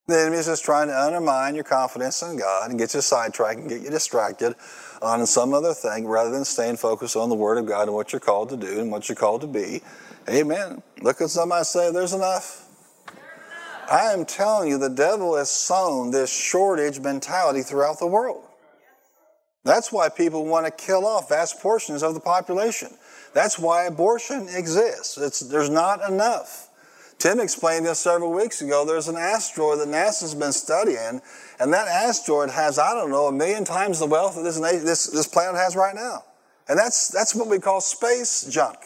The 0.08 0.20
enemy 0.20 0.36
is 0.36 0.46
just 0.46 0.64
trying 0.64 0.86
to 0.86 0.98
undermine 0.98 1.56
your 1.56 1.64
confidence 1.64 2.22
in 2.22 2.36
God 2.36 2.70
and 2.70 2.78
get 2.78 2.94
you 2.94 3.00
sidetracked 3.00 3.58
and 3.58 3.68
get 3.68 3.82
you 3.82 3.90
distracted 3.90 4.54
on 5.02 5.26
some 5.26 5.52
other 5.52 5.74
thing 5.74 6.06
rather 6.06 6.30
than 6.30 6.44
staying 6.44 6.76
focused 6.76 7.16
on 7.16 7.28
the 7.28 7.34
Word 7.34 7.58
of 7.58 7.66
God 7.66 7.88
and 7.88 7.94
what 7.94 8.12
you're 8.12 8.20
called 8.20 8.50
to 8.50 8.56
do 8.56 8.78
and 8.80 8.92
what 8.92 9.08
you're 9.08 9.16
called 9.16 9.40
to 9.40 9.48
be. 9.48 9.82
Amen. 10.28 10.82
Look 11.02 11.20
at 11.20 11.30
somebody 11.30 11.64
say, 11.64 11.90
There's 11.90 12.12
enough. 12.12 12.62
I 13.90 14.12
am 14.12 14.24
telling 14.24 14.68
you, 14.68 14.78
the 14.78 14.88
devil 14.88 15.36
has 15.36 15.50
sown 15.50 16.10
this 16.10 16.30
shortage 16.32 17.00
mentality 17.00 17.62
throughout 17.62 17.98
the 17.98 18.06
world. 18.06 18.44
That's 19.66 19.90
why 19.90 20.08
people 20.08 20.46
want 20.46 20.64
to 20.66 20.70
kill 20.70 21.04
off 21.04 21.28
vast 21.28 21.60
portions 21.60 22.02
of 22.02 22.14
the 22.14 22.20
population. 22.20 22.90
That's 23.34 23.58
why 23.58 23.84
abortion 23.84 24.48
exists. 24.48 25.18
It's, 25.18 25.40
there's 25.40 25.68
not 25.68 26.08
enough. 26.08 26.70
Tim 27.18 27.40
explained 27.40 27.84
this 27.84 27.98
several 27.98 28.32
weeks 28.32 28.62
ago. 28.62 28.84
There's 28.84 29.08
an 29.08 29.16
asteroid 29.16 29.80
that 29.80 29.88
NASA's 29.88 30.34
been 30.34 30.52
studying, 30.52 31.20
and 31.58 31.72
that 31.72 31.88
asteroid 31.88 32.50
has, 32.50 32.78
I 32.78 32.94
don't 32.94 33.10
know, 33.10 33.26
a 33.26 33.32
million 33.32 33.64
times 33.64 33.98
the 33.98 34.06
wealth 34.06 34.36
that 34.36 34.42
this, 34.42 34.58
this, 34.60 35.06
this 35.08 35.26
planet 35.26 35.56
has 35.56 35.74
right 35.74 35.94
now. 35.94 36.24
And 36.68 36.78
that's, 36.78 37.08
that's 37.08 37.34
what 37.34 37.48
we 37.48 37.58
call 37.58 37.80
space 37.80 38.44
junk. 38.44 38.78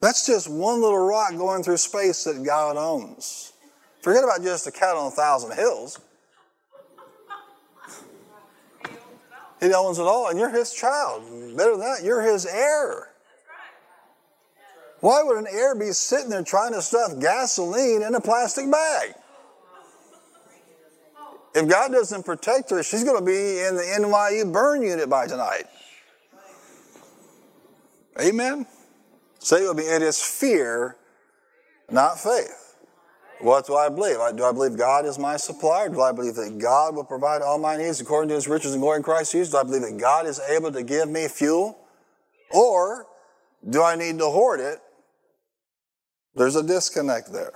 That's 0.00 0.26
just 0.26 0.48
one 0.48 0.80
little 0.80 0.98
rock 0.98 1.36
going 1.36 1.62
through 1.62 1.78
space 1.78 2.24
that 2.24 2.42
God 2.44 2.76
owns. 2.76 3.52
Forget 4.02 4.24
about 4.24 4.42
just 4.42 4.66
a 4.66 4.72
cat 4.72 4.96
on 4.96 5.08
a 5.08 5.10
thousand 5.10 5.52
hills. 5.56 6.00
He 9.62 9.72
owns 9.72 10.00
it 10.00 10.02
all, 10.02 10.28
and 10.28 10.36
you're 10.36 10.50
his 10.50 10.72
child. 10.72 11.22
Better 11.56 11.70
than 11.70 11.80
that, 11.80 12.02
you're 12.02 12.20
his 12.20 12.46
heir. 12.46 13.10
Why 14.98 15.22
would 15.22 15.38
an 15.38 15.46
heir 15.48 15.76
be 15.76 15.92
sitting 15.92 16.30
there 16.30 16.42
trying 16.42 16.72
to 16.72 16.82
stuff 16.82 17.20
gasoline 17.20 18.02
in 18.02 18.16
a 18.16 18.20
plastic 18.20 18.68
bag? 18.70 19.14
If 21.54 21.68
God 21.68 21.92
doesn't 21.92 22.24
protect 22.24 22.70
her, 22.70 22.82
she's 22.82 23.04
going 23.04 23.18
to 23.18 23.24
be 23.24 23.60
in 23.60 23.76
the 23.76 23.82
NYU 24.00 24.52
burn 24.52 24.82
unit 24.82 25.08
by 25.08 25.28
tonight. 25.28 25.66
Amen? 28.20 28.66
Say 29.38 29.66
with 29.66 29.76
me, 29.76 29.84
it 29.84 30.02
is 30.02 30.20
fear, 30.20 30.96
not 31.88 32.18
faith. 32.18 32.61
What 33.42 33.66
do 33.66 33.74
I 33.74 33.88
believe? 33.88 34.18
Do 34.36 34.44
I 34.44 34.52
believe 34.52 34.76
God 34.76 35.04
is 35.04 35.18
my 35.18 35.36
supplier? 35.36 35.88
Do 35.88 36.00
I 36.00 36.12
believe 36.12 36.36
that 36.36 36.58
God 36.58 36.94
will 36.94 37.02
provide 37.02 37.42
all 37.42 37.58
my 37.58 37.76
needs 37.76 38.00
according 38.00 38.28
to 38.28 38.36
his 38.36 38.46
riches 38.46 38.72
and 38.72 38.80
glory 38.80 38.98
in 38.98 39.02
Christ 39.02 39.32
Jesus? 39.32 39.50
Do 39.50 39.58
I 39.58 39.64
believe 39.64 39.82
that 39.82 39.98
God 39.98 40.26
is 40.26 40.38
able 40.48 40.70
to 40.70 40.84
give 40.84 41.08
me 41.08 41.26
fuel? 41.26 41.76
Or 42.52 43.06
do 43.68 43.82
I 43.82 43.96
need 43.96 44.18
to 44.18 44.26
hoard 44.26 44.60
it? 44.60 44.78
There's 46.36 46.54
a 46.54 46.62
disconnect 46.62 47.32
there. 47.32 47.52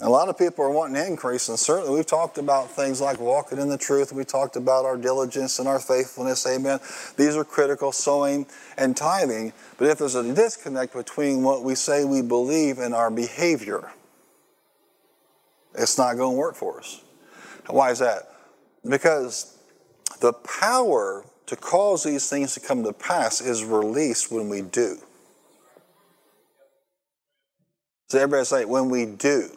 A 0.00 0.10
lot 0.10 0.28
of 0.28 0.36
people 0.36 0.64
are 0.64 0.70
wanting 0.70 1.06
increase, 1.06 1.48
and 1.48 1.56
certainly 1.56 1.94
we've 1.94 2.04
talked 2.04 2.36
about 2.36 2.68
things 2.68 3.00
like 3.00 3.20
walking 3.20 3.58
in 3.60 3.68
the 3.68 3.78
truth. 3.78 4.12
We 4.12 4.24
talked 4.24 4.56
about 4.56 4.84
our 4.84 4.96
diligence 4.96 5.60
and 5.60 5.68
our 5.68 5.78
faithfulness. 5.78 6.44
Amen. 6.48 6.80
These 7.16 7.36
are 7.36 7.44
critical, 7.44 7.92
sowing 7.92 8.46
and 8.76 8.96
tithing. 8.96 9.52
But 9.78 9.86
if 9.86 9.98
there's 9.98 10.16
a 10.16 10.34
disconnect 10.34 10.94
between 10.94 11.44
what 11.44 11.62
we 11.62 11.76
say 11.76 12.04
we 12.04 12.22
believe 12.22 12.80
and 12.80 12.92
our 12.92 13.08
behavior, 13.08 13.92
it's 15.74 15.98
not 15.98 16.16
going 16.16 16.34
to 16.34 16.38
work 16.38 16.54
for 16.54 16.78
us. 16.78 17.02
Why 17.68 17.90
is 17.90 17.98
that? 17.98 18.30
Because 18.88 19.58
the 20.20 20.32
power 20.32 21.24
to 21.46 21.56
cause 21.56 22.04
these 22.04 22.28
things 22.28 22.54
to 22.54 22.60
come 22.60 22.84
to 22.84 22.92
pass 22.92 23.40
is 23.40 23.64
released 23.64 24.30
when 24.30 24.48
we 24.48 24.62
do. 24.62 24.98
So 28.08 28.18
everybody 28.18 28.44
say, 28.44 28.64
when 28.64 28.90
we 28.90 29.06
do. 29.06 29.50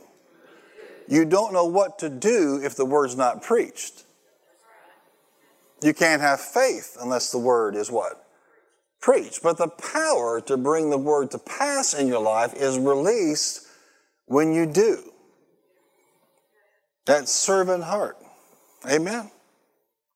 You 1.07 1.25
don't 1.25 1.53
know 1.53 1.65
what 1.65 1.99
to 1.99 2.09
do 2.09 2.59
if 2.63 2.75
the 2.75 2.85
word's 2.85 3.15
not 3.15 3.41
preached. 3.41 4.03
You 5.81 5.93
can't 5.93 6.21
have 6.21 6.41
faith 6.41 6.97
unless 6.99 7.31
the 7.31 7.37
word 7.37 7.75
is 7.75 7.91
what? 7.91 8.25
Preached. 8.99 9.43
But 9.43 9.57
the 9.57 9.67
power 9.67 10.41
to 10.41 10.57
bring 10.57 10.89
the 10.89 10.97
word 10.97 11.31
to 11.31 11.37
pass 11.37 11.93
in 11.93 12.07
your 12.07 12.21
life 12.21 12.53
is 12.55 12.77
released 12.79 13.67
when 14.25 14.53
you 14.53 14.65
do. 14.65 15.13
That 17.07 17.29
servant 17.29 17.85
heart. 17.85 18.17
Amen. 18.87 19.31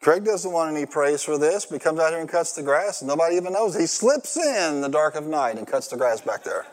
Craig 0.01 0.25
doesn't 0.25 0.51
want 0.51 0.75
any 0.75 0.85
praise 0.85 1.23
for 1.23 1.37
this, 1.37 1.65
but 1.65 1.75
he 1.75 1.79
comes 1.79 1.99
out 1.99 2.09
here 2.09 2.19
and 2.19 2.27
cuts 2.27 2.53
the 2.53 2.63
grass, 2.63 3.01
and 3.01 3.07
nobody 3.07 3.37
even 3.37 3.53
knows. 3.53 3.77
He 3.77 3.85
slips 3.85 4.35
in 4.35 4.81
the 4.81 4.89
dark 4.89 5.15
of 5.15 5.25
night 5.25 5.57
and 5.57 5.65
cuts 5.65 5.87
the 5.87 5.95
grass 5.95 6.19
back 6.21 6.43
there. 6.43 6.65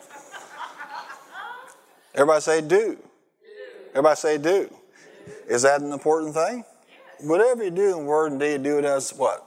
Everybody 2.15 2.41
say, 2.41 2.61
do. 2.61 2.97
Everybody 3.91 4.15
say, 4.15 4.37
do. 4.37 4.73
Is 5.47 5.61
that 5.61 5.81
an 5.81 5.93
important 5.93 6.33
thing? 6.33 6.65
Whatever 7.21 7.63
you 7.63 7.71
do 7.71 7.97
in 7.97 8.05
word 8.05 8.31
and 8.31 8.41
deed, 8.41 8.63
do 8.63 8.77
it 8.77 8.85
as 8.85 9.11
what? 9.11 9.45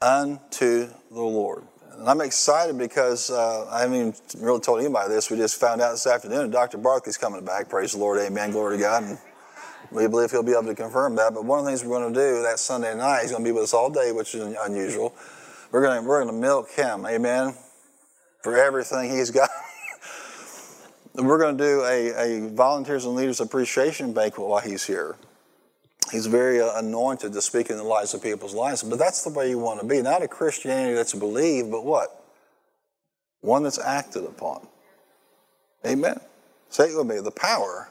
Unto 0.00 0.88
the 1.10 1.20
Lord. 1.20 1.64
And 1.92 2.08
I'm 2.08 2.20
excited 2.20 2.78
because 2.78 3.30
uh, 3.30 3.68
I 3.70 3.82
haven't 3.82 3.96
even 3.96 4.14
really 4.38 4.60
told 4.60 4.80
anybody 4.80 5.10
this. 5.10 5.30
We 5.30 5.36
just 5.36 5.60
found 5.60 5.80
out 5.80 5.92
this 5.92 6.06
afternoon 6.06 6.50
Dr. 6.50 6.78
Barkley's 6.78 7.18
coming 7.18 7.44
back. 7.44 7.68
Praise 7.68 7.92
the 7.92 7.98
Lord. 7.98 8.18
Amen. 8.18 8.50
Glory 8.50 8.78
to 8.78 8.82
God. 8.82 9.02
And 9.04 9.18
we 9.92 10.06
believe 10.08 10.30
he'll 10.30 10.42
be 10.42 10.52
able 10.52 10.64
to 10.64 10.74
confirm 10.74 11.16
that. 11.16 11.34
But 11.34 11.44
one 11.44 11.58
of 11.58 11.64
the 11.64 11.70
things 11.70 11.84
we're 11.84 11.98
going 11.98 12.12
to 12.12 12.18
do 12.18 12.42
that 12.42 12.58
Sunday 12.58 12.96
night, 12.96 13.22
he's 13.22 13.30
going 13.30 13.44
to 13.44 13.48
be 13.48 13.52
with 13.52 13.64
us 13.64 13.74
all 13.74 13.90
day, 13.90 14.12
which 14.12 14.34
is 14.34 14.56
unusual. 14.62 15.14
We're 15.70 15.82
going 15.82 16.02
to, 16.02 16.08
we're 16.08 16.22
going 16.22 16.34
to 16.34 16.40
milk 16.40 16.70
him. 16.70 17.06
Amen. 17.06 17.54
For 18.42 18.56
everything 18.56 19.10
he's 19.10 19.30
got. 19.30 19.50
we're 21.14 21.38
going 21.38 21.56
to 21.56 21.64
do 21.64 21.82
a, 21.82 22.46
a 22.46 22.48
volunteers 22.50 23.04
and 23.04 23.14
leaders 23.14 23.40
appreciation 23.40 24.12
banquet 24.12 24.46
while 24.46 24.60
he's 24.60 24.84
here. 24.84 25.16
He's 26.10 26.26
very 26.26 26.60
uh, 26.60 26.78
anointed 26.78 27.32
to 27.32 27.42
speak 27.42 27.70
in 27.70 27.76
the 27.76 27.82
lives 27.82 28.12
of 28.12 28.22
people's 28.22 28.54
lives, 28.54 28.82
but 28.82 28.98
that's 28.98 29.22
the 29.22 29.30
way 29.30 29.48
you 29.48 29.58
want 29.58 29.80
to 29.80 29.86
be. 29.86 30.02
Not 30.02 30.22
a 30.22 30.28
Christianity 30.28 30.94
that's 30.94 31.14
believed, 31.14 31.70
but 31.70 31.84
what? 31.84 32.24
One 33.40 33.62
that's 33.62 33.78
acted 33.78 34.24
upon. 34.24 34.66
Amen. 35.86 36.20
Say 36.68 36.90
it 36.90 36.96
with 36.96 37.06
me. 37.06 37.20
The 37.20 37.30
power 37.30 37.88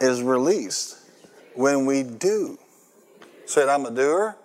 is 0.00 0.22
released 0.22 1.03
when 1.54 1.86
we 1.86 2.02
do. 2.02 2.58
Said, 3.46 3.68
I'm 3.68 3.86
a 3.86 3.90
doer. 3.90 4.36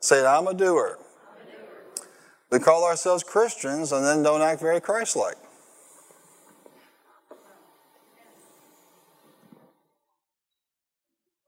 Say 0.00 0.20
it, 0.20 0.26
I'm 0.26 0.46
a 0.46 0.54
doer. 0.54 0.98
We 2.50 2.58
call 2.58 2.84
ourselves 2.84 3.24
Christians 3.24 3.90
and 3.90 4.04
then 4.04 4.22
don't 4.22 4.42
act 4.42 4.60
very 4.60 4.80
Christ 4.80 5.16
like. 5.16 5.36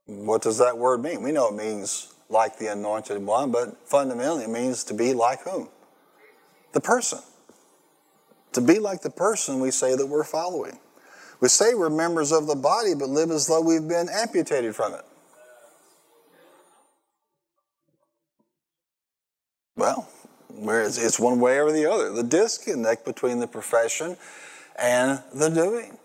What 0.05 0.41
does 0.41 0.57
that 0.57 0.77
word 0.77 1.01
mean? 1.03 1.21
We 1.21 1.31
know 1.31 1.49
it 1.49 1.55
means 1.55 2.13
like 2.29 2.57
the 2.57 2.71
anointed 2.71 3.21
one, 3.21 3.51
but 3.51 3.87
fundamentally 3.87 4.43
it 4.43 4.49
means 4.49 4.83
to 4.85 4.93
be 4.93 5.13
like 5.13 5.41
whom? 5.41 5.69
The 6.73 6.81
person. 6.81 7.19
To 8.53 8.61
be 8.61 8.79
like 8.79 9.01
the 9.01 9.09
person 9.09 9.59
we 9.59 9.71
say 9.71 9.95
that 9.95 10.05
we're 10.05 10.23
following. 10.23 10.79
We 11.39 11.49
say 11.49 11.73
we're 11.73 11.89
members 11.89 12.31
of 12.31 12.47
the 12.47 12.55
body, 12.55 12.95
but 12.95 13.09
live 13.09 13.29
as 13.31 13.47
though 13.47 13.61
we've 13.61 13.87
been 13.87 14.09
amputated 14.09 14.75
from 14.75 14.93
it. 14.93 15.01
Well, 19.75 20.09
it's 20.49 21.19
one 21.19 21.39
way 21.39 21.59
or 21.59 21.71
the 21.71 21.89
other. 21.89 22.11
The 22.11 22.23
disconnect 22.23 23.05
between 23.05 23.39
the 23.39 23.47
profession 23.47 24.17
and 24.77 25.21
the 25.33 25.49
doing. 25.49 25.97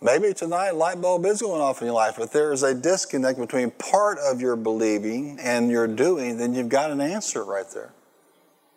Maybe 0.00 0.32
tonight 0.34 0.68
a 0.68 0.74
light 0.74 1.00
bulb 1.00 1.24
is 1.24 1.40
going 1.40 1.60
off 1.60 1.80
in 1.80 1.86
your 1.86 1.94
life, 1.94 2.16
but 2.18 2.32
there 2.32 2.52
is 2.52 2.62
a 2.62 2.74
disconnect 2.74 3.40
between 3.40 3.70
part 3.72 4.18
of 4.18 4.40
your 4.40 4.54
believing 4.54 5.38
and 5.40 5.70
your 5.70 5.88
doing, 5.88 6.36
then 6.36 6.54
you've 6.54 6.68
got 6.68 6.90
an 6.90 7.00
answer 7.00 7.42
right 7.42 7.68
there. 7.72 7.92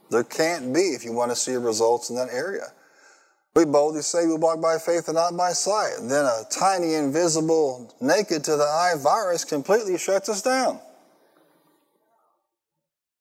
There 0.09 0.23
can't 0.23 0.73
be 0.73 0.79
if 0.79 1.03
you 1.05 1.11
want 1.11 1.31
to 1.31 1.35
see 1.35 1.53
results 1.53 2.09
in 2.09 2.15
that 2.15 2.29
area. 2.31 2.71
We 3.55 3.65
boldly 3.65 4.01
say 4.01 4.25
we 4.25 4.35
walk 4.35 4.61
by 4.61 4.77
faith 4.77 5.07
and 5.07 5.15
not 5.15 5.35
by 5.35 5.51
sight. 5.53 5.95
Then 6.01 6.25
a 6.25 6.43
tiny, 6.49 6.93
invisible, 6.93 7.93
naked 7.99 8.43
to 8.45 8.55
the 8.55 8.63
eye 8.63 8.93
virus 9.01 9.43
completely 9.43 9.97
shuts 9.97 10.29
us 10.29 10.41
down. 10.41 10.79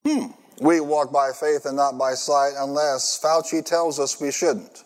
Hmm. 0.07 0.27
We 0.61 0.81
walk 0.81 1.13
by 1.13 1.31
faith 1.33 1.67
and 1.67 1.77
not 1.77 1.97
by 1.97 2.15
sight 2.15 2.53
unless 2.59 3.19
Fauci 3.23 3.65
tells 3.65 3.99
us 3.99 4.21
we 4.21 4.31
shouldn't. 4.31 4.85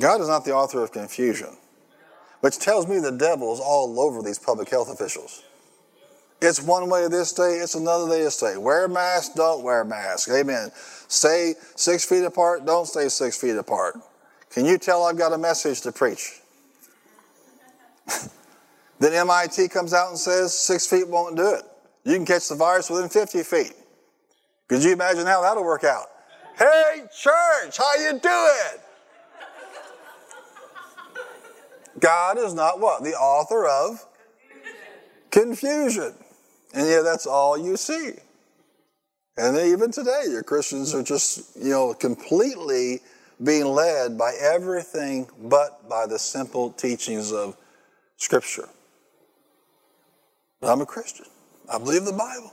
God 0.00 0.20
is 0.20 0.28
not 0.28 0.44
the 0.44 0.54
author 0.54 0.82
of 0.82 0.92
confusion, 0.92 1.56
which 2.40 2.58
tells 2.58 2.86
me 2.86 2.98
the 2.98 3.12
devil 3.12 3.52
is 3.52 3.60
all 3.60 4.00
over 4.00 4.22
these 4.22 4.38
public 4.38 4.68
health 4.68 4.90
officials. 4.90 5.42
It's 6.44 6.60
one 6.60 6.90
way 6.90 7.06
this 7.06 7.32
day, 7.32 7.58
it's 7.62 7.76
another 7.76 8.08
day 8.08 8.24
this 8.24 8.36
day. 8.36 8.56
Wear 8.56 8.86
a 8.86 8.88
mask, 8.88 9.34
don't 9.34 9.62
wear 9.62 9.82
a 9.82 9.84
mask. 9.84 10.28
Amen. 10.28 10.72
Stay 10.74 11.54
six 11.76 12.04
feet 12.04 12.24
apart, 12.24 12.66
don't 12.66 12.84
stay 12.84 13.08
six 13.08 13.40
feet 13.40 13.54
apart. 13.54 13.96
Can 14.50 14.64
you 14.64 14.76
tell 14.76 15.04
I've 15.04 15.16
got 15.16 15.32
a 15.32 15.38
message 15.38 15.82
to 15.82 15.92
preach? 15.92 16.40
then 18.98 19.12
MIT 19.12 19.68
comes 19.68 19.94
out 19.94 20.08
and 20.08 20.18
says 20.18 20.52
six 20.52 20.84
feet 20.84 21.06
won't 21.06 21.36
do 21.36 21.54
it. 21.54 21.62
You 22.02 22.16
can 22.16 22.26
catch 22.26 22.48
the 22.48 22.56
virus 22.56 22.90
within 22.90 23.08
50 23.08 23.44
feet. 23.44 23.74
Could 24.66 24.82
you 24.82 24.92
imagine 24.92 25.26
how 25.26 25.42
that'll 25.42 25.62
work 25.62 25.84
out? 25.84 26.06
Hey, 26.58 27.04
church, 27.16 27.78
how 27.78 27.94
you 28.00 28.18
doing? 28.18 28.82
God 32.00 32.36
is 32.38 32.52
not 32.52 32.80
what? 32.80 33.04
The 33.04 33.14
author 33.14 33.68
of 33.68 34.04
confusion. 35.30 36.14
And 36.72 36.86
yeah, 36.86 37.00
that's 37.02 37.26
all 37.26 37.58
you 37.58 37.76
see. 37.76 38.12
And 39.36 39.56
even 39.56 39.90
today, 39.90 40.24
your 40.28 40.42
Christians 40.42 40.94
are 40.94 41.02
just, 41.02 41.56
you 41.56 41.70
know, 41.70 41.94
completely 41.94 43.00
being 43.42 43.64
led 43.64 44.18
by 44.18 44.32
everything 44.40 45.26
but 45.44 45.88
by 45.88 46.06
the 46.06 46.18
simple 46.18 46.70
teachings 46.70 47.32
of 47.32 47.56
Scripture. 48.16 48.68
I'm 50.62 50.80
a 50.80 50.86
Christian. 50.86 51.26
I 51.72 51.78
believe 51.78 52.04
the 52.04 52.12
Bible. 52.12 52.52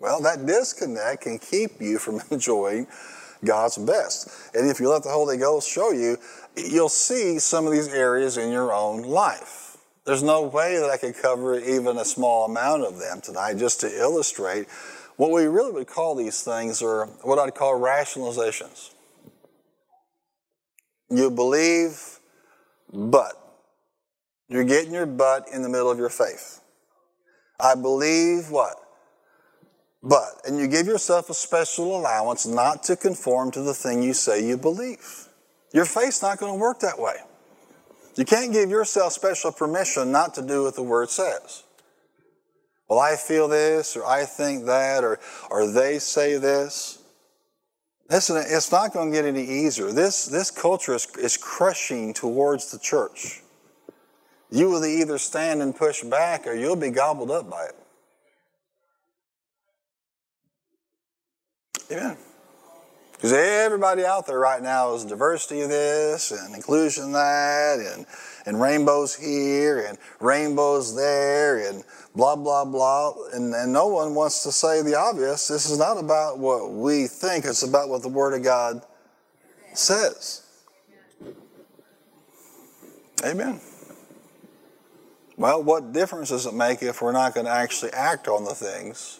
Well, 0.00 0.20
that 0.22 0.46
disconnect 0.46 1.22
can 1.22 1.38
keep 1.38 1.80
you 1.80 1.98
from 1.98 2.20
enjoying 2.30 2.86
God's 3.44 3.78
best. 3.78 4.28
And 4.54 4.68
if 4.68 4.80
you 4.80 4.88
let 4.88 5.02
the 5.02 5.10
Holy 5.10 5.36
Ghost 5.36 5.68
show 5.68 5.92
you, 5.92 6.16
you'll 6.56 6.88
see 6.88 7.38
some 7.38 7.66
of 7.66 7.72
these 7.72 7.88
areas 7.88 8.36
in 8.36 8.50
your 8.50 8.72
own 8.72 9.02
life. 9.02 9.67
There's 10.08 10.22
no 10.22 10.40
way 10.40 10.78
that 10.78 10.88
I 10.88 10.96
could 10.96 11.18
cover 11.18 11.60
even 11.60 11.98
a 11.98 12.04
small 12.06 12.46
amount 12.46 12.82
of 12.82 12.98
them 12.98 13.20
tonight 13.20 13.58
just 13.58 13.82
to 13.82 13.94
illustrate 13.94 14.66
what 15.16 15.30
we 15.30 15.44
really 15.44 15.70
would 15.70 15.86
call 15.86 16.14
these 16.14 16.40
things 16.40 16.80
are 16.80 17.04
what 17.24 17.38
I'd 17.38 17.54
call 17.54 17.78
rationalizations. 17.78 18.94
You 21.10 21.30
believe, 21.30 22.20
but 22.90 23.34
you're 24.48 24.64
getting 24.64 24.94
your 24.94 25.04
butt 25.04 25.46
in 25.52 25.60
the 25.60 25.68
middle 25.68 25.90
of 25.90 25.98
your 25.98 26.08
faith. 26.08 26.62
I 27.60 27.74
believe 27.74 28.50
what? 28.50 28.76
But, 30.02 30.40
and 30.46 30.58
you 30.58 30.68
give 30.68 30.86
yourself 30.86 31.28
a 31.28 31.34
special 31.34 31.94
allowance 31.94 32.46
not 32.46 32.82
to 32.84 32.96
conform 32.96 33.50
to 33.50 33.60
the 33.60 33.74
thing 33.74 34.02
you 34.02 34.14
say 34.14 34.42
you 34.42 34.56
believe. 34.56 35.28
Your 35.74 35.84
faith's 35.84 36.22
not 36.22 36.38
going 36.38 36.54
to 36.54 36.58
work 36.58 36.80
that 36.80 36.98
way. 36.98 37.16
You 38.18 38.24
can't 38.24 38.52
give 38.52 38.68
yourself 38.68 39.12
special 39.12 39.52
permission 39.52 40.10
not 40.10 40.34
to 40.34 40.42
do 40.42 40.64
what 40.64 40.74
the 40.74 40.82
Word 40.82 41.08
says. 41.08 41.62
Well, 42.88 42.98
I 42.98 43.14
feel 43.14 43.46
this, 43.46 43.96
or 43.96 44.04
I 44.04 44.24
think 44.24 44.66
that, 44.66 45.04
or, 45.04 45.20
or 45.52 45.70
they 45.70 46.00
say 46.00 46.36
this. 46.36 46.98
Listen, 48.10 48.42
it's 48.44 48.72
not 48.72 48.92
going 48.92 49.12
to 49.12 49.16
get 49.16 49.24
any 49.24 49.44
easier. 49.44 49.92
This, 49.92 50.24
this 50.26 50.50
culture 50.50 50.96
is, 50.96 51.06
is 51.16 51.36
crushing 51.36 52.12
towards 52.12 52.72
the 52.72 52.80
church. 52.80 53.40
You 54.50 54.68
will 54.68 54.84
either 54.84 55.18
stand 55.18 55.62
and 55.62 55.76
push 55.76 56.02
back, 56.02 56.48
or 56.48 56.54
you'll 56.54 56.74
be 56.74 56.90
gobbled 56.90 57.30
up 57.30 57.48
by 57.48 57.66
it. 57.66 57.76
Amen. 61.92 62.16
Because 63.18 63.32
everybody 63.32 64.04
out 64.04 64.28
there 64.28 64.38
right 64.38 64.62
now 64.62 64.94
is 64.94 65.04
diversity 65.04 65.62
this 65.62 66.30
and 66.30 66.54
inclusion 66.54 67.10
that 67.10 67.80
and, 67.80 68.06
and 68.46 68.60
rainbows 68.60 69.16
here 69.16 69.80
and 69.80 69.98
rainbows 70.20 70.94
there 70.94 71.68
and 71.68 71.82
blah, 72.14 72.36
blah, 72.36 72.64
blah. 72.64 73.12
And, 73.32 73.52
and 73.52 73.72
no 73.72 73.88
one 73.88 74.14
wants 74.14 74.44
to 74.44 74.52
say 74.52 74.82
the 74.82 74.96
obvious. 74.96 75.48
This 75.48 75.68
is 75.68 75.78
not 75.78 75.98
about 75.98 76.38
what 76.38 76.70
we 76.70 77.08
think, 77.08 77.44
it's 77.44 77.64
about 77.64 77.88
what 77.88 78.02
the 78.02 78.08
Word 78.08 78.34
of 78.34 78.44
God 78.44 78.82
says. 79.74 80.44
Amen. 83.24 83.60
Well, 85.36 85.60
what 85.64 85.92
difference 85.92 86.28
does 86.28 86.46
it 86.46 86.54
make 86.54 86.84
if 86.84 87.02
we're 87.02 87.10
not 87.10 87.34
going 87.34 87.46
to 87.46 87.52
actually 87.52 87.92
act 87.94 88.28
on 88.28 88.44
the 88.44 88.54
things 88.54 89.18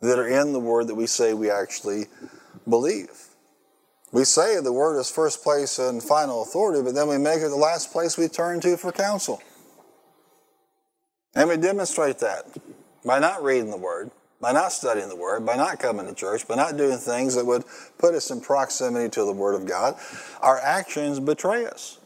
that 0.00 0.18
are 0.18 0.26
in 0.26 0.54
the 0.54 0.60
Word 0.60 0.86
that 0.86 0.94
we 0.94 1.06
say 1.06 1.34
we 1.34 1.50
actually 1.50 2.06
believe. 2.68 3.28
We 4.10 4.24
say 4.24 4.60
the 4.60 4.72
Word 4.72 4.98
is 4.98 5.10
first 5.10 5.42
place 5.42 5.78
and 5.78 6.02
final 6.02 6.42
authority, 6.42 6.82
but 6.82 6.94
then 6.94 7.08
we 7.08 7.18
make 7.18 7.42
it 7.42 7.48
the 7.48 7.56
last 7.56 7.92
place 7.92 8.16
we 8.16 8.28
turn 8.28 8.60
to 8.60 8.76
for 8.76 8.90
counsel. 8.90 9.42
And 11.34 11.48
we 11.48 11.56
demonstrate 11.56 12.18
that 12.20 12.46
by 13.04 13.18
not 13.18 13.42
reading 13.42 13.70
the 13.70 13.76
Word, 13.76 14.10
by 14.40 14.52
not 14.52 14.72
studying 14.72 15.08
the 15.08 15.16
Word, 15.16 15.44
by 15.44 15.56
not 15.56 15.78
coming 15.78 16.06
to 16.06 16.14
church, 16.14 16.48
by 16.48 16.54
not 16.54 16.76
doing 16.76 16.96
things 16.98 17.34
that 17.34 17.44
would 17.44 17.64
put 17.98 18.14
us 18.14 18.30
in 18.30 18.40
proximity 18.40 19.10
to 19.10 19.24
the 19.24 19.32
Word 19.32 19.54
of 19.54 19.66
God. 19.66 19.96
Our 20.40 20.58
actions 20.58 21.20
betray 21.20 21.66
us. 21.66 21.98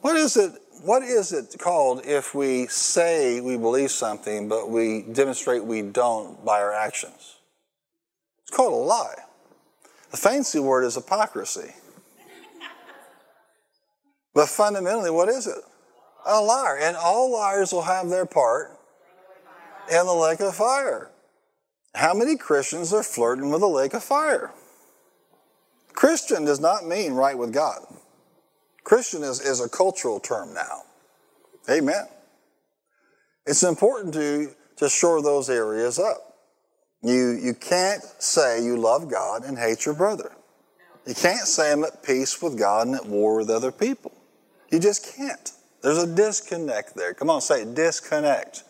What 0.00 0.16
is 0.16 0.36
it 0.36 0.52
what 0.82 1.02
is 1.02 1.32
it 1.32 1.56
called 1.58 2.04
if 2.04 2.34
we 2.34 2.66
say 2.66 3.40
we 3.40 3.56
believe 3.56 3.90
something, 3.90 4.48
but 4.48 4.68
we 4.68 5.02
demonstrate 5.02 5.64
we 5.64 5.82
don't 5.82 6.44
by 6.44 6.60
our 6.60 6.72
actions? 6.72 7.35
It's 8.46 8.56
called 8.56 8.72
a 8.72 8.76
lie. 8.76 9.14
The 10.12 10.16
fancy 10.16 10.60
word 10.60 10.84
is 10.84 10.94
hypocrisy. 10.94 11.74
but 14.34 14.48
fundamentally, 14.48 15.10
what 15.10 15.28
is 15.28 15.46
it? 15.46 15.58
A 16.26 16.40
liar. 16.40 16.78
And 16.80 16.96
all 16.96 17.32
liars 17.32 17.72
will 17.72 17.82
have 17.82 18.08
their 18.08 18.26
part 18.26 18.78
in 19.90 20.06
the 20.06 20.14
lake 20.14 20.40
of 20.40 20.54
fire. 20.54 21.10
How 21.94 22.14
many 22.14 22.36
Christians 22.36 22.92
are 22.92 23.02
flirting 23.02 23.50
with 23.50 23.60
the 23.60 23.68
lake 23.68 23.94
of 23.94 24.04
fire? 24.04 24.52
Christian 25.94 26.44
does 26.44 26.60
not 26.60 26.86
mean 26.86 27.14
right 27.14 27.36
with 27.36 27.52
God. 27.52 27.80
Christian 28.84 29.24
is, 29.24 29.40
is 29.40 29.60
a 29.60 29.68
cultural 29.68 30.20
term 30.20 30.54
now. 30.54 30.82
Amen. 31.68 32.06
It's 33.46 33.62
important 33.62 34.14
to, 34.14 34.50
to 34.76 34.88
shore 34.88 35.22
those 35.22 35.50
areas 35.50 35.98
up. 35.98 36.35
You, 37.06 37.38
you 37.40 37.54
can't 37.54 38.02
say 38.18 38.64
you 38.64 38.76
love 38.76 39.08
God 39.08 39.44
and 39.44 39.56
hate 39.56 39.86
your 39.86 39.94
brother. 39.94 40.32
You 41.06 41.14
can't 41.14 41.46
say 41.46 41.70
I'm 41.70 41.84
at 41.84 42.02
peace 42.02 42.42
with 42.42 42.58
God 42.58 42.88
and 42.88 42.96
at 42.96 43.06
war 43.06 43.36
with 43.36 43.48
other 43.48 43.70
people. 43.70 44.12
You 44.72 44.80
just 44.80 45.16
can't. 45.16 45.52
There's 45.82 46.02
a 46.02 46.06
disconnect 46.06 46.96
there. 46.96 47.14
Come 47.14 47.30
on, 47.30 47.40
say 47.40 47.64
disconnect. 47.64 48.64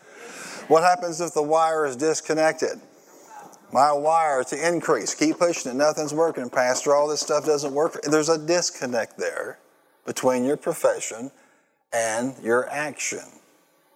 What 0.67 0.83
happens 0.83 1.19
if 1.19 1.33
the 1.33 1.41
wire 1.41 1.87
is 1.87 1.95
disconnected? 1.95 2.79
My 3.73 3.91
wire 3.91 4.43
to 4.43 4.67
increase. 4.67 5.15
Keep 5.15 5.39
pushing 5.39 5.71
it. 5.71 5.75
Nothing's 5.75 6.13
working, 6.13 6.47
Pastor. 6.51 6.93
All 6.93 7.07
this 7.07 7.21
stuff 7.21 7.43
doesn't 7.43 7.73
work. 7.73 7.99
There's 8.03 8.29
a 8.29 8.37
disconnect 8.37 9.17
there 9.17 9.57
between 10.05 10.45
your 10.45 10.57
profession 10.57 11.31
and 11.91 12.35
your 12.43 12.69
action. 12.69 13.23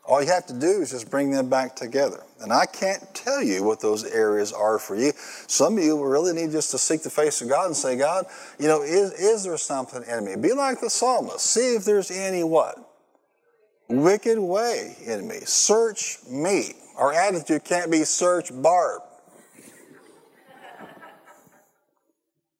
All 0.05 0.21
you 0.21 0.27
have 0.29 0.47
to 0.47 0.53
do 0.53 0.81
is 0.81 0.91
just 0.91 1.09
bring 1.11 1.31
them 1.31 1.49
back 1.49 1.75
together. 1.75 2.23
And 2.39 2.51
I 2.51 2.65
can't 2.65 3.13
tell 3.13 3.41
you 3.41 3.63
what 3.63 3.79
those 3.79 4.03
areas 4.03 4.51
are 4.51 4.79
for 4.79 4.95
you. 4.95 5.11
Some 5.15 5.77
of 5.77 5.83
you 5.83 6.03
really 6.03 6.33
need 6.33 6.51
just 6.51 6.71
to 6.71 6.77
seek 6.77 7.03
the 7.03 7.09
face 7.09 7.41
of 7.41 7.49
God 7.49 7.67
and 7.67 7.75
say, 7.75 7.97
God, 7.97 8.25
you 8.59 8.67
know, 8.67 8.81
is, 8.81 9.11
is 9.13 9.43
there 9.43 9.57
something 9.57 10.03
in 10.03 10.25
me? 10.25 10.35
Be 10.35 10.53
like 10.53 10.81
the 10.81 10.89
psalmist. 10.89 11.41
See 11.41 11.75
if 11.75 11.85
there's 11.85 12.09
any 12.09 12.43
what? 12.43 12.77
Wicked 13.89 14.39
way 14.39 14.95
in 15.05 15.27
me. 15.27 15.39
Search 15.41 16.17
me. 16.27 16.73
Our 16.97 17.13
attitude 17.13 17.63
can't 17.63 17.91
be 17.91 18.03
search 18.03 18.49
Barb. 18.53 19.01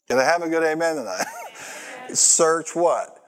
Can 0.08 0.19
I 0.19 0.23
have 0.23 0.41
a 0.43 0.49
good 0.49 0.63
amen 0.63 0.97
tonight? 0.97 1.25
search 2.13 2.75
what? 2.75 3.21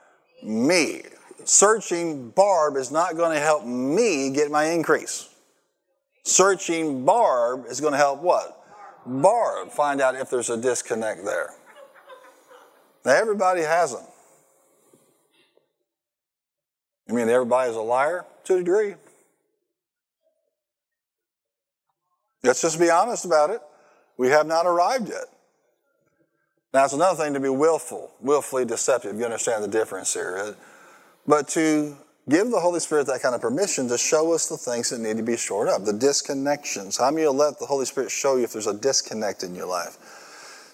me. 0.43 1.01
Searching 1.45 2.29
Barb 2.29 2.77
is 2.77 2.91
not 2.91 3.15
going 3.15 3.33
to 3.35 3.39
help 3.39 3.65
me 3.65 4.29
get 4.31 4.51
my 4.51 4.65
increase. 4.65 5.29
Searching 6.23 7.05
Barb 7.05 7.65
is 7.67 7.81
going 7.81 7.93
to 7.93 7.97
help 7.97 8.21
what? 8.21 8.59
Barb 9.05 9.69
find 9.69 9.99
out 9.99 10.15
if 10.15 10.29
there's 10.29 10.49
a 10.49 10.57
disconnect 10.57 11.25
there. 11.25 11.49
Now, 13.05 13.11
everybody 13.11 13.61
has 13.61 13.93
them. 13.93 14.05
You 17.07 17.15
mean 17.15 17.27
everybody's 17.27 17.75
a 17.75 17.81
liar? 17.81 18.25
To 18.45 18.55
a 18.55 18.57
degree. 18.59 18.95
Let's 22.43 22.61
just 22.61 22.79
be 22.79 22.89
honest 22.89 23.25
about 23.25 23.49
it. 23.49 23.61
We 24.17 24.29
have 24.29 24.47
not 24.47 24.65
arrived 24.65 25.09
yet. 25.09 25.25
Now, 26.73 26.85
it's 26.85 26.93
another 26.93 27.21
thing 27.21 27.33
to 27.33 27.39
be 27.39 27.49
willful, 27.49 28.11
willfully 28.19 28.65
deceptive. 28.65 29.17
You 29.17 29.25
understand 29.25 29.63
the 29.63 29.67
difference 29.67 30.13
here. 30.13 30.55
But 31.25 31.47
to 31.49 31.95
give 32.29 32.51
the 32.51 32.59
Holy 32.59 32.79
Spirit 32.79 33.07
that 33.07 33.21
kind 33.21 33.35
of 33.35 33.41
permission 33.41 33.87
to 33.89 33.97
show 33.97 34.33
us 34.33 34.47
the 34.47 34.57
things 34.57 34.89
that 34.89 34.99
need 34.99 35.17
to 35.17 35.23
be 35.23 35.37
shored 35.37 35.69
up, 35.69 35.85
the 35.85 35.93
disconnections. 35.93 36.99
How 36.99 37.11
many 37.11 37.25
will 37.25 37.33
let 37.33 37.59
the 37.59 37.65
Holy 37.65 37.85
Spirit 37.85 38.11
show 38.11 38.37
you 38.37 38.43
if 38.43 38.53
there's 38.53 38.67
a 38.67 38.73
disconnect 38.73 39.43
in 39.43 39.55
your 39.55 39.67
life? 39.67 39.97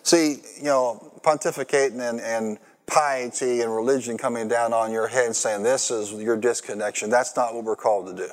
See, 0.04 0.42
you 0.58 0.64
know, 0.64 1.12
pontificating 1.22 2.00
and, 2.02 2.20
and 2.22 2.58
piety 2.88 3.62
and 3.62 3.74
religion 3.74 4.18
coming 4.18 4.48
down 4.48 4.74
on 4.74 4.92
your 4.92 5.08
head 5.08 5.28
and 5.28 5.36
saying 5.36 5.64
this 5.64 5.92
is 5.92 6.14
your 6.14 6.38
disconnection, 6.38 7.10
that's 7.10 7.36
not 7.36 7.54
what 7.54 7.64
we're 7.64 7.76
called 7.76 8.08
to 8.08 8.28
do. 8.28 8.32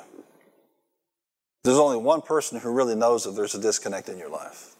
There's 1.65 1.79
only 1.79 1.99
one 1.99 2.23
person 2.23 2.61
who 2.61 2.71
really 2.71 2.95
knows 2.95 3.27
if 3.27 3.35
there's 3.35 3.55
a 3.55 3.61
disconnect 3.61 4.09
in 4.09 4.19
your 4.19 4.31
life. 4.31 4.77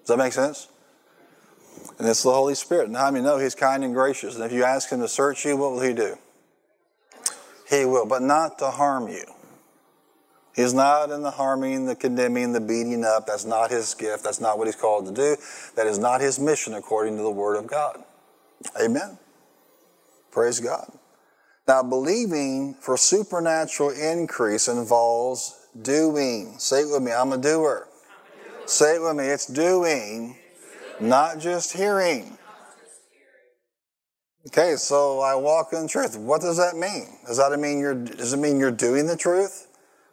Does 0.00 0.08
that 0.08 0.18
make 0.18 0.32
sense? 0.32 0.68
And 1.98 2.08
it's 2.08 2.22
the 2.22 2.32
Holy 2.32 2.54
Spirit. 2.54 2.88
And 2.88 2.96
how 2.96 3.10
many 3.10 3.24
know 3.24 3.38
He's 3.38 3.54
kind 3.54 3.84
and 3.84 3.94
gracious? 3.94 4.34
And 4.34 4.44
if 4.44 4.52
you 4.52 4.64
ask 4.64 4.90
Him 4.90 5.00
to 5.00 5.08
search 5.08 5.44
you, 5.44 5.56
what 5.56 5.72
will 5.72 5.80
He 5.80 5.92
do? 5.92 6.16
He 7.68 7.84
will, 7.84 8.06
but 8.06 8.22
not 8.22 8.58
to 8.58 8.70
harm 8.70 9.08
you. 9.08 9.24
He's 10.54 10.74
not 10.74 11.10
in 11.10 11.22
the 11.22 11.30
harming, 11.30 11.86
the 11.86 11.94
condemning, 11.94 12.52
the 12.52 12.60
beating 12.60 13.04
up. 13.04 13.26
That's 13.26 13.44
not 13.44 13.70
his 13.70 13.94
gift. 13.94 14.24
That's 14.24 14.40
not 14.40 14.58
what 14.58 14.66
he's 14.66 14.76
called 14.76 15.06
to 15.06 15.12
do. 15.12 15.36
That 15.76 15.86
is 15.86 15.98
not 15.98 16.20
his 16.20 16.40
mission 16.40 16.74
according 16.74 17.16
to 17.16 17.22
the 17.22 17.30
Word 17.30 17.56
of 17.56 17.66
God. 17.66 18.02
Amen. 18.82 19.16
Praise 20.32 20.60
God. 20.60 20.90
Now, 21.68 21.82
believing 21.82 22.74
for 22.74 22.96
supernatural 22.96 23.90
increase 23.90 24.66
involves 24.66 25.56
doing. 25.80 26.56
Say 26.58 26.80
it 26.80 26.90
with 26.90 27.02
me. 27.02 27.12
I'm 27.12 27.32
a 27.32 27.38
doer. 27.38 27.86
Say 28.66 28.96
it 28.96 29.02
with 29.02 29.16
me. 29.16 29.26
It's 29.26 29.46
doing, 29.46 30.36
not 31.00 31.38
just 31.38 31.76
hearing. 31.76 32.36
Okay, 34.48 34.76
so 34.76 35.20
I 35.20 35.34
walk 35.34 35.72
in 35.72 35.86
truth. 35.86 36.16
What 36.16 36.40
does 36.40 36.56
that 36.56 36.76
mean? 36.76 37.08
Does 37.26 37.36
that 37.36 37.58
mean 37.58 37.78
you're 37.78 37.94
does 37.94 38.32
it 38.32 38.38
mean 38.38 38.58
you're 38.58 38.70
doing 38.70 39.06
the 39.06 39.16
truth? 39.16 39.68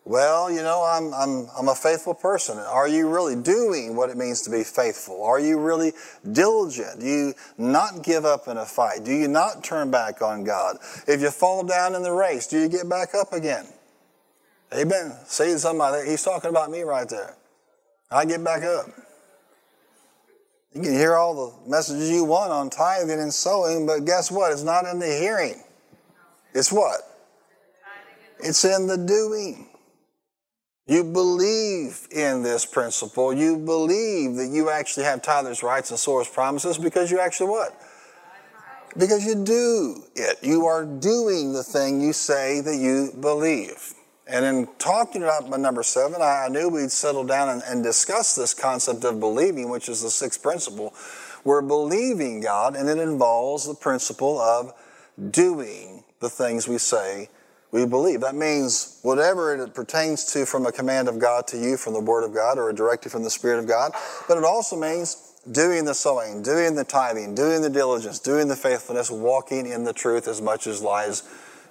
Well, 0.08 0.50
you 0.50 0.62
know, 0.62 0.86
I'm, 0.86 1.14
I'm, 1.14 1.50
I'm 1.58 1.68
a 1.68 1.76
faithful 1.76 2.14
person. 2.14 2.58
Are 2.58 2.88
you 2.88 3.10
really 3.10 3.36
doing 3.36 3.94
what 3.94 4.10
it 4.10 4.16
means 4.16 4.42
to 4.44 4.50
be 4.50 4.64
faithful? 4.64 5.22
Are 5.22 5.38
you 5.38 5.60
really 5.60 5.92
diligent? 6.32 7.02
Do 7.02 7.06
you 7.06 7.34
not 7.58 8.04
give 8.04 8.24
up 8.24 8.48
in 8.48 8.56
a 8.56 8.66
fight? 8.66 9.04
Do 9.04 9.12
you 9.12 9.28
not 9.28 9.66
turn 9.66 9.92
back 9.92 10.22
on 10.22 10.46
God? 10.46 10.78
If 11.10 11.20
you 11.20 11.30
fall 11.30 11.66
down 11.66 11.94
in 11.94 12.04
the 12.04 12.14
race, 12.14 12.48
do 12.48 12.58
you 12.58 12.70
get 12.70 12.88
back 12.88 13.14
up 13.16 13.34
again? 13.34 13.68
Amen. 14.74 15.14
See 15.26 15.58
somebody, 15.58 16.10
he's 16.10 16.24
talking 16.24 16.52
about 16.52 16.72
me 16.72 16.84
right 16.84 17.10
there. 17.10 17.36
I 18.10 18.24
get 18.24 18.42
back 18.42 18.64
up. 18.64 18.86
You 20.78 20.84
can 20.84 20.94
hear 20.94 21.16
all 21.16 21.34
the 21.34 21.70
messages 21.70 22.12
you 22.12 22.24
want 22.24 22.52
on 22.52 22.70
tithing 22.70 23.20
and 23.20 23.34
sowing, 23.34 23.88
but 23.88 24.06
guess 24.06 24.30
what? 24.30 24.52
It's 24.52 24.62
not 24.62 24.86
in 24.86 25.00
the 25.00 25.08
hearing. 25.08 25.56
It's 26.54 26.72
what? 26.72 27.02
It's 28.40 28.64
in 28.64 28.86
the 28.86 28.96
doing. 28.96 29.70
You 30.86 31.04
believe 31.04 32.08
in 32.12 32.44
this 32.44 32.64
principle. 32.64 33.34
You 33.34 33.58
believe 33.58 34.36
that 34.36 34.50
you 34.52 34.70
actually 34.70 35.06
have 35.06 35.24
tithers' 35.24 35.64
rights 35.64 35.90
and 35.90 36.00
source 36.00 36.30
promises 36.30 36.78
because 36.78 37.10
you 37.10 37.20
actually 37.20 37.50
what? 37.50 37.76
Because 39.00 39.26
you 39.26 39.44
do 39.44 40.04
it. 40.16 40.38
You 40.44 40.68
are 40.68 40.86
doing 40.86 41.54
the 41.54 41.64
thing 41.64 42.02
you 42.02 42.14
say 42.14 42.62
that 42.62 42.76
you 42.76 43.14
believe. 43.20 43.96
And 44.30 44.46
in 44.46 44.68
talking 44.78 45.24
about 45.24 45.50
my 45.50 45.58
number 45.58 45.84
seven, 45.84 46.22
I 46.22 46.48
knew 46.50 46.70
we'd 46.70 46.92
settle 46.92 47.24
down 47.24 47.50
and, 47.50 47.64
and 47.66 47.84
discuss 47.84 48.36
this 48.36 48.54
concept 48.54 49.04
of 49.06 49.20
believing, 49.20 49.70
which 49.70 49.88
is 49.88 50.02
the 50.02 50.10
sixth 50.10 50.44
principle. 50.44 50.94
We're 51.44 51.62
believing 51.62 52.42
God, 52.42 52.76
and 52.76 52.90
it 52.90 52.98
involves 52.98 53.66
the 53.66 53.74
principle 53.74 54.40
of 54.40 54.74
doing 55.32 56.04
the 56.20 56.30
things 56.30 56.68
we 56.68 56.78
say 56.78 57.30
we 57.72 57.86
believe. 57.86 58.22
That 58.22 58.36
means 58.36 59.00
whatever 59.02 59.56
it 59.56 59.74
pertains 59.74 60.26
to 60.34 60.46
from 60.46 60.66
a 60.66 60.72
command 60.72 61.08
of 61.08 61.20
God 61.20 61.48
to 61.48 61.58
you 61.58 61.78
from 61.78 61.94
the 61.94 62.00
Word 62.00 62.24
of 62.24 62.34
God 62.34 62.58
or 62.58 62.70
a 62.70 62.74
directive 62.74 63.12
from 63.12 63.24
the 63.24 63.30
Spirit 63.30 63.60
of 63.60 63.68
God. 63.68 63.92
But 64.28 64.38
it 64.38 64.44
also 64.44 64.76
means 64.76 65.34
doing 65.52 65.86
the 65.86 65.94
sowing, 65.94 66.44
doing 66.44 66.76
the 66.76 66.84
tithing, 66.84 67.36
doing 67.36 67.62
the 67.62 67.70
diligence, 67.70 68.20
doing 68.20 68.48
the 68.48 68.56
faithfulness, 68.56 69.10
walking 69.10 69.68
in 69.68 69.84
the 69.84 69.94
truth 69.94 70.28
as 70.28 70.42
much 70.42 70.68
as 70.68 70.82
lies 70.82 71.24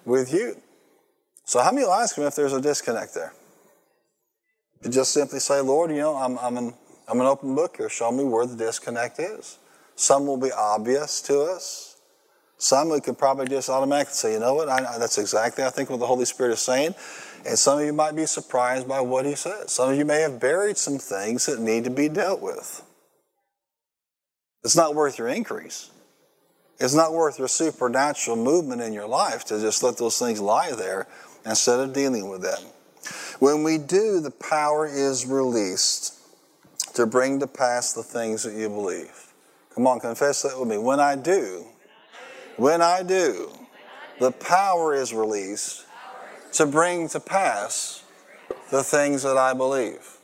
with 0.05 0.33
you. 0.33 0.57
So 1.47 1.61
how 1.63 1.71
many 1.71 1.87
will 1.87 1.95
ask 1.95 2.19
him 2.19 2.25
if 2.25 2.35
there's 2.35 2.53
a 2.53 2.61
disconnect 2.61 3.15
there? 3.15 3.33
You 4.83 4.91
just 4.91 5.13
simply 5.13 5.39
say, 5.39 5.61
Lord, 5.61 5.91
you 5.91 5.99
know, 5.99 6.17
I'm, 6.17 6.39
I'm, 6.39 6.57
an, 6.57 6.75
I'm 7.09 7.21
an 7.21 7.27
open 7.27 7.55
book 7.55 7.77
here. 7.77 7.89
Show 7.89 8.11
me 8.11 8.25
where 8.25 8.47
the 8.47 8.57
disconnect 8.57 9.21
is. 9.21 9.59
Some 9.95 10.27
will 10.27 10.37
be 10.37 10.51
obvious 10.51 11.23
to 11.23 11.41
us. 11.43 11.97
Some 12.59 12.91
we 12.91 13.01
could 13.01 13.17
probably 13.17 13.47
just 13.47 13.69
automatically 13.71 14.15
say, 14.15 14.33
you 14.33 14.41
know 14.41 14.55
what, 14.55 14.69
I, 14.69 14.99
that's 14.99 15.19
exactly, 15.19 15.63
I 15.63 15.71
think, 15.71 15.89
what 15.89 16.01
the 16.01 16.07
Holy 16.07 16.25
Spirit 16.25 16.53
is 16.55 16.61
saying. 16.61 16.95
And 17.47 17.59
some 17.59 17.79
of 17.79 17.85
you 17.85 17.93
might 17.93 18.17
be 18.17 18.27
surprised 18.27 18.89
by 18.89 19.01
what 19.01 19.25
He 19.25 19.35
says. 19.37 19.73
Some 19.73 19.91
of 19.91 19.97
you 19.97 20.05
may 20.05 20.23
have 20.23 20.41
buried 20.41 20.77
some 20.77 20.99
things 20.99 21.47
that 21.47 21.61
need 21.61 21.85
to 21.85 21.91
be 21.91 22.09
dealt 22.09 22.41
with. 22.41 22.83
It's 24.65 24.77
not 24.77 24.95
worth 24.95 25.19
your 25.19 25.29
increase. 25.29 25.91
It's 26.79 26.95
not 26.95 27.13
worth 27.13 27.39
your 27.39 27.49
supernatural 27.49 28.37
movement 28.37 28.83
in 28.83 28.93
your 28.93 29.07
life 29.07 29.45
to 29.47 29.61
just 29.61 29.83
let 29.83 29.97
those 29.97 30.19
things 30.19 30.41
lie 30.41 30.73
there 30.73 31.07
instead 31.47 31.81
of 31.81 31.93
dealing 31.93 32.29
with 32.29 32.43
them. 32.43 32.63
When 33.39 33.63
we 33.63 33.79
do, 33.79 34.21
the 34.21 34.31
power 34.31 34.87
is 34.87 35.27
released 35.27 36.15
to 36.95 37.07
bring 37.07 37.41
to 37.41 37.47
pass 37.47 37.93
the 37.93 38.03
things 38.03 38.43
that 38.43 38.55
you 38.55 38.69
believe. 38.69 39.33
Come 39.75 39.87
on, 39.87 40.01
confess 40.01 40.43
that 40.43 40.59
with 40.59 40.69
me. 40.69 40.79
When 40.79 41.01
I 41.01 41.15
do, 41.17 41.67
when 42.57 42.81
I 42.81 43.03
do, 43.03 43.53
the 44.19 44.33
power 44.33 44.95
is 44.95 45.13
released 45.13 45.85
to 46.55 46.67
bring 46.67 47.09
to 47.11 47.21
pass 47.21 48.03
the 48.71 48.83
things 48.83 49.23
that 49.23 49.37
I 49.37 49.53
believe. 49.53 50.17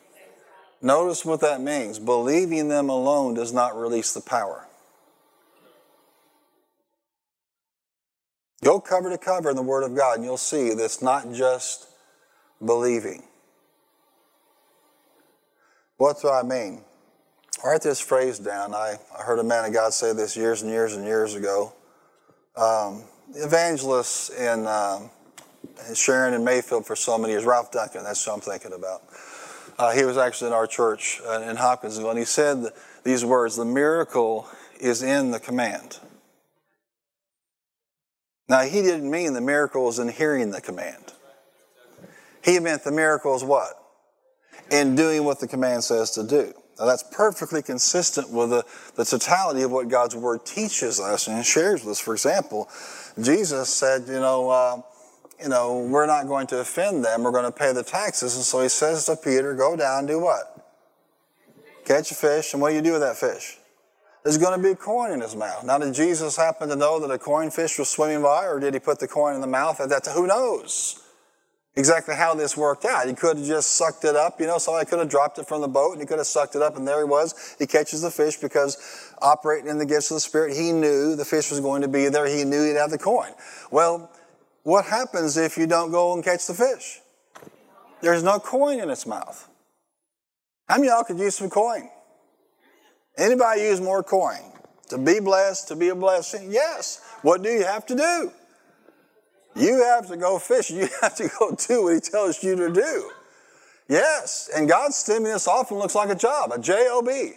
Notice 0.81 1.25
what 1.25 1.41
that 1.43 1.61
means. 1.61 1.99
Believing 1.99 2.69
them 2.69 2.89
alone 2.89 3.35
does 3.35 3.53
not 3.53 3.79
release 3.79 4.15
the 4.15 4.21
power. 4.21 4.67
Go 8.62 8.81
cover 8.81 9.11
to 9.11 9.18
cover 9.18 9.51
in 9.51 9.57
the 9.57 9.62
Word 9.62 9.83
of 9.83 9.96
God, 9.96 10.16
and 10.16 10.25
you'll 10.25 10.37
see 10.37 10.70
that 10.70 10.85
it's 10.85 11.03
not 11.03 11.33
just 11.33 11.88
believing. 12.64 13.22
What 15.96 16.20
do 16.20 16.31
I 16.31 16.42
mean? 16.42 16.83
Write 17.64 17.83
this 17.83 18.01
phrase 18.01 18.38
down. 18.38 18.75
I, 18.75 18.96
I 19.16 19.22
heard 19.22 19.38
a 19.38 19.44
man 19.44 19.64
of 19.64 19.72
God 19.72 19.92
say 19.92 20.12
this 20.12 20.37
years 20.37 20.62
and 20.62 20.70
years 20.70 20.94
and 20.94 21.05
years 21.05 21.35
ago 21.35 21.72
um, 22.57 23.03
evangelists 23.35 24.31
in, 24.31 24.66
um, 24.66 25.11
Sharon 25.94 26.35
and 26.35 26.44
Mayfield 26.44 26.87
for 26.87 26.96
so 26.96 27.18
many 27.18 27.33
years. 27.33 27.44
Ralph 27.44 27.70
Duncan, 27.70 28.05
that's 28.05 28.27
what 28.27 28.35
I'm 28.35 28.40
thinking 28.40 28.72
about. 28.72 29.03
Uh, 29.79 29.92
he 29.92 30.05
was 30.05 30.16
actually 30.16 30.48
in 30.48 30.53
our 30.53 30.66
church 30.66 31.20
uh, 31.27 31.40
in 31.42 31.57
Hopkinsville, 31.57 32.11
and 32.11 32.18
he 32.18 32.25
said 32.25 32.66
these 33.05 33.25
words 33.25 33.57
The 33.57 33.64
miracle 33.64 34.46
is 34.81 35.03
in 35.03 35.31
the 35.31 35.40
command. 35.40 35.98
Now, 38.49 38.63
he 38.63 38.83
didn't 38.83 39.11
mean 39.11 39.33
the 39.33 39.41
miracles 39.41 39.99
in 39.99 40.09
hearing 40.09 40.51
the 40.51 40.61
command. 40.61 41.13
He 42.45 42.59
meant 42.59 42.85
the 42.85 42.93
miracles 42.93 43.45
what? 43.45 43.75
In 44.71 44.95
doing 44.95 45.25
what 45.25 45.41
the 45.41 45.49
command 45.49 45.85
says 45.85 46.11
to 46.13 46.27
do. 46.27 46.53
Now, 46.79 46.87
that's 46.87 47.05
perfectly 47.13 47.63
consistent 47.63 48.31
with 48.31 48.51
the, 48.51 48.65
the 48.97 49.05
totality 49.05 49.63
of 49.63 49.71
what 49.71 49.89
God's 49.89 50.17
Word 50.17 50.45
teaches 50.45 50.99
us 50.99 51.29
and 51.29 51.45
shares 51.45 51.85
with 51.85 51.93
us. 51.93 52.01
For 52.01 52.15
example, 52.15 52.69
Jesus 53.21 53.69
said, 53.69 54.05
you 54.09 54.15
know, 54.15 54.51
uh, 54.51 54.83
you 55.41 55.49
know, 55.49 55.79
we're 55.79 56.07
not 56.07 56.27
going 56.27 56.47
to 56.49 56.59
offend 56.61 57.05
them. 57.05 57.23
We're 57.23 57.33
going 57.33 57.45
to 57.45 57.53
pay 57.53 57.73
the 57.73 57.83
taxes. 57.83 58.37
And 58.37 58.45
so 58.45 58.63
he 58.63 58.69
says 58.69 59.07
to 59.07 59.17
Peter, 59.17 59.55
go 59.55 59.77
down, 59.77 60.07
do 60.07 60.21
what? 60.21 60.75
Catch 61.85 62.13
a 62.13 62.15
fish. 62.15 62.53
And 62.53 62.63
what 62.63 62.71
do 62.71 62.77
you 62.77 62.83
do 62.83 62.93
with 62.93 63.03
that 63.03 63.17
fish? 63.17 63.59
There's 64.23 64.39
going 64.39 64.57
to 64.57 64.63
be 64.63 64.71
a 64.71 64.77
coin 64.77 65.11
in 65.11 65.21
his 65.21 65.35
mouth. 65.35 65.65
Now, 65.65 65.79
did 65.79 65.95
Jesus 65.95 66.37
happen 66.37 66.69
to 66.69 66.77
know 66.77 67.01
that 67.01 67.11
a 67.11 67.19
coin 67.19 67.51
fish 67.51 67.79
was 67.79 67.89
swimming 67.89 68.23
by, 68.23 68.47
or 68.47 68.61
did 68.61 68.75
he 68.75 68.81
put 68.81 69.01
the 69.01 69.09
coin 69.09 69.35
in 69.35 69.41
the 69.41 69.47
mouth? 69.49 69.79
That 69.79 70.07
who 70.15 70.27
knows? 70.27 71.03
exactly 71.75 72.15
how 72.15 72.35
this 72.35 72.57
worked 72.57 72.85
out. 72.85 73.07
He 73.07 73.15
could 73.15 73.39
have 73.39 73.47
just 73.47 73.77
sucked 73.77 74.05
it 74.05 74.17
up, 74.17 74.41
you 74.41 74.47
know, 74.47 74.59
somebody 74.59 74.87
could 74.89 74.99
have 74.99 75.09
dropped 75.09 75.39
it 75.39 75.49
from 75.49 75.61
the 75.61 75.69
boat 75.69 75.93
and 75.93 76.01
he 76.01 76.07
could 76.07 76.19
have 76.19 76.27
sucked 76.27 76.55
it 76.55 76.63
up 76.63 76.77
and 76.77 76.87
there 76.87 76.99
he 76.99 77.05
was. 77.05 77.57
He 77.59 77.67
catches 77.67 78.03
the 78.03 78.11
fish 78.11 78.37
because 78.37 79.13
operating 79.21 79.69
in 79.69 79.79
the 79.79 79.87
gifts 79.87 80.11
of 80.11 80.17
the 80.17 80.21
Spirit, 80.21 80.57
he 80.57 80.73
knew 80.73 81.17
the 81.17 81.25
fish 81.25 81.51
was 81.51 81.61
going 81.61 81.83
to 81.83 81.89
be 81.89 82.09
there. 82.09 82.27
He 82.27 82.45
knew 82.45 82.65
he'd 82.67 82.77
have 82.77 82.91
the 82.91 82.99
coin. 82.99 83.31
Well, 83.71 84.11
what 84.65 84.85
happens 84.85 85.37
if 85.37 85.57
you 85.57 85.67
don't 85.67 85.91
go 85.91 86.15
and 86.15 86.23
catch 86.23 86.47
the 86.47 86.55
fish? 86.55 87.01
There's 88.01 88.23
no 88.23 88.39
coin 88.39 88.81
in 88.81 88.91
its 88.91 89.07
mouth. 89.07 89.49
How 90.69 90.77
many 90.77 90.89
of 90.89 90.95
y'all 90.95 91.05
could 91.05 91.19
use 91.19 91.37
some 91.37 91.51
coin? 91.51 91.89
Anybody 93.16 93.62
use 93.62 93.81
more 93.81 94.03
coin? 94.03 94.40
To 94.88 94.98
be 94.98 95.20
blessed, 95.20 95.68
to 95.68 95.77
be 95.77 95.88
a 95.88 95.94
blessing? 95.94 96.51
Yes. 96.51 97.01
What 97.22 97.42
do 97.42 97.48
you 97.48 97.64
have 97.64 97.87
to 97.87 97.94
do? 97.94 98.33
You 99.55 99.83
have 99.85 100.09
to 100.09 100.16
go 100.16 100.38
fish. 100.38 100.70
You 100.70 100.88
have 101.03 101.14
to 101.16 101.31
go 101.38 101.55
do 101.55 101.85
what 101.85 101.94
he 101.94 102.01
tells 102.01 102.42
you 102.42 102.57
to 102.57 102.70
do. 102.70 103.11
Yes, 103.88 104.48
and 104.55 104.68
God's 104.68 104.96
stimulus 104.96 105.46
often 105.46 105.77
looks 105.77 105.94
like 105.94 106.09
a 106.09 106.14
job, 106.14 106.53
a 106.53 106.59
J-O-B. 106.59 107.33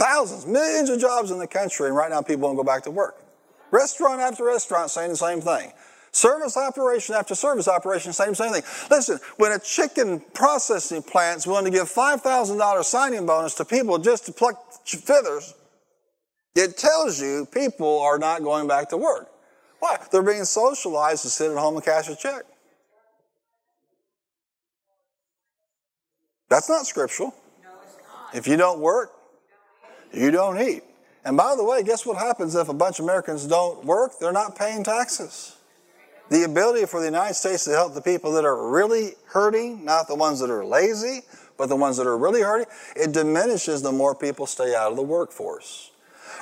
Thousands, 0.00 0.46
millions 0.46 0.90
of 0.90 0.98
jobs 0.98 1.30
in 1.30 1.38
the 1.38 1.46
country, 1.46 1.86
and 1.86 1.94
right 1.94 2.10
now 2.10 2.20
people 2.20 2.48
won't 2.48 2.56
go 2.56 2.64
back 2.64 2.82
to 2.84 2.90
work. 2.90 3.22
Restaurant 3.70 4.20
after 4.20 4.44
restaurant 4.44 4.90
saying 4.90 5.10
the 5.10 5.16
same 5.16 5.40
thing. 5.40 5.72
Service 6.14 6.56
operation 6.56 7.16
after 7.16 7.34
service 7.34 7.66
operation 7.66 8.10
the 8.10 8.14
same 8.14 8.34
thing. 8.34 8.62
Listen, 8.88 9.18
when 9.36 9.50
a 9.50 9.58
chicken 9.58 10.20
processing 10.32 11.02
plant 11.02 11.38
is 11.38 11.46
willing 11.48 11.64
to 11.64 11.72
give 11.72 11.90
$5,000 11.90 12.84
signing 12.84 13.26
bonus 13.26 13.54
to 13.54 13.64
people 13.64 13.98
just 13.98 14.26
to 14.26 14.32
pluck 14.32 14.86
feathers, 14.86 15.54
it 16.54 16.76
tells 16.76 17.20
you 17.20 17.48
people 17.50 18.00
are 18.00 18.16
not 18.16 18.44
going 18.44 18.68
back 18.68 18.90
to 18.90 18.96
work. 18.96 19.28
Why? 19.80 19.96
They're 20.12 20.22
being 20.22 20.44
socialized 20.44 21.22
to 21.22 21.30
sit 21.30 21.50
at 21.50 21.58
home 21.58 21.74
and 21.74 21.84
cash 21.84 22.08
a 22.08 22.14
check. 22.14 22.44
That's 26.48 26.68
not 26.68 26.86
scriptural. 26.86 27.34
If 28.32 28.46
you 28.46 28.56
don't 28.56 28.78
work, 28.78 29.10
you 30.12 30.30
don't 30.30 30.60
eat. 30.60 30.84
And 31.24 31.36
by 31.36 31.56
the 31.56 31.64
way, 31.64 31.82
guess 31.82 32.06
what 32.06 32.18
happens 32.18 32.54
if 32.54 32.68
a 32.68 32.72
bunch 32.72 33.00
of 33.00 33.04
Americans 33.04 33.48
don't 33.48 33.84
work? 33.84 34.12
They're 34.20 34.30
not 34.30 34.54
paying 34.54 34.84
taxes. 34.84 35.56
The 36.30 36.44
ability 36.44 36.86
for 36.86 37.00
the 37.00 37.06
United 37.06 37.34
States 37.34 37.64
to 37.64 37.70
help 37.72 37.94
the 37.94 38.00
people 38.00 38.32
that 38.32 38.44
are 38.44 38.70
really 38.70 39.12
hurting, 39.26 39.84
not 39.84 40.08
the 40.08 40.14
ones 40.14 40.40
that 40.40 40.50
are 40.50 40.64
lazy, 40.64 41.20
but 41.58 41.68
the 41.68 41.76
ones 41.76 41.96
that 41.98 42.06
are 42.06 42.16
really 42.16 42.42
hurting, 42.42 42.66
it 42.96 43.12
diminishes 43.12 43.82
the 43.82 43.92
more 43.92 44.14
people 44.14 44.46
stay 44.46 44.74
out 44.74 44.90
of 44.90 44.96
the 44.96 45.02
workforce. 45.02 45.90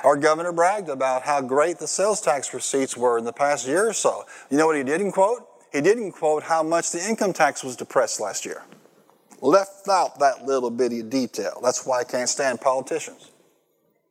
Our 0.03 0.17
governor 0.17 0.51
bragged 0.51 0.89
about 0.89 1.23
how 1.23 1.41
great 1.41 1.79
the 1.79 1.87
sales 1.87 2.21
tax 2.21 2.53
receipts 2.53 2.97
were 2.97 3.17
in 3.17 3.25
the 3.25 3.33
past 3.33 3.67
year 3.67 3.87
or 3.87 3.93
so. 3.93 4.25
You 4.49 4.57
know 4.57 4.65
what 4.65 4.75
he 4.75 4.83
didn't 4.83 5.11
quote? 5.11 5.47
He 5.71 5.81
didn't 5.81 6.11
quote 6.11 6.43
how 6.43 6.63
much 6.63 6.91
the 6.91 7.03
income 7.03 7.33
tax 7.33 7.63
was 7.63 7.75
depressed 7.75 8.19
last 8.19 8.45
year. 8.45 8.63
Left 9.41 9.87
out 9.89 10.19
that 10.19 10.45
little 10.45 10.69
bitty 10.69 11.03
detail. 11.03 11.59
That's 11.61 11.85
why 11.85 11.99
I 11.99 12.03
can't 12.03 12.29
stand 12.29 12.61
politicians. 12.61 13.31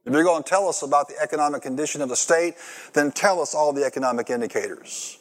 If 0.04 0.12
you're 0.12 0.24
going 0.24 0.42
to 0.42 0.48
tell 0.48 0.68
us 0.68 0.82
about 0.82 1.08
the 1.08 1.14
economic 1.22 1.62
condition 1.62 2.02
of 2.02 2.08
the 2.08 2.16
state, 2.16 2.54
then 2.92 3.12
tell 3.12 3.40
us 3.40 3.54
all 3.54 3.72
the 3.72 3.85
economic 3.85 4.30
indicators. 4.30 5.18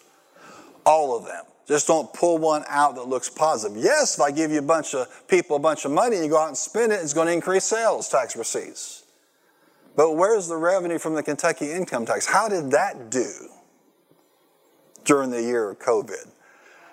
All 0.86 1.16
of 1.16 1.26
them. 1.26 1.46
Just 1.68 1.88
don't 1.88 2.12
pull 2.14 2.38
one 2.38 2.64
out 2.68 2.96
that 2.96 3.08
looks 3.08 3.30
positive. 3.30 3.78
Yes, 3.78 4.16
if 4.16 4.22
I 4.22 4.32
give 4.32 4.52
you 4.52 4.60
a 4.60 4.64
bunch 4.64 4.94
of 4.94 5.08
people 5.28 5.56
a 5.56 5.60
bunch 5.60 5.86
of 5.86 5.92
money 5.92 6.18
and 6.18 6.26
you 6.26 6.32
go 6.32 6.40
out 6.40 6.50
and 6.50 6.58
spend 6.58 6.92
it, 6.92 7.00
it's 7.02 7.14
going 7.14 7.28
to 7.28 7.34
increase 7.34 7.64
sales 7.64 8.10
tax 8.10 8.36
receipts. 8.36 9.06
But 9.96 10.14
where's 10.14 10.48
the 10.48 10.58
revenue 10.58 10.98
from 10.98 11.16
the 11.16 11.24
Kentucky 11.24 11.72
income 11.72 12.06
tax? 12.06 12.26
How 12.26 12.50
did 12.50 12.72
that 12.72 13.10
do 13.10 13.32
during 15.06 15.32
the 15.32 15.42
year 15.42 15.70
of 15.70 15.80
COVID? 15.80 16.30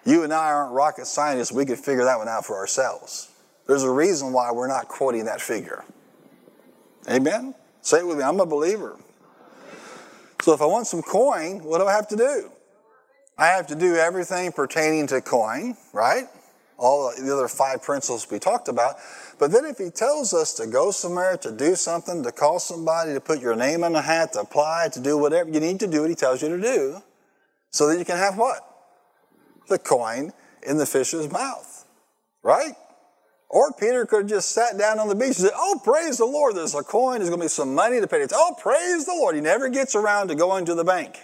You 0.05 0.23
and 0.23 0.33
I 0.33 0.53
aren't 0.53 0.73
rocket 0.73 1.07
scientists. 1.07 1.53
We 1.53 1.65
could 1.65 1.79
figure 1.79 2.05
that 2.05 2.19
one 2.19 2.29
out 2.29 2.45
for 2.45 2.57
ourselves. 2.57 3.31
There's 3.67 3.83
a 3.83 3.91
reason 3.91 4.33
why 4.33 4.51
we're 4.53 4.69
not 4.69 4.89
quoting 4.89 5.27
that 5.27 5.41
figure. 5.41 5.85
Amen? 7.11 7.55
Say 7.83 7.99
it 7.99 8.07
with 8.07 8.19
me. 8.19 8.25
I'm 8.25 8.41
a 8.41 8.47
believer. 8.47 8.97
So 10.43 10.55
if 10.55 10.63
I 10.63 10.67
want 10.67 10.87
some 10.87 11.03
coin, 11.03 11.63
what 11.63 11.79
do 11.79 11.87
I 11.87 11.93
have 11.93 12.09
to 12.09 12.17
do? 12.17 12.51
I 13.39 13.47
have 13.47 13.69
to 13.69 13.77
do 13.77 13.95
everything 13.95 14.51
pertaining 14.51 15.07
to 15.09 15.21
coin, 15.21 15.77
right? 15.93 16.25
All 16.77 17.13
the 17.17 17.33
other 17.33 17.47
five 17.47 17.83
principles 17.83 18.29
we 18.29 18.41
talked 18.41 18.67
about. 18.67 18.97
But 19.39 19.53
then 19.53 19.65
if 19.65 19.79
he 19.79 19.91
tells 19.91 20.35
us 20.35 20.55
to 20.55 20.67
go 20.67 20.91
somewhere, 20.91 21.37
to 21.39 21.53
do 21.53 21.77
something, 21.77 22.25
to 22.25 22.33
call 22.33 22.59
somebody, 22.59 23.15
to 23.15 23.21
put 23.21 23.41
your 23.41 23.55
name 23.55 23.85
in 23.85 23.93
the 23.93 24.03
hat, 24.03 24.33
to 24.33 24.41
apply, 24.41 24.89
to 24.93 25.01
do 25.01 25.17
whatever, 25.17 25.51
you 25.51 25.61
need 25.61 25.79
to 25.81 25.87
do 25.87 26.01
what 26.01 26.11
he 26.11 26.17
tells 26.17 26.43
you 26.43 26.49
to 26.49 26.61
do 26.61 27.01
so 27.71 27.87
that 27.87 27.99
you 27.99 28.05
can 28.05 28.17
have 28.17 28.37
what? 28.37 28.61
The 29.69 29.79
coin 29.79 30.33
in 30.67 30.79
the 30.79 30.87
fish's 30.87 31.31
mouth, 31.31 31.85
right? 32.43 32.75
Or 33.51 33.73
Peter 33.73 34.05
could 34.05 34.23
have 34.23 34.31
just 34.31 34.51
sat 34.51 34.77
down 34.77 34.99
on 34.99 35.09
the 35.09 35.15
beach 35.15 35.29
and 35.29 35.37
said, 35.37 35.53
Oh, 35.55 35.81
praise 35.83 36.19
the 36.19 36.27
Lord, 36.27 36.57
there's 36.57 36.75
a 36.75 36.83
coin, 36.83 37.19
there's 37.19 37.31
going 37.31 37.41
to 37.41 37.45
be 37.45 37.49
some 37.49 37.75
money 37.75 38.01
to 38.01 38.07
pay. 38.09 38.21
It's, 38.21 38.35
oh, 38.37 38.57
praise 38.61 39.05
the 39.05 39.13
Lord. 39.13 39.37
He 39.37 39.41
never 39.41 39.69
gets 39.69 39.95
around 39.95 40.29
to 40.29 40.35
going 40.35 40.65
to 40.67 40.75
the 40.75 40.85
bank. 40.85 41.19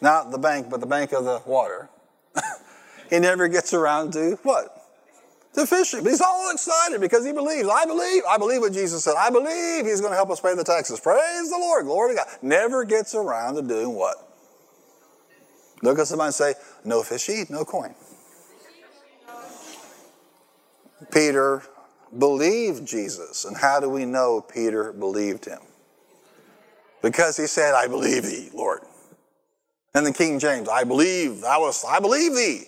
Not 0.00 0.30
the 0.30 0.38
bank, 0.38 0.68
but 0.70 0.80
the 0.80 0.86
bank 0.86 1.12
of 1.12 1.24
the 1.24 1.42
water. 1.44 1.88
he 3.10 3.18
never 3.18 3.48
gets 3.48 3.74
around 3.74 4.12
to 4.12 4.38
what? 4.42 4.74
To 5.54 5.66
fishing. 5.66 6.02
But 6.04 6.10
he's 6.10 6.20
all 6.20 6.50
excited 6.52 7.00
because 7.00 7.26
he 7.26 7.32
believes. 7.32 7.68
I 7.68 7.84
believe. 7.84 8.22
I 8.28 8.38
believe 8.38 8.60
what 8.60 8.72
Jesus 8.72 9.02
said. 9.04 9.14
I 9.18 9.30
believe 9.30 9.86
he's 9.86 10.00
going 10.00 10.12
to 10.12 10.16
help 10.16 10.30
us 10.30 10.40
pay 10.40 10.54
the 10.54 10.64
taxes. 10.64 11.00
Praise 11.00 11.50
the 11.50 11.58
Lord. 11.58 11.86
Glory 11.86 12.12
to 12.12 12.16
God. 12.16 12.26
Never 12.42 12.84
gets 12.84 13.14
around 13.14 13.56
to 13.56 13.62
doing 13.62 13.94
what? 13.94 14.28
Look 15.82 15.98
at 15.98 16.06
somebody 16.06 16.28
and 16.28 16.34
say, 16.34 16.54
no 16.84 17.02
fishy, 17.02 17.44
no 17.50 17.64
coin. 17.64 17.94
Peter 21.12 21.62
believed 22.16 22.86
Jesus. 22.86 23.44
And 23.44 23.56
how 23.56 23.80
do 23.80 23.88
we 23.88 24.04
know 24.04 24.40
Peter 24.40 24.92
believed 24.92 25.44
him? 25.44 25.60
Because 27.02 27.36
he 27.36 27.46
said, 27.46 27.74
I 27.74 27.86
believe 27.86 28.24
thee, 28.24 28.50
Lord. 28.52 28.77
And 29.98 30.06
the 30.06 30.12
King 30.12 30.38
James, 30.38 30.68
I 30.68 30.84
believe, 30.84 31.42
I 31.42 31.58
was, 31.58 31.84
I 31.84 31.98
believe 31.98 32.32
thee. 32.32 32.66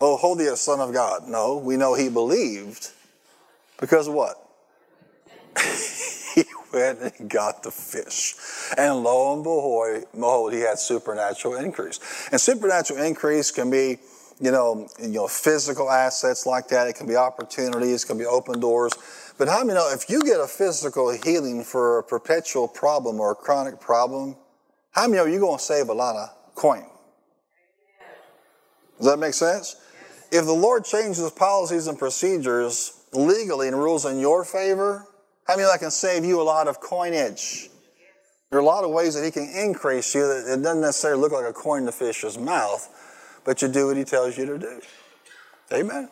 Oh, 0.00 0.16
holy 0.16 0.46
Son 0.54 0.78
of 0.78 0.92
God. 0.92 1.26
No, 1.26 1.56
we 1.56 1.76
know 1.76 1.94
he 1.94 2.08
believed 2.08 2.92
because 3.76 4.08
what? 4.08 4.36
he 6.36 6.44
went 6.72 7.00
and 7.00 7.28
got 7.28 7.64
the 7.64 7.72
fish. 7.72 8.36
And 8.78 9.02
lo 9.02 9.34
and 9.34 9.42
behold, 9.42 10.52
he 10.52 10.60
had 10.60 10.78
supernatural 10.78 11.56
increase. 11.56 11.98
And 12.30 12.40
supernatural 12.40 13.02
increase 13.02 13.50
can 13.50 13.68
be 13.68 13.98
you 14.40 14.52
know, 14.52 14.88
you 15.00 15.08
know, 15.08 15.26
physical 15.26 15.90
assets 15.90 16.46
like 16.46 16.68
that. 16.68 16.86
It 16.86 16.94
can 16.94 17.08
be 17.08 17.16
opportunities, 17.16 18.04
it 18.04 18.06
can 18.06 18.16
be 18.16 18.26
open 18.26 18.60
doors. 18.60 18.92
But 19.38 19.48
how 19.48 19.64
many 19.64 19.74
know 19.74 19.90
if 19.92 20.08
you 20.08 20.20
get 20.22 20.38
a 20.38 20.46
physical 20.46 21.10
healing 21.10 21.64
for 21.64 21.98
a 21.98 22.02
perpetual 22.04 22.68
problem 22.68 23.18
or 23.18 23.32
a 23.32 23.34
chronic 23.34 23.80
problem, 23.80 24.36
how 24.92 25.02
many 25.02 25.16
know 25.16 25.24
you're 25.26 25.40
going 25.40 25.58
to 25.58 25.64
save 25.64 25.88
a 25.88 25.92
lot 25.92 26.16
of 26.16 26.54
coin? 26.54 26.84
Does 28.98 29.06
that 29.06 29.18
make 29.18 29.34
sense? 29.34 29.76
If 30.30 30.44
the 30.44 30.52
Lord 30.52 30.84
changes 30.84 31.28
policies 31.30 31.86
and 31.86 31.98
procedures 31.98 33.04
legally 33.12 33.68
and 33.68 33.76
rules 33.76 34.04
in 34.04 34.18
your 34.18 34.44
favor, 34.44 35.06
how 35.46 35.56
many 35.56 35.66
that 35.66 35.80
can 35.80 35.90
save 35.90 36.24
you 36.24 36.40
a 36.40 36.44
lot 36.44 36.68
of 36.68 36.80
coinage? 36.80 37.70
There 38.50 38.58
are 38.58 38.62
a 38.62 38.64
lot 38.64 38.84
of 38.84 38.90
ways 38.90 39.14
that 39.14 39.24
He 39.24 39.30
can 39.30 39.48
increase 39.48 40.14
you 40.14 40.22
that 40.26 40.52
it 40.52 40.62
doesn't 40.62 40.80
necessarily 40.80 41.20
look 41.20 41.32
like 41.32 41.46
a 41.46 41.52
coin 41.52 41.80
in 41.80 41.86
the 41.86 41.92
fish's 41.92 42.38
mouth 42.38 42.88
but 43.44 43.62
you 43.62 43.68
do 43.68 43.86
what 43.86 43.96
he 43.96 44.04
tells 44.04 44.36
you 44.36 44.46
to 44.46 44.58
do. 44.58 44.80
Amen. 45.72 46.08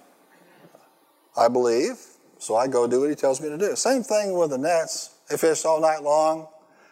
I 1.37 1.49
believe, 1.49 1.99
so 2.39 2.57
I 2.57 2.67
go 2.67 2.87
do 2.87 3.01
what 3.01 3.11
he 3.11 3.17
tells 3.17 3.41
me 3.41 3.49
to 3.49 3.59
do. 3.59 3.77
Same 3.77 4.03
thing 4.03 4.37
with 4.37 4.51
the 4.51 4.59
nets. 4.59 5.11
They 5.29 5.37
fish 5.37 5.65
all 5.65 5.81
night 5.81 6.03
long. 6.03 6.49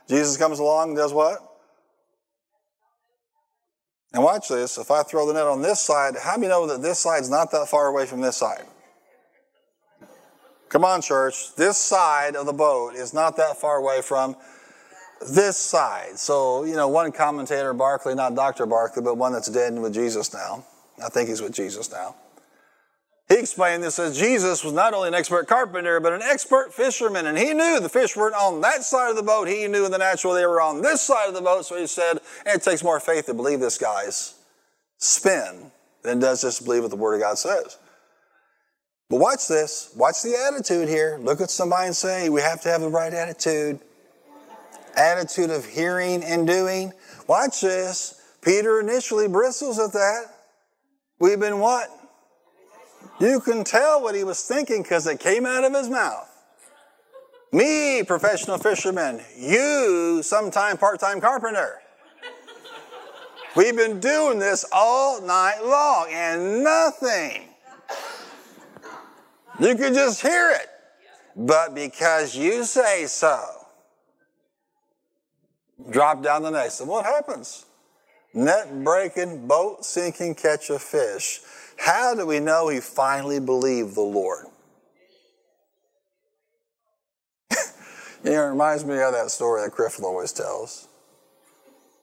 Jesus 0.08 0.36
comes 0.36 0.58
along 0.58 0.90
and 0.90 0.96
does 0.96 1.12
what? 1.12 1.38
And 4.16 4.24
watch 4.24 4.48
this. 4.48 4.78
If 4.78 4.90
I 4.90 5.02
throw 5.02 5.26
the 5.26 5.34
net 5.34 5.46
on 5.46 5.60
this 5.60 5.78
side, 5.78 6.14
how 6.16 6.38
many 6.38 6.48
know 6.48 6.66
that 6.68 6.80
this 6.80 6.98
side's 6.98 7.28
not 7.28 7.50
that 7.50 7.68
far 7.68 7.88
away 7.88 8.06
from 8.06 8.22
this 8.22 8.38
side? 8.38 8.64
Come 10.70 10.86
on, 10.86 11.02
church. 11.02 11.54
This 11.54 11.76
side 11.76 12.34
of 12.34 12.46
the 12.46 12.54
boat 12.54 12.94
is 12.94 13.12
not 13.12 13.36
that 13.36 13.58
far 13.58 13.76
away 13.76 14.00
from 14.00 14.34
this 15.34 15.58
side. 15.58 16.18
So, 16.18 16.64
you 16.64 16.76
know, 16.76 16.88
one 16.88 17.12
commentator, 17.12 17.74
Barclay, 17.74 18.14
not 18.14 18.34
Dr. 18.34 18.64
Barclay, 18.64 19.02
but 19.02 19.18
one 19.18 19.34
that's 19.34 19.50
dead 19.50 19.74
and 19.74 19.82
with 19.82 19.92
Jesus 19.92 20.32
now. 20.32 20.64
I 21.04 21.10
think 21.10 21.28
he's 21.28 21.42
with 21.42 21.52
Jesus 21.52 21.92
now. 21.92 22.16
He 23.28 23.34
explained 23.34 23.82
this 23.82 23.98
as 23.98 24.16
Jesus 24.16 24.62
was 24.62 24.72
not 24.72 24.94
only 24.94 25.08
an 25.08 25.14
expert 25.14 25.48
carpenter, 25.48 25.98
but 25.98 26.12
an 26.12 26.22
expert 26.22 26.72
fisherman. 26.72 27.26
And 27.26 27.36
he 27.36 27.52
knew 27.54 27.80
the 27.80 27.88
fish 27.88 28.16
weren't 28.16 28.36
on 28.36 28.60
that 28.60 28.84
side 28.84 29.10
of 29.10 29.16
the 29.16 29.22
boat. 29.22 29.48
He 29.48 29.66
knew 29.66 29.84
in 29.84 29.90
the 29.90 29.98
natural 29.98 30.32
they 30.32 30.46
were 30.46 30.60
on 30.60 30.80
this 30.80 31.00
side 31.00 31.28
of 31.28 31.34
the 31.34 31.40
boat. 31.40 31.66
So 31.66 31.76
he 31.76 31.88
said, 31.88 32.20
it 32.44 32.62
takes 32.62 32.84
more 32.84 33.00
faith 33.00 33.26
to 33.26 33.34
believe 33.34 33.58
this 33.58 33.78
guy's 33.78 34.34
spin 34.98 35.72
than 36.02 36.20
does 36.20 36.42
just 36.42 36.64
believe 36.64 36.82
what 36.82 36.90
the 36.90 36.96
Word 36.96 37.14
of 37.14 37.20
God 37.20 37.36
says. 37.36 37.78
But 39.10 39.18
watch 39.18 39.48
this. 39.48 39.92
Watch 39.96 40.22
the 40.22 40.36
attitude 40.36 40.88
here. 40.88 41.18
Look 41.20 41.40
at 41.40 41.50
somebody 41.50 41.86
and 41.86 41.96
say, 41.96 42.28
we 42.28 42.40
have 42.42 42.60
to 42.62 42.68
have 42.68 42.80
the 42.80 42.88
right 42.88 43.12
attitude 43.12 43.80
attitude 44.96 45.50
of 45.50 45.66
hearing 45.66 46.24
and 46.24 46.46
doing. 46.46 46.92
Watch 47.26 47.60
this. 47.60 48.20
Peter 48.40 48.80
initially 48.80 49.28
bristles 49.28 49.78
at 49.78 49.92
that. 49.92 50.26
We've 51.18 51.40
been 51.40 51.58
what? 51.58 51.90
You 53.20 53.40
can 53.40 53.64
tell 53.64 54.02
what 54.02 54.14
he 54.14 54.24
was 54.24 54.42
thinking 54.42 54.82
because 54.82 55.06
it 55.06 55.20
came 55.20 55.46
out 55.46 55.64
of 55.64 55.72
his 55.74 55.88
mouth. 55.88 56.28
Me, 57.52 58.02
professional 58.02 58.58
fisherman. 58.58 59.20
You, 59.36 60.20
sometime 60.22 60.76
part 60.76 61.00
time 61.00 61.20
carpenter. 61.20 61.80
We've 63.56 63.76
been 63.76 64.00
doing 64.00 64.38
this 64.38 64.66
all 64.70 65.22
night 65.22 65.60
long 65.64 66.08
and 66.10 66.62
nothing. 66.62 67.48
You 69.58 69.74
could 69.74 69.94
just 69.94 70.20
hear 70.20 70.50
it. 70.50 70.68
But 71.34 71.74
because 71.74 72.36
you 72.36 72.64
say 72.64 73.06
so, 73.06 73.42
drop 75.90 76.22
down 76.22 76.42
the 76.42 76.50
next. 76.50 76.80
And 76.80 76.88
what 76.88 77.06
happens? 77.06 77.64
Net 78.34 78.84
breaking, 78.84 79.46
boat 79.46 79.84
sinking, 79.84 80.34
catch 80.34 80.68
a 80.68 80.78
fish. 80.78 81.40
How 81.78 82.14
do 82.14 82.26
we 82.26 82.40
know 82.40 82.68
he 82.68 82.80
finally 82.80 83.40
believed 83.40 83.94
the 83.94 84.00
Lord? 84.00 84.46
you 88.24 88.30
know, 88.30 88.46
it 88.46 88.50
reminds 88.50 88.84
me 88.84 88.94
of 89.00 89.12
that 89.12 89.30
story 89.30 89.62
that 89.62 89.72
Griffith 89.72 90.04
always 90.04 90.32
tells. 90.32 90.88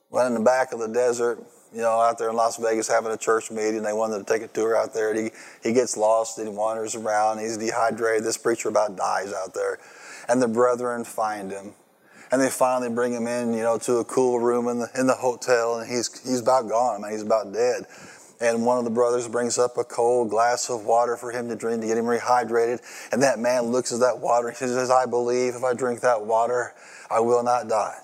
Went 0.09 0.28
in 0.28 0.34
the 0.36 0.39
back 0.39 0.74
of 0.74 0.80
the 0.80 0.88
desert, 0.88 1.43
you 1.74 1.82
know, 1.82 1.99
out 1.99 2.19
there 2.19 2.30
in 2.30 2.36
Las 2.36 2.57
Vegas 2.57 2.88
having 2.88 3.11
a 3.11 3.17
church 3.17 3.49
meeting. 3.49 3.82
They 3.82 3.93
wanted 3.93 4.19
to 4.19 4.24
take 4.32 4.43
a 4.43 4.47
tour 4.47 4.78
out 4.78 4.93
there. 4.93 5.11
And 5.11 5.19
he, 5.19 5.32
he 5.63 5.74
gets 5.74 5.97
lost 5.97 6.38
and 6.38 6.47
he 6.47 6.53
wanders 6.53 6.95
around. 6.95 7.39
He's 7.39 7.57
dehydrated. 7.57 8.24
This 8.24 8.38
preacher 8.38 8.69
about 8.69 8.95
dies 8.95 9.34
out 9.34 9.53
there. 9.53 9.80
And 10.30 10.41
the 10.41 10.47
brethren 10.47 11.03
find 11.03 11.51
him 11.51 11.74
and 12.34 12.41
they 12.41 12.49
finally 12.49 12.89
bring 12.89 13.13
him 13.13 13.28
in, 13.28 13.53
you 13.53 13.61
know, 13.61 13.78
to 13.78 13.97
a 13.97 14.05
cool 14.05 14.39
room 14.39 14.67
in 14.67 14.80
the 14.80 14.89
in 14.97 15.05
the 15.05 15.13
hotel, 15.13 15.78
and 15.78 15.88
he's 15.88 16.19
he's 16.28 16.39
about 16.39 16.67
gone. 16.67 16.99
I 16.99 17.03
mean, 17.03 17.11
he's 17.11 17.21
about 17.21 17.53
dead. 17.53 17.86
And 18.43 18.65
one 18.65 18.77
of 18.77 18.83
the 18.83 18.89
brothers 18.89 19.25
brings 19.29 19.57
up 19.57 19.77
a 19.77 19.85
cold 19.85 20.29
glass 20.29 20.69
of 20.69 20.83
water 20.83 21.15
for 21.15 21.31
him 21.31 21.47
to 21.47 21.55
drink 21.55 21.79
to 21.79 21.87
get 21.87 21.97
him 21.97 22.03
rehydrated. 22.03 22.81
And 23.13 23.23
that 23.23 23.39
man 23.39 23.67
looks 23.67 23.93
at 23.93 24.01
that 24.01 24.19
water 24.19 24.49
and 24.49 24.57
says, 24.57 24.91
I 24.91 25.05
believe 25.05 25.55
if 25.55 25.63
I 25.63 25.73
drink 25.73 26.01
that 26.01 26.25
water, 26.25 26.73
I 27.09 27.21
will 27.21 27.41
not 27.41 27.69
die. 27.69 27.95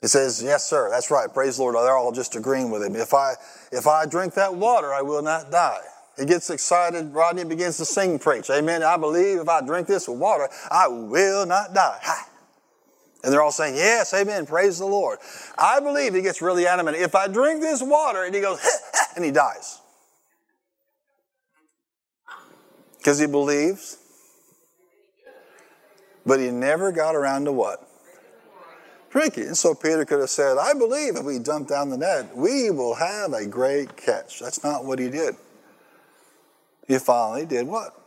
He 0.00 0.06
says, 0.06 0.40
Yes, 0.40 0.64
sir, 0.64 0.88
that's 0.88 1.10
right. 1.10 1.32
Praise 1.32 1.56
the 1.56 1.64
Lord. 1.64 1.74
They're 1.74 1.96
all 1.96 2.12
just 2.12 2.36
agreeing 2.36 2.70
with 2.70 2.84
him. 2.84 2.94
If 2.94 3.12
I 3.12 3.34
if 3.72 3.88
I 3.88 4.06
drink 4.06 4.34
that 4.34 4.54
water, 4.54 4.94
I 4.94 5.02
will 5.02 5.22
not 5.22 5.50
die. 5.50 5.80
He 6.16 6.26
gets 6.26 6.48
excited. 6.50 7.12
Rodney 7.12 7.42
begins 7.42 7.78
to 7.78 7.84
sing, 7.84 8.20
preach. 8.20 8.50
Amen. 8.50 8.84
I 8.84 8.96
believe 8.96 9.38
if 9.38 9.48
I 9.48 9.66
drink 9.66 9.88
this 9.88 10.06
water, 10.06 10.48
I 10.70 10.86
will 10.86 11.44
not 11.44 11.74
die. 11.74 11.98
Ha. 12.02 12.28
And 13.24 13.32
they're 13.32 13.42
all 13.42 13.50
saying, 13.50 13.76
Yes, 13.76 14.12
amen. 14.12 14.44
Praise 14.44 14.78
the 14.78 14.86
Lord. 14.86 15.18
I 15.56 15.80
believe 15.80 16.14
he 16.14 16.20
gets 16.20 16.42
really 16.42 16.66
adamant. 16.66 16.98
If 16.98 17.14
I 17.14 17.26
drink 17.26 17.62
this 17.62 17.82
water, 17.82 18.22
and 18.22 18.34
he 18.34 18.42
goes, 18.42 18.60
and 19.16 19.24
he 19.24 19.30
dies. 19.30 19.80
Because 22.98 23.18
he 23.18 23.26
believes. 23.26 23.96
But 26.26 26.38
he 26.38 26.50
never 26.50 26.92
got 26.92 27.16
around 27.16 27.46
to 27.46 27.52
what? 27.52 27.86
Drinking. 29.10 29.44
And 29.44 29.56
so 29.56 29.74
Peter 29.74 30.04
could 30.04 30.20
have 30.20 30.30
said, 30.30 30.58
I 30.58 30.72
believe 30.74 31.16
if 31.16 31.24
we 31.24 31.38
dump 31.38 31.68
down 31.68 31.90
the 31.90 31.98
net, 31.98 32.36
we 32.36 32.70
will 32.70 32.94
have 32.94 33.32
a 33.32 33.46
great 33.46 33.96
catch. 33.96 34.40
That's 34.40 34.62
not 34.64 34.84
what 34.84 34.98
he 34.98 35.08
did. 35.08 35.36
He 36.88 36.98
finally 36.98 37.46
did 37.46 37.66
what? 37.66 37.98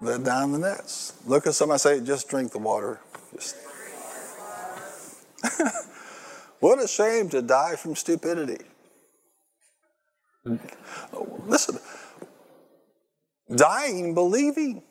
Let 0.00 0.22
down 0.22 0.52
the 0.52 0.58
nets. 0.58 1.14
Look 1.26 1.46
at 1.46 1.54
somebody 1.54 1.78
say, 1.78 2.00
just 2.00 2.28
drink 2.28 2.52
the 2.52 2.58
water. 2.58 3.00
Just 3.32 3.56
what 6.60 6.82
a 6.82 6.88
shame 6.88 7.28
to 7.30 7.42
die 7.42 7.76
from 7.76 7.96
stupidity. 7.96 8.64
Listen, 11.46 11.78
dying 13.54 14.14
believing. 14.14 14.82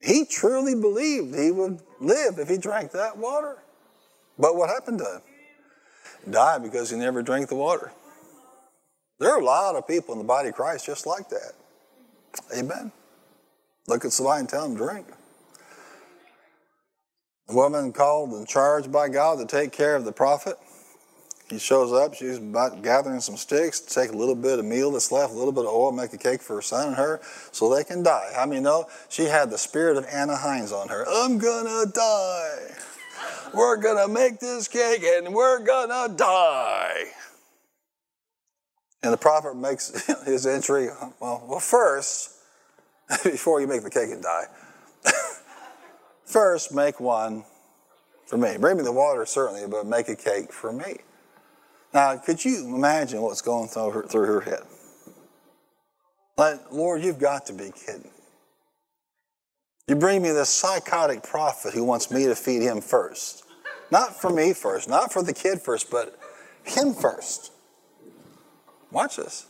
He 0.00 0.24
truly 0.24 0.74
believed 0.74 1.34
he 1.34 1.50
would 1.50 1.80
live 2.00 2.38
if 2.38 2.48
he 2.48 2.58
drank 2.58 2.90
that 2.92 3.16
water. 3.16 3.58
But 4.38 4.56
what 4.56 4.68
happened 4.68 4.98
to 4.98 5.04
him? 5.04 6.32
Died 6.32 6.62
because 6.62 6.90
he 6.90 6.96
never 6.96 7.22
drank 7.22 7.48
the 7.48 7.54
water. 7.54 7.92
There 9.18 9.30
are 9.30 9.40
a 9.40 9.44
lot 9.44 9.76
of 9.76 9.86
people 9.86 10.12
in 10.12 10.18
the 10.18 10.24
body 10.24 10.48
of 10.48 10.54
Christ 10.54 10.86
just 10.86 11.06
like 11.06 11.28
that. 11.28 11.52
Amen. 12.56 12.90
Look 13.86 14.04
at 14.04 14.12
somebody 14.12 14.40
and 14.40 14.48
tell 14.48 14.68
them 14.68 14.76
drink. 14.76 15.06
A 17.48 17.54
woman 17.54 17.92
called 17.92 18.32
and 18.32 18.46
charged 18.46 18.92
by 18.92 19.08
God 19.08 19.38
to 19.38 19.46
take 19.46 19.72
care 19.72 19.96
of 19.96 20.04
the 20.04 20.12
prophet. 20.12 20.56
He 21.48 21.58
shows 21.58 21.92
up, 21.92 22.14
she's 22.14 22.38
about 22.38 22.82
gathering 22.82 23.20
some 23.20 23.36
sticks 23.36 23.78
take 23.78 24.10
a 24.10 24.16
little 24.16 24.34
bit 24.34 24.58
of 24.58 24.64
meal 24.64 24.90
that's 24.90 25.12
left, 25.12 25.34
a 25.34 25.36
little 25.36 25.52
bit 25.52 25.64
of 25.64 25.70
oil, 25.70 25.92
make 25.92 26.14
a 26.14 26.18
cake 26.18 26.40
for 26.40 26.56
her 26.56 26.62
son 26.62 26.88
and 26.88 26.96
her 26.96 27.20
so 27.50 27.74
they 27.74 27.84
can 27.84 28.02
die. 28.02 28.32
I 28.38 28.46
mean, 28.46 28.62
no, 28.62 28.86
she 29.10 29.24
had 29.24 29.50
the 29.50 29.58
spirit 29.58 29.98
of 29.98 30.06
Anna 30.10 30.34
Hines 30.34 30.72
on 30.72 30.88
her. 30.88 31.04
I'm 31.06 31.36
gonna 31.36 31.84
die. 31.92 32.70
We're 33.52 33.76
gonna 33.76 34.08
make 34.08 34.40
this 34.40 34.66
cake 34.66 35.02
and 35.02 35.34
we're 35.34 35.58
gonna 35.58 36.14
die. 36.14 37.04
And 39.02 39.12
the 39.12 39.18
prophet 39.18 39.54
makes 39.54 40.06
his 40.24 40.46
entry. 40.46 40.88
Well, 41.20 41.44
well, 41.46 41.60
first, 41.60 42.30
before 43.24 43.60
you 43.60 43.66
make 43.66 43.82
the 43.82 43.90
cake 43.90 44.10
and 44.10 44.22
die, 44.22 44.46
first 46.24 46.74
make 46.74 47.00
one 47.00 47.44
for 48.26 48.36
me. 48.36 48.56
Bring 48.58 48.76
me 48.76 48.82
the 48.82 48.92
water, 48.92 49.26
certainly, 49.26 49.66
but 49.68 49.86
make 49.86 50.08
a 50.08 50.16
cake 50.16 50.52
for 50.52 50.72
me. 50.72 50.98
Now, 51.92 52.16
could 52.16 52.44
you 52.44 52.74
imagine 52.74 53.20
what's 53.20 53.42
going 53.42 53.68
through 53.68 53.90
her, 53.90 54.02
through 54.04 54.26
her 54.26 54.40
head? 54.40 54.62
Like, 56.36 56.72
Lord, 56.72 57.02
you've 57.02 57.18
got 57.18 57.46
to 57.46 57.52
be 57.52 57.70
kidding. 57.70 58.10
You 59.88 59.96
bring 59.96 60.22
me 60.22 60.30
this 60.30 60.48
psychotic 60.48 61.22
prophet 61.22 61.74
who 61.74 61.84
wants 61.84 62.10
me 62.10 62.24
to 62.26 62.34
feed 62.34 62.62
him 62.62 62.80
first. 62.80 63.44
Not 63.90 64.18
for 64.18 64.30
me 64.30 64.54
first, 64.54 64.88
not 64.88 65.12
for 65.12 65.22
the 65.22 65.34
kid 65.34 65.60
first, 65.60 65.90
but 65.90 66.18
him 66.64 66.94
first. 66.94 67.52
Watch 68.90 69.16
this. 69.16 69.46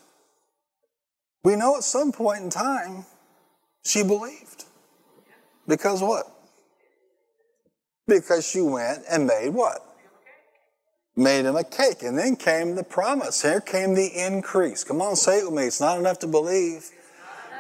We 1.44 1.54
know 1.54 1.76
at 1.76 1.84
some 1.84 2.10
point 2.10 2.42
in 2.42 2.50
time 2.50 3.04
she 3.84 4.02
believed. 4.02 4.64
Because 5.68 6.02
what? 6.02 6.31
Because 8.06 8.46
she 8.46 8.60
went 8.60 9.04
and 9.10 9.26
made 9.26 9.50
what? 9.50 9.86
Made 11.14 11.44
him 11.44 11.56
a 11.56 11.64
cake. 11.64 12.02
And 12.02 12.18
then 12.18 12.36
came 12.36 12.74
the 12.74 12.84
promise. 12.84 13.42
Here 13.42 13.60
came 13.60 13.94
the 13.94 14.06
increase. 14.06 14.84
Come 14.84 15.00
on, 15.00 15.16
say 15.16 15.38
it 15.38 15.44
with 15.44 15.54
me. 15.54 15.64
It's 15.64 15.80
not 15.80 15.98
enough 15.98 16.18
to 16.20 16.26
believe. 16.26 16.90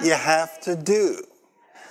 You 0.02 0.12
have 0.12 0.60
to 0.62 0.74
do. 0.74 1.22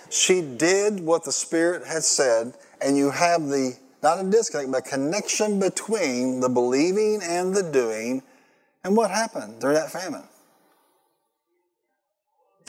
She 0.09 0.41
did 0.41 0.99
what 0.99 1.23
the 1.23 1.31
Spirit 1.31 1.87
had 1.87 2.03
said, 2.03 2.53
and 2.81 2.97
you 2.97 3.11
have 3.11 3.47
the, 3.47 3.77
not 4.03 4.19
a 4.19 4.29
disconnect, 4.29 4.69
but 4.71 4.85
a 4.85 4.89
connection 4.89 5.59
between 5.59 6.41
the 6.41 6.49
believing 6.49 7.21
and 7.23 7.55
the 7.55 7.63
doing. 7.63 8.21
And 8.83 8.97
what 8.97 9.11
happened 9.11 9.61
during 9.61 9.75
that 9.75 9.91
famine? 9.91 10.23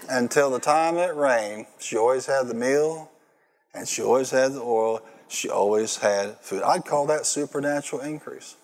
Until 0.09 0.51
the 0.51 0.61
time 0.61 0.97
it 0.99 1.15
rained, 1.17 1.67
she 1.79 1.97
always 1.97 2.27
had 2.27 2.47
the 2.47 2.55
meal 2.55 3.11
and 3.75 3.89
she 3.89 4.03
always 4.03 4.31
had 4.31 4.53
the 4.53 4.61
oil. 4.61 5.01
She 5.33 5.49
always 5.49 5.97
had 5.97 6.37
food. 6.41 6.63
I'd 6.63 6.85
call 6.85 7.07
that 7.07 7.25
supernatural 7.25 8.03
increase. 8.03 8.57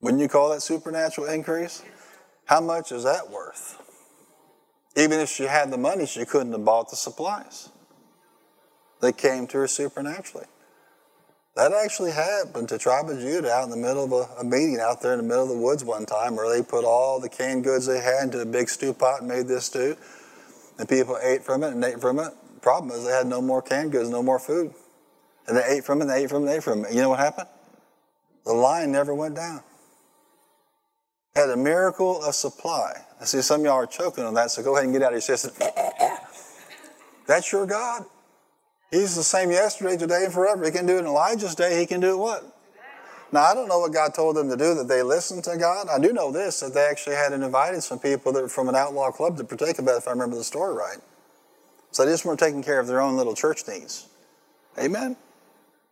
Wouldn't 0.00 0.22
you 0.22 0.28
call 0.28 0.48
that 0.50 0.62
supernatural 0.62 1.26
increase? 1.26 1.82
How 2.46 2.62
much 2.62 2.90
is 2.90 3.04
that 3.04 3.30
worth? 3.30 3.78
Even 4.96 5.20
if 5.20 5.28
she 5.28 5.44
had 5.44 5.70
the 5.70 5.76
money, 5.76 6.06
she 6.06 6.24
couldn't 6.24 6.52
have 6.52 6.64
bought 6.64 6.88
the 6.88 6.96
supplies. 6.96 7.68
They 9.02 9.12
came 9.12 9.46
to 9.48 9.58
her 9.58 9.68
supernaturally. 9.68 10.46
That 11.56 11.72
actually 11.72 12.12
happened 12.12 12.70
to 12.70 12.78
tribe 12.78 13.10
of 13.10 13.18
Judah 13.18 13.52
out 13.52 13.64
in 13.64 13.70
the 13.70 13.76
middle 13.76 14.04
of 14.04 14.12
a, 14.12 14.40
a, 14.40 14.44
meeting 14.44 14.78
out 14.80 15.02
there 15.02 15.12
in 15.12 15.18
the 15.18 15.24
middle 15.24 15.42
of 15.42 15.50
the 15.50 15.58
woods 15.58 15.84
one 15.84 16.06
time 16.06 16.36
where 16.36 16.48
they 16.48 16.62
put 16.62 16.84
all 16.84 17.20
the 17.20 17.28
canned 17.28 17.64
goods 17.64 17.84
they 17.84 18.00
had 18.00 18.24
into 18.24 18.40
a 18.40 18.46
big 18.46 18.70
stew 18.70 18.94
pot 18.94 19.20
and 19.20 19.28
made 19.28 19.46
this 19.46 19.66
stew. 19.66 19.94
And 20.78 20.88
people 20.88 21.18
ate 21.22 21.44
from 21.44 21.64
it 21.64 21.74
and 21.74 21.84
ate 21.84 22.00
from 22.00 22.18
it. 22.18 22.32
Problem 22.62 22.96
is 22.96 23.04
they 23.04 23.12
had 23.12 23.26
no 23.26 23.40
more 23.40 23.62
canned 23.62 23.92
goods, 23.92 24.08
no 24.10 24.22
more 24.22 24.38
food. 24.38 24.72
And 25.46 25.56
they 25.56 25.64
ate 25.64 25.84
from 25.84 25.98
it, 25.98 26.02
and 26.02 26.10
they 26.10 26.24
ate 26.24 26.30
from 26.30 26.44
it, 26.44 26.46
they 26.46 26.56
ate 26.56 26.62
from 26.62 26.84
it. 26.84 26.92
You 26.92 27.00
know 27.00 27.08
what 27.08 27.18
happened? 27.18 27.48
The 28.44 28.52
line 28.52 28.92
never 28.92 29.14
went 29.14 29.36
down. 29.36 29.62
Had 31.34 31.50
a 31.50 31.56
miracle 31.56 32.22
of 32.22 32.34
supply. 32.34 32.92
I 33.20 33.24
see 33.24 33.40
some 33.42 33.60
of 33.60 33.66
y'all 33.66 33.74
are 33.74 33.86
choking 33.86 34.24
on 34.24 34.34
that, 34.34 34.50
so 34.50 34.62
go 34.62 34.74
ahead 34.74 34.84
and 34.84 34.92
get 34.92 35.02
out 35.02 35.08
of 35.08 35.14
your 35.14 35.20
system. 35.20 35.52
That's 37.26 37.52
your 37.52 37.66
God. 37.66 38.04
He's 38.90 39.14
the 39.14 39.22
same 39.22 39.50
yesterday, 39.50 39.96
today, 39.96 40.24
and 40.24 40.32
forever. 40.32 40.64
He 40.64 40.72
can 40.72 40.86
do 40.86 40.96
it 40.96 41.00
in 41.00 41.06
Elijah's 41.06 41.54
day. 41.54 41.78
He 41.78 41.86
can 41.86 42.00
do 42.00 42.12
it 42.12 42.16
what? 42.16 42.56
Now, 43.32 43.44
I 43.44 43.54
don't 43.54 43.68
know 43.68 43.78
what 43.78 43.92
God 43.92 44.12
told 44.12 44.34
them 44.34 44.48
to 44.48 44.56
do, 44.56 44.74
that 44.74 44.88
they 44.88 45.02
listened 45.02 45.44
to 45.44 45.56
God. 45.56 45.88
I 45.88 46.00
do 46.00 46.12
know 46.12 46.32
this, 46.32 46.60
that 46.60 46.74
they 46.74 46.84
actually 46.84 47.14
had 47.14 47.32
invited 47.32 47.82
some 47.82 48.00
people 48.00 48.32
that 48.32 48.42
were 48.42 48.48
from 48.48 48.68
an 48.68 48.74
outlaw 48.74 49.12
club 49.12 49.36
to 49.36 49.44
partake 49.44 49.78
of 49.78 49.84
that, 49.84 49.98
if 49.98 50.08
I 50.08 50.10
remember 50.10 50.34
the 50.34 50.42
story 50.42 50.74
right. 50.74 50.98
So 51.90 52.04
they 52.04 52.12
just 52.12 52.24
weren't 52.24 52.38
taking 52.38 52.62
care 52.62 52.78
of 52.78 52.86
their 52.86 53.00
own 53.00 53.16
little 53.16 53.34
church 53.34 53.62
needs. 53.66 54.06
Amen? 54.78 55.16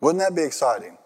Wouldn't 0.00 0.20
that 0.20 0.34
be 0.34 0.42
exciting? 0.42 0.96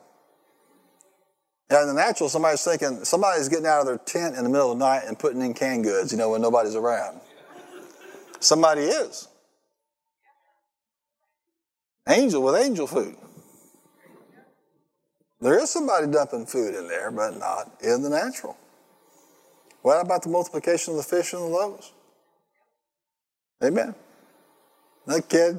Now, 1.71 1.83
in 1.83 1.89
the 1.89 1.95
natural, 1.95 2.29
somebody's 2.29 2.63
thinking, 2.63 3.05
somebody's 3.05 3.49
getting 3.49 3.67
out 3.67 3.81
of 3.81 3.87
their 3.87 3.97
tent 3.97 4.37
in 4.37 4.45
the 4.45 4.51
middle 4.51 4.73
of 4.73 4.79
the 4.79 4.85
night 4.85 5.05
and 5.07 5.19
putting 5.19 5.41
in 5.41 5.55
canned 5.55 5.85
goods, 5.85 6.13
you 6.13 6.19
know, 6.19 6.31
when 6.31 6.43
nobody's 6.43 6.75
around. 6.75 7.21
Somebody 8.41 8.83
is. 8.83 9.29
Angel 12.09 12.43
with 12.43 12.57
angel 12.57 12.87
food. 12.87 13.17
There 15.41 15.59
is 15.59 15.71
somebody 15.71 16.09
dumping 16.09 16.47
food 16.47 16.75
in 16.75 16.89
there, 16.89 17.11
but 17.11 17.39
not 17.39 17.73
in 17.81 18.03
the 18.03 18.11
natural. 18.11 18.57
What 19.81 20.01
about 20.01 20.23
the 20.23 20.29
multiplication 20.29 20.93
of 20.93 20.99
the 20.99 21.03
fish 21.03 21.33
and 21.33 21.43
the 21.43 21.47
loaves? 21.47 21.93
Amen. 23.65 23.95
That 25.07 25.29
kid 25.29 25.59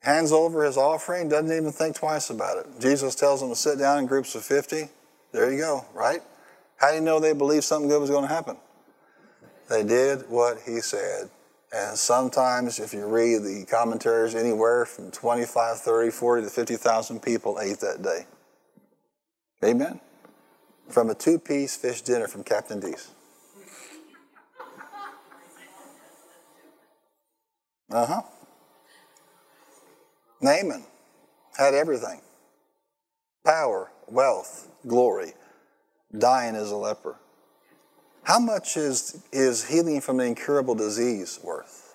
hands 0.00 0.32
over 0.32 0.64
his 0.64 0.76
offering, 0.76 1.28
doesn't 1.28 1.54
even 1.54 1.72
think 1.72 1.96
twice 1.96 2.30
about 2.30 2.58
it. 2.58 2.66
Jesus 2.80 3.14
tells 3.14 3.40
them 3.40 3.50
to 3.50 3.56
sit 3.56 3.78
down 3.78 3.98
in 3.98 4.06
groups 4.06 4.34
of 4.34 4.44
50. 4.44 4.88
There 5.32 5.52
you 5.52 5.58
go, 5.58 5.84
right? 5.94 6.20
How 6.76 6.90
do 6.90 6.96
you 6.96 7.00
know 7.00 7.18
they 7.18 7.32
believed 7.32 7.64
something 7.64 7.88
good 7.88 8.00
was 8.00 8.10
going 8.10 8.26
to 8.26 8.32
happen? 8.32 8.56
They 9.68 9.82
did 9.82 10.28
what 10.30 10.58
he 10.64 10.80
said 10.80 11.28
and 11.72 11.98
sometimes, 11.98 12.78
if 12.78 12.94
you 12.94 13.06
read 13.06 13.42
the 13.42 13.66
commentaries, 13.70 14.34
anywhere 14.34 14.86
from 14.86 15.10
25, 15.10 15.78
30, 15.78 16.10
40 16.10 16.42
to 16.44 16.50
50,000 16.50 17.22
people 17.22 17.58
ate 17.60 17.80
that 17.80 18.02
day. 18.02 18.26
Amen? 19.62 20.00
From 20.88 21.10
a 21.10 21.14
two 21.14 21.38
piece 21.38 21.76
fish 21.76 22.00
dinner 22.00 22.26
from 22.26 22.42
Captain 22.42 22.80
D's. 22.80 23.10
Uh 27.90 28.06
huh. 28.06 28.22
Naaman 30.40 30.84
had 31.56 31.74
everything 31.74 32.20
power, 33.44 33.90
wealth, 34.06 34.68
glory, 34.86 35.32
dying 36.16 36.54
as 36.54 36.70
a 36.70 36.76
leper. 36.76 37.16
How 38.22 38.38
much 38.38 38.76
is, 38.76 39.22
is 39.32 39.66
healing 39.66 40.02
from 40.02 40.20
an 40.20 40.26
incurable 40.26 40.74
disease 40.74 41.40
worth? 41.42 41.94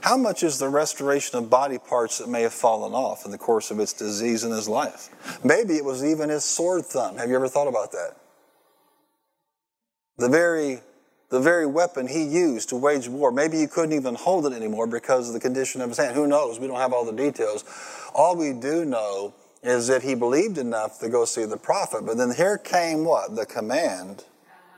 How 0.00 0.16
much 0.16 0.42
is 0.42 0.58
the 0.58 0.68
restoration 0.68 1.38
of 1.38 1.50
body 1.50 1.78
parts 1.78 2.18
that 2.18 2.28
may 2.28 2.42
have 2.42 2.54
fallen 2.54 2.92
off 2.92 3.24
in 3.24 3.30
the 3.30 3.38
course 3.38 3.70
of 3.70 3.78
its 3.78 3.92
disease 3.92 4.42
in 4.42 4.50
his 4.50 4.68
life? 4.68 5.10
Maybe 5.44 5.76
it 5.76 5.84
was 5.84 6.04
even 6.04 6.30
his 6.30 6.44
sword 6.44 6.86
thumb. 6.86 7.18
Have 7.18 7.28
you 7.28 7.36
ever 7.36 7.48
thought 7.48 7.68
about 7.68 7.92
that? 7.92 8.16
The 10.16 10.28
very, 10.28 10.80
the 11.30 11.40
very 11.40 11.66
weapon 11.66 12.06
he 12.06 12.22
used 12.22 12.68
to 12.68 12.76
wage 12.76 13.08
war. 13.08 13.30
Maybe 13.30 13.58
he 13.58 13.66
couldn't 13.66 13.92
even 13.92 14.14
hold 14.14 14.46
it 14.46 14.52
anymore 14.52 14.86
because 14.86 15.28
of 15.28 15.34
the 15.34 15.40
condition 15.40 15.80
of 15.80 15.88
his 15.88 15.98
hand. 15.98 16.14
Who 16.14 16.26
knows? 16.26 16.60
We 16.60 16.66
don't 16.66 16.78
have 16.78 16.92
all 16.92 17.04
the 17.04 17.12
details. 17.12 17.64
All 18.14 18.36
we 18.36 18.52
do 18.52 18.84
know 18.84 19.34
is 19.62 19.86
that 19.86 20.02
he 20.02 20.14
believed 20.14 20.58
enough 20.58 20.98
to 21.00 21.08
go 21.08 21.24
see 21.24 21.44
the 21.44 21.56
prophet. 21.56 22.04
But 22.04 22.18
then 22.18 22.32
here 22.34 22.58
came 22.58 23.04
what? 23.04 23.34
The 23.34 23.46
command 23.46 24.24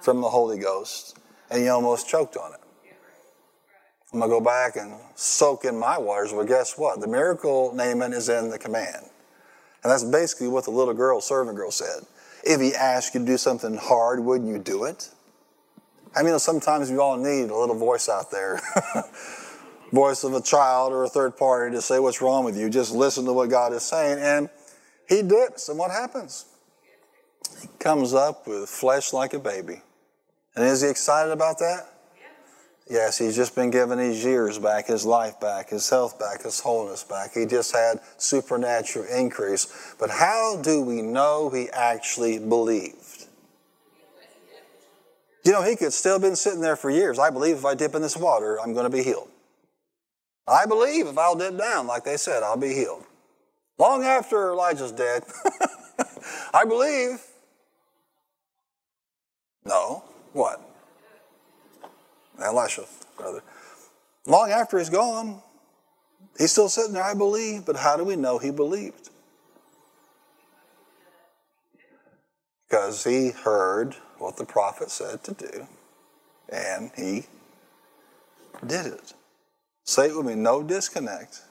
from 0.00 0.20
the 0.20 0.28
Holy 0.28 0.58
Ghost, 0.58 1.18
and 1.50 1.60
he 1.60 1.68
almost 1.68 2.08
choked 2.08 2.36
on 2.36 2.54
it. 2.54 2.60
I'm 4.12 4.20
going 4.20 4.30
to 4.30 4.38
go 4.38 4.40
back 4.40 4.76
and 4.76 4.94
soak 5.16 5.64
in 5.64 5.76
my 5.76 5.98
waters. 5.98 6.32
Well, 6.32 6.46
guess 6.46 6.78
what? 6.78 7.00
The 7.00 7.08
miracle, 7.08 7.74
Naaman, 7.74 8.12
is 8.12 8.28
in 8.28 8.48
the 8.50 8.58
command. 8.58 9.04
And 9.82 9.92
that's 9.92 10.04
basically 10.04 10.48
what 10.48 10.64
the 10.64 10.70
little 10.70 10.94
girl, 10.94 11.20
servant 11.20 11.56
girl, 11.56 11.70
said. 11.70 12.06
If 12.44 12.60
he 12.60 12.74
asked 12.74 13.14
you 13.14 13.20
to 13.20 13.26
do 13.26 13.36
something 13.36 13.76
hard, 13.76 14.20
wouldn't 14.20 14.48
you 14.48 14.58
do 14.58 14.84
it? 14.84 15.10
I 16.16 16.22
mean, 16.22 16.38
sometimes 16.38 16.90
we 16.90 16.96
all 16.96 17.18
need 17.18 17.50
a 17.50 17.56
little 17.56 17.76
voice 17.76 18.08
out 18.08 18.30
there. 18.30 18.60
voice 19.92 20.24
of 20.24 20.34
a 20.34 20.40
child 20.40 20.92
or 20.92 21.04
a 21.04 21.08
third 21.08 21.36
party 21.36 21.76
to 21.76 21.82
say 21.82 21.98
what's 21.98 22.20
wrong 22.20 22.44
with 22.44 22.56
you. 22.56 22.68
Just 22.70 22.94
listen 22.94 23.24
to 23.26 23.32
what 23.32 23.50
God 23.50 23.72
is 23.72 23.82
saying. 23.82 24.18
And 24.20 24.48
he 25.08 25.22
dips, 25.22 25.68
and 25.68 25.78
what 25.78 25.90
happens? 25.90 26.46
He 27.60 27.68
comes 27.78 28.14
up 28.14 28.46
with 28.46 28.68
flesh 28.68 29.12
like 29.12 29.34
a 29.34 29.38
baby. 29.38 29.82
And 30.56 30.64
is 30.64 30.80
he 30.80 30.88
excited 30.88 31.32
about 31.32 31.58
that? 31.58 31.92
Yes, 32.88 33.18
he's 33.18 33.34
just 33.34 33.56
been 33.56 33.70
given 33.70 33.98
his 33.98 34.24
years 34.24 34.60
back, 34.60 34.86
his 34.86 35.04
life 35.04 35.40
back, 35.40 35.70
his 35.70 35.88
health 35.90 36.20
back, 36.20 36.44
his 36.44 36.60
wholeness 36.60 37.02
back. 37.02 37.34
He 37.34 37.44
just 37.44 37.74
had 37.74 38.00
supernatural 38.16 39.06
increase. 39.06 39.94
But 39.98 40.08
how 40.08 40.60
do 40.62 40.82
we 40.82 41.02
know 41.02 41.50
he 41.50 41.68
actually 41.70 42.38
believed? 42.38 43.25
You 45.46 45.52
know, 45.52 45.62
he 45.62 45.76
could 45.76 45.92
still 45.92 46.14
have 46.14 46.22
been 46.22 46.34
sitting 46.34 46.60
there 46.60 46.74
for 46.74 46.90
years. 46.90 47.20
I 47.20 47.30
believe 47.30 47.58
if 47.58 47.64
I 47.64 47.76
dip 47.76 47.94
in 47.94 48.02
this 48.02 48.16
water, 48.16 48.60
I'm 48.60 48.72
going 48.72 48.82
to 48.82 48.90
be 48.90 49.04
healed. 49.04 49.28
I 50.48 50.66
believe 50.66 51.06
if 51.06 51.16
I'll 51.16 51.36
dip 51.36 51.56
down, 51.56 51.86
like 51.86 52.02
they 52.02 52.16
said, 52.16 52.42
I'll 52.42 52.56
be 52.56 52.74
healed. 52.74 53.04
Long 53.78 54.02
after 54.02 54.50
Elijah's 54.50 54.90
dead, 54.90 55.22
I 56.54 56.64
believe. 56.64 57.22
No. 59.64 60.02
What? 60.32 60.60
Elisha, 62.42 62.84
brother. 63.16 63.42
Long 64.26 64.50
after 64.50 64.80
he's 64.80 64.90
gone, 64.90 65.40
he's 66.36 66.50
still 66.50 66.68
sitting 66.68 66.94
there, 66.94 67.04
I 67.04 67.14
believe, 67.14 67.64
but 67.64 67.76
how 67.76 67.96
do 67.96 68.02
we 68.02 68.16
know 68.16 68.38
he 68.38 68.50
believed? 68.50 69.10
Because 72.68 73.04
he 73.04 73.30
heard 73.30 73.94
what 74.18 74.36
the 74.36 74.44
prophet 74.44 74.90
said 74.90 75.22
to 75.24 75.34
do, 75.34 75.66
and 76.48 76.90
he 76.96 77.26
did 78.66 78.86
it. 78.86 79.12
Say 79.84 80.08
it 80.08 80.16
with 80.16 80.26
me 80.26 80.34
no 80.34 80.62
disconnect. 80.62 81.42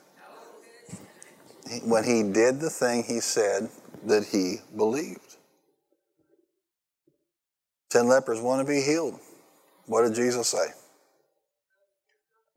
When 1.83 2.03
he 2.03 2.21
did 2.23 2.59
the 2.59 2.69
thing 2.69 3.03
he 3.03 3.19
said 3.19 3.69
that 4.05 4.25
he 4.25 4.57
believed. 4.75 5.37
Ten 7.89 8.07
lepers 8.07 8.41
want 8.41 8.65
to 8.65 8.71
be 8.71 8.81
healed. 8.81 9.19
What 9.87 10.03
did 10.03 10.15
Jesus 10.15 10.47
say? 10.49 10.67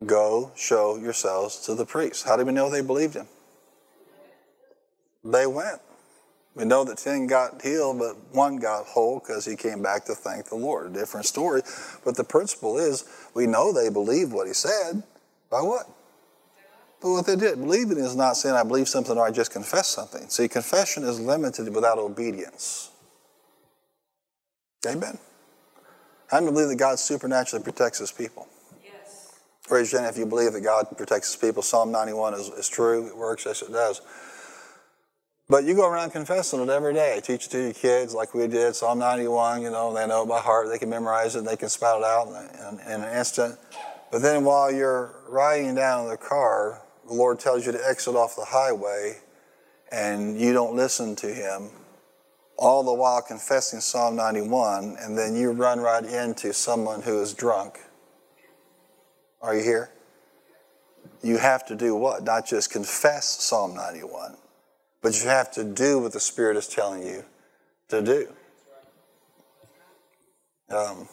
Go 0.04 0.52
show 0.56 0.96
yourselves 0.96 1.58
to 1.66 1.74
the 1.74 1.84
priests. 1.84 2.22
How 2.22 2.36
do 2.36 2.44
we 2.44 2.52
know 2.52 2.70
they 2.70 2.82
believed 2.82 3.14
him? 3.14 3.26
They 5.24 5.46
went. 5.46 5.80
We 6.58 6.64
know 6.64 6.82
that 6.82 6.98
10 6.98 7.28
got 7.28 7.62
healed, 7.62 8.00
but 8.00 8.16
one 8.32 8.56
got 8.56 8.84
whole 8.84 9.20
because 9.20 9.44
he 9.44 9.54
came 9.54 9.80
back 9.80 10.04
to 10.06 10.14
thank 10.14 10.46
the 10.46 10.56
Lord. 10.56 10.90
A 10.90 10.92
different 10.92 11.24
story. 11.24 11.62
But 12.04 12.16
the 12.16 12.24
principle 12.24 12.78
is 12.78 13.04
we 13.32 13.46
know 13.46 13.72
they 13.72 13.90
believed 13.90 14.32
what 14.32 14.48
he 14.48 14.52
said. 14.52 15.04
By 15.50 15.62
what? 15.62 15.88
But 17.00 17.10
what 17.10 17.26
they 17.26 17.36
did. 17.36 17.60
Believing 17.60 17.98
is 17.98 18.16
not 18.16 18.36
saying 18.36 18.56
I 18.56 18.64
believe 18.64 18.88
something 18.88 19.16
or 19.16 19.24
I 19.24 19.30
just 19.30 19.52
confess 19.52 19.86
something. 19.86 20.28
See, 20.28 20.48
confession 20.48 21.04
is 21.04 21.20
limited 21.20 21.72
without 21.72 21.98
obedience. 21.98 22.90
Amen. 24.84 25.16
How 26.28 26.40
many 26.40 26.52
believe 26.52 26.68
that 26.68 26.76
God 26.76 26.98
supernaturally 26.98 27.62
protects 27.62 28.00
his 28.00 28.10
people? 28.10 28.48
Yes. 28.84 29.38
Raise 29.70 29.92
your 29.92 30.00
hand 30.00 30.12
if 30.12 30.18
you 30.18 30.26
believe 30.26 30.54
that 30.54 30.62
God 30.62 30.86
protects 30.96 31.32
his 31.32 31.36
people. 31.40 31.62
Psalm 31.62 31.92
91 31.92 32.34
is, 32.34 32.48
is 32.48 32.68
true. 32.68 33.06
It 33.06 33.16
works. 33.16 33.46
Yes, 33.46 33.62
it 33.62 33.70
does. 33.70 34.02
But 35.48 35.64
you 35.64 35.74
go 35.74 35.88
around 35.88 36.10
confessing 36.10 36.60
it 36.60 36.68
every 36.68 36.92
day. 36.92 37.20
Teach 37.22 37.46
it 37.46 37.50
to 37.50 37.62
your 37.62 37.72
kids 37.72 38.14
like 38.14 38.34
we 38.34 38.46
did. 38.48 38.76
Psalm 38.76 38.98
91, 38.98 39.62
you 39.62 39.70
know, 39.70 39.94
they 39.94 40.06
know 40.06 40.24
it 40.24 40.28
by 40.28 40.40
heart. 40.40 40.68
They 40.68 40.78
can 40.78 40.90
memorize 40.90 41.36
it. 41.36 41.44
They 41.44 41.56
can 41.56 41.70
spout 41.70 42.00
it 42.00 42.04
out 42.04 42.28
in, 42.28 42.78
in, 42.78 42.92
in 42.92 43.00
an 43.02 43.16
instant. 43.16 43.58
But 44.12 44.20
then 44.20 44.44
while 44.44 44.70
you're 44.70 45.14
riding 45.28 45.74
down 45.74 46.04
in 46.04 46.10
the 46.10 46.18
car, 46.18 46.82
the 47.06 47.14
Lord 47.14 47.38
tells 47.38 47.64
you 47.64 47.72
to 47.72 47.88
exit 47.88 48.14
off 48.14 48.36
the 48.36 48.44
highway 48.44 49.20
and 49.90 50.38
you 50.38 50.52
don't 50.52 50.76
listen 50.76 51.16
to 51.16 51.32
him 51.32 51.70
all 52.58 52.82
the 52.82 52.92
while 52.92 53.22
confessing 53.22 53.80
Psalm 53.80 54.16
91, 54.16 54.96
and 55.00 55.16
then 55.16 55.36
you 55.36 55.52
run 55.52 55.78
right 55.78 56.04
into 56.04 56.52
someone 56.52 57.00
who 57.00 57.22
is 57.22 57.32
drunk. 57.32 57.78
Are 59.40 59.56
you 59.56 59.62
here? 59.62 59.90
You 61.22 61.38
have 61.38 61.64
to 61.66 61.76
do 61.76 61.94
what? 61.94 62.24
Not 62.24 62.46
just 62.46 62.70
confess 62.70 63.26
Psalm 63.26 63.76
91, 63.76 64.36
but 65.02 65.20
you 65.20 65.28
have 65.28 65.50
to 65.52 65.64
do 65.64 65.98
what 65.98 66.12
the 66.12 66.20
Spirit 66.20 66.56
is 66.56 66.66
telling 66.66 67.02
you 67.02 67.24
to 67.88 68.02
do. 68.02 68.28
Um, 70.70 71.08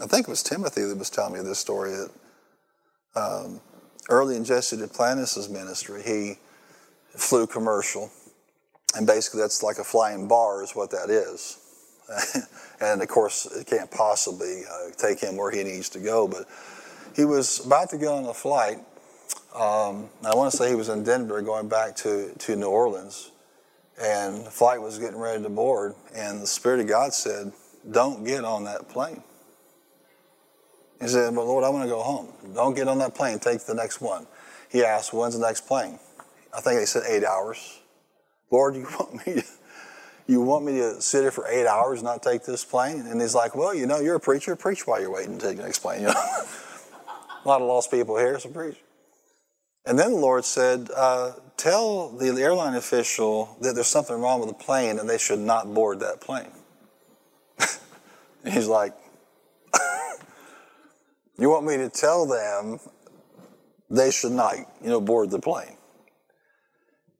I 0.00 0.06
think 0.06 0.26
it 0.26 0.30
was 0.30 0.42
Timothy 0.42 0.82
that 0.82 0.96
was 0.96 1.10
telling 1.10 1.34
me 1.34 1.40
this 1.40 1.58
story 1.58 1.90
that 1.90 2.10
um, 3.14 3.60
early 4.08 4.36
in 4.36 4.44
Jesse 4.44 4.76
Duplantis' 4.76 5.50
ministry, 5.50 6.02
he 6.02 6.38
flew 7.16 7.46
commercial. 7.46 8.10
And 8.94 9.06
basically, 9.06 9.40
that's 9.40 9.62
like 9.62 9.78
a 9.78 9.84
flying 9.84 10.28
bar, 10.28 10.62
is 10.62 10.72
what 10.72 10.90
that 10.90 11.10
is. 11.10 11.58
and 12.80 13.02
of 13.02 13.08
course, 13.08 13.46
it 13.46 13.66
can't 13.66 13.90
possibly 13.90 14.62
uh, 14.70 14.90
take 14.96 15.20
him 15.20 15.36
where 15.36 15.50
he 15.50 15.62
needs 15.62 15.88
to 15.90 15.98
go. 15.98 16.26
But 16.28 16.46
he 17.14 17.24
was 17.24 17.64
about 17.64 17.90
to 17.90 17.98
go 17.98 18.14
on 18.16 18.24
a 18.24 18.34
flight. 18.34 18.78
Um, 19.54 20.08
I 20.24 20.34
want 20.34 20.50
to 20.50 20.56
say 20.56 20.70
he 20.70 20.74
was 20.74 20.88
in 20.88 21.04
Denver 21.04 21.42
going 21.42 21.68
back 21.68 21.94
to, 21.96 22.32
to 22.32 22.56
New 22.56 22.68
Orleans. 22.68 23.30
And 24.00 24.46
the 24.46 24.50
flight 24.50 24.80
was 24.80 24.98
getting 24.98 25.18
ready 25.18 25.42
to 25.42 25.50
board. 25.50 25.94
And 26.14 26.40
the 26.40 26.46
Spirit 26.46 26.80
of 26.80 26.88
God 26.88 27.12
said, 27.12 27.52
Don't 27.90 28.24
get 28.24 28.44
on 28.44 28.64
that 28.64 28.88
plane. 28.88 29.22
He 31.00 31.08
said, 31.08 31.34
But 31.34 31.44
Lord, 31.44 31.64
I 31.64 31.68
want 31.68 31.84
to 31.84 31.88
go 31.88 32.00
home. 32.00 32.32
Don't 32.54 32.74
get 32.74 32.88
on 32.88 32.98
that 32.98 33.14
plane. 33.14 33.38
Take 33.38 33.64
the 33.66 33.74
next 33.74 34.00
one. 34.00 34.26
He 34.70 34.82
asked, 34.82 35.12
When's 35.12 35.38
the 35.38 35.46
next 35.46 35.66
plane? 35.66 35.98
I 36.56 36.60
think 36.60 36.80
they 36.80 36.86
said 36.86 37.02
eight 37.06 37.24
hours. 37.24 37.80
Lord, 38.50 38.74
you 38.74 38.82
want 38.98 39.26
me 39.26 39.34
to, 39.34 39.44
you 40.26 40.40
want 40.40 40.64
me 40.64 40.78
to 40.78 41.00
sit 41.02 41.22
here 41.22 41.30
for 41.30 41.46
eight 41.48 41.66
hours 41.66 41.98
and 41.98 42.06
not 42.06 42.22
take 42.22 42.44
this 42.44 42.64
plane? 42.64 43.00
And 43.06 43.20
he's 43.20 43.34
like, 43.34 43.54
well, 43.54 43.74
you 43.74 43.86
know, 43.86 44.00
you're 44.00 44.16
a 44.16 44.20
preacher. 44.20 44.56
Preach 44.56 44.86
while 44.86 45.00
you're 45.00 45.10
waiting 45.10 45.38
to 45.38 45.46
take 45.46 45.56
the 45.58 45.64
next 45.64 45.80
plane. 45.80 46.02
You 46.02 46.06
know? 46.08 46.14
a 47.44 47.48
lot 47.48 47.60
of 47.60 47.66
lost 47.66 47.90
people 47.90 48.16
here, 48.16 48.38
so 48.38 48.48
preach. 48.48 48.76
And 49.84 49.98
then 49.98 50.12
the 50.12 50.18
Lord 50.18 50.44
said, 50.44 50.90
uh, 50.94 51.32
tell 51.56 52.10
the 52.10 52.28
airline 52.40 52.74
official 52.74 53.56
that 53.60 53.74
there's 53.74 53.88
something 53.88 54.20
wrong 54.20 54.40
with 54.40 54.48
the 54.48 54.54
plane 54.54 54.98
and 54.98 55.08
they 55.08 55.18
should 55.18 55.40
not 55.40 55.72
board 55.74 56.00
that 56.00 56.20
plane. 56.20 56.52
he's 58.44 58.68
like, 58.68 58.94
you 61.38 61.48
want 61.50 61.66
me 61.66 61.76
to 61.78 61.88
tell 61.88 62.26
them 62.26 62.78
they 63.90 64.10
should 64.10 64.32
not, 64.32 64.54
you 64.54 64.88
know, 64.88 65.00
board 65.00 65.30
the 65.30 65.40
plane? 65.40 65.76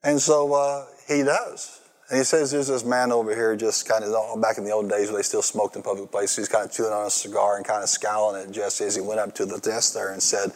And 0.05 0.21
so 0.21 0.55
uh, 0.55 0.87
he 1.09 1.23
does. 1.23 1.81
And 2.09 2.19
he 2.19 2.25
says 2.25 2.51
there's 2.51 2.69
this 2.69 2.85
man 2.85 3.11
over 3.11 3.35
here 3.35 3.57
just 3.57 3.89
kind 3.89 4.05
of 4.05 4.41
back 4.41 4.59
in 4.59 4.65
the 4.65 4.71
old 4.71 4.89
days 4.89 5.09
where 5.09 5.17
they 5.17 5.23
still 5.23 5.43
smoked 5.43 5.77
in 5.77 5.83
public 5.83 6.13
places. 6.13 6.37
He's 6.37 6.49
kind 6.49 6.65
of 6.65 6.73
chewing 6.73 6.93
on 6.93 7.07
a 7.07 7.11
cigar 7.11 7.57
and 7.57 7.65
kind 7.65 7.83
of 7.83 7.89
scowling 7.89 8.43
at 8.43 8.53
Jesse 8.53 8.85
as 8.85 8.95
he 8.95 9.01
went 9.01 9.19
up 9.19 9.35
to 9.37 9.47
the 9.47 9.59
desk 9.59 9.95
there 9.95 10.13
and 10.13 10.23
said, 10.23 10.53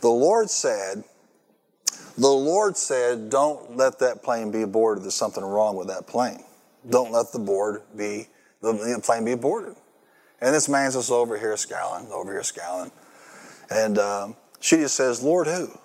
The 0.00 0.08
Lord 0.08 0.50
said, 0.50 1.04
the 2.16 2.28
Lord 2.28 2.76
said, 2.76 3.28
don't 3.28 3.76
let 3.76 3.98
that 3.98 4.22
plane 4.22 4.50
be 4.50 4.62
aborted. 4.62 5.04
There's 5.04 5.14
something 5.14 5.44
wrong 5.44 5.76
with 5.76 5.88
that 5.88 6.06
plane. 6.06 6.42
Don't 6.88 7.12
let 7.12 7.32
the 7.32 7.38
board 7.38 7.82
be, 7.96 8.28
the 8.62 9.00
plane 9.04 9.24
be 9.24 9.32
aborted. 9.32 9.76
And 10.40 10.54
this 10.54 10.68
man's 10.68 10.94
just 10.94 11.10
over 11.10 11.38
here 11.38 11.56
scowling, 11.56 12.10
over 12.12 12.32
here 12.32 12.42
scowling. 12.42 12.90
And 13.70 13.98
um, 13.98 14.36
she 14.60 14.76
just 14.76 14.96
says, 14.96 15.22
Lord, 15.22 15.46
who? 15.46 15.68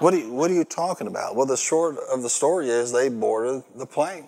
What 0.00 0.12
are, 0.12 0.18
you, 0.18 0.32
what 0.32 0.50
are 0.50 0.54
you 0.54 0.64
talking 0.64 1.06
about? 1.06 1.36
Well, 1.36 1.46
the 1.46 1.56
short 1.56 1.96
of 2.12 2.22
the 2.22 2.28
story 2.28 2.68
is 2.68 2.90
they 2.90 3.08
boarded 3.08 3.62
the 3.76 3.86
plane. 3.86 4.26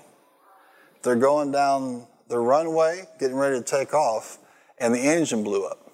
They're 1.02 1.16
going 1.16 1.50
down 1.50 2.06
the 2.28 2.38
runway, 2.38 3.04
getting 3.18 3.36
ready 3.36 3.58
to 3.58 3.64
take 3.64 3.92
off, 3.92 4.38
and 4.78 4.94
the 4.94 5.00
engine 5.00 5.42
blew 5.42 5.66
up. 5.66 5.85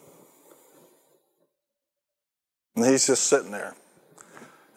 And 2.76 2.84
he's 2.86 3.06
just 3.06 3.24
sitting 3.24 3.50
there. 3.50 3.74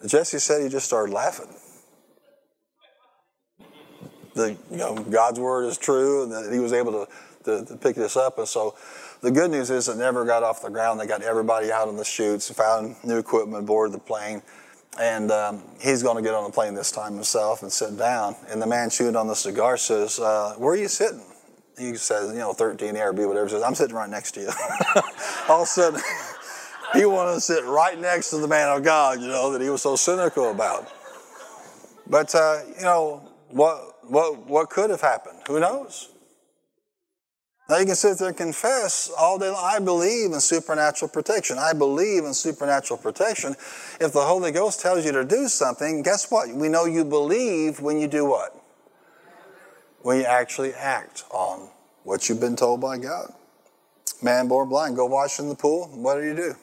Jesse 0.06 0.38
said 0.38 0.62
he 0.62 0.68
just 0.68 0.86
started 0.86 1.12
laughing. 1.12 1.48
The, 4.34 4.56
you 4.70 4.76
know, 4.76 4.94
God's 4.94 5.40
word 5.40 5.64
is 5.64 5.78
true, 5.78 6.24
and 6.24 6.32
that 6.32 6.52
he 6.52 6.58
was 6.58 6.74
able 6.74 6.92
to, 6.92 7.08
to, 7.44 7.64
to 7.64 7.76
pick 7.76 7.96
this 7.96 8.16
up. 8.16 8.38
And 8.38 8.46
so 8.46 8.76
the 9.22 9.30
good 9.30 9.50
news 9.50 9.70
is 9.70 9.88
it 9.88 9.96
never 9.96 10.26
got 10.26 10.42
off 10.42 10.60
the 10.62 10.68
ground. 10.68 11.00
They 11.00 11.06
got 11.06 11.22
everybody 11.22 11.72
out 11.72 11.88
on 11.88 11.96
the 11.96 12.04
chutes, 12.04 12.50
found 12.50 12.96
new 13.02 13.18
equipment 13.18 13.64
boarded 13.64 13.94
the 13.94 13.98
plane. 13.98 14.42
And 15.00 15.30
um, 15.30 15.62
he's 15.80 16.02
going 16.02 16.16
to 16.16 16.22
get 16.22 16.34
on 16.34 16.44
the 16.44 16.50
plane 16.50 16.74
this 16.74 16.90
time 16.90 17.14
himself 17.14 17.62
and 17.62 17.72
sit 17.72 17.98
down. 17.98 18.36
And 18.50 18.60
the 18.60 18.66
man 18.66 18.90
chewing 18.90 19.16
on 19.16 19.26
the 19.26 19.34
cigar 19.34 19.76
says, 19.76 20.18
uh, 20.18 20.54
Where 20.58 20.72
are 20.72 20.76
you 20.76 20.88
sitting? 20.88 21.22
He 21.78 21.96
says, 21.96 22.32
You 22.32 22.38
know, 22.38 22.52
13 22.52 22.96
A 22.96 23.00
or 23.00 23.12
B, 23.12 23.24
whatever. 23.24 23.46
He 23.46 23.52
says, 23.52 23.62
I'm 23.62 23.74
sitting 23.74 23.96
right 23.96 24.08
next 24.08 24.32
to 24.32 24.40
you. 24.40 24.48
All 25.48 25.62
of 25.62 25.64
a 25.64 25.66
sudden, 25.66 26.00
he 26.94 27.04
wanted 27.04 27.34
to 27.34 27.40
sit 27.40 27.64
right 27.64 27.98
next 27.98 28.30
to 28.30 28.38
the 28.38 28.48
man 28.48 28.68
of 28.76 28.82
God, 28.82 29.20
you 29.20 29.28
know, 29.28 29.52
that 29.52 29.60
he 29.60 29.70
was 29.70 29.82
so 29.82 29.96
cynical 29.96 30.50
about. 30.50 30.92
But, 32.08 32.34
uh, 32.34 32.60
you 32.76 32.84
know, 32.84 33.28
what, 33.50 34.08
what, 34.08 34.46
what 34.46 34.70
could 34.70 34.90
have 34.90 35.00
happened? 35.00 35.40
Who 35.48 35.60
knows? 35.60 36.10
Now 37.68 37.78
you 37.78 37.86
can 37.86 37.96
sit 37.96 38.18
there 38.18 38.28
and 38.28 38.36
confess 38.36 39.10
all 39.18 39.38
day 39.38 39.50
long. 39.50 39.62
I 39.64 39.80
believe 39.80 40.32
in 40.32 40.40
supernatural 40.40 41.08
protection. 41.08 41.58
I 41.58 41.72
believe 41.72 42.24
in 42.24 42.32
supernatural 42.32 42.98
protection. 42.98 43.56
If 44.00 44.12
the 44.12 44.20
Holy 44.20 44.52
Ghost 44.52 44.80
tells 44.80 45.04
you 45.04 45.10
to 45.12 45.24
do 45.24 45.48
something, 45.48 46.02
guess 46.02 46.30
what? 46.30 46.48
We 46.48 46.68
know 46.68 46.84
you 46.84 47.04
believe 47.04 47.80
when 47.80 47.98
you 47.98 48.06
do 48.06 48.24
what? 48.24 48.54
When 50.02 50.18
you 50.18 50.24
actually 50.24 50.74
act 50.74 51.24
on 51.32 51.68
what 52.04 52.28
you've 52.28 52.38
been 52.38 52.54
told 52.54 52.80
by 52.80 52.98
God. 52.98 53.32
Man 54.22 54.46
born 54.46 54.68
blind, 54.68 54.94
go 54.94 55.06
wash 55.06 55.40
in 55.40 55.48
the 55.48 55.56
pool. 55.56 55.88
What 55.88 56.20
did 56.20 56.36
he 56.36 56.42
do? 56.42 56.54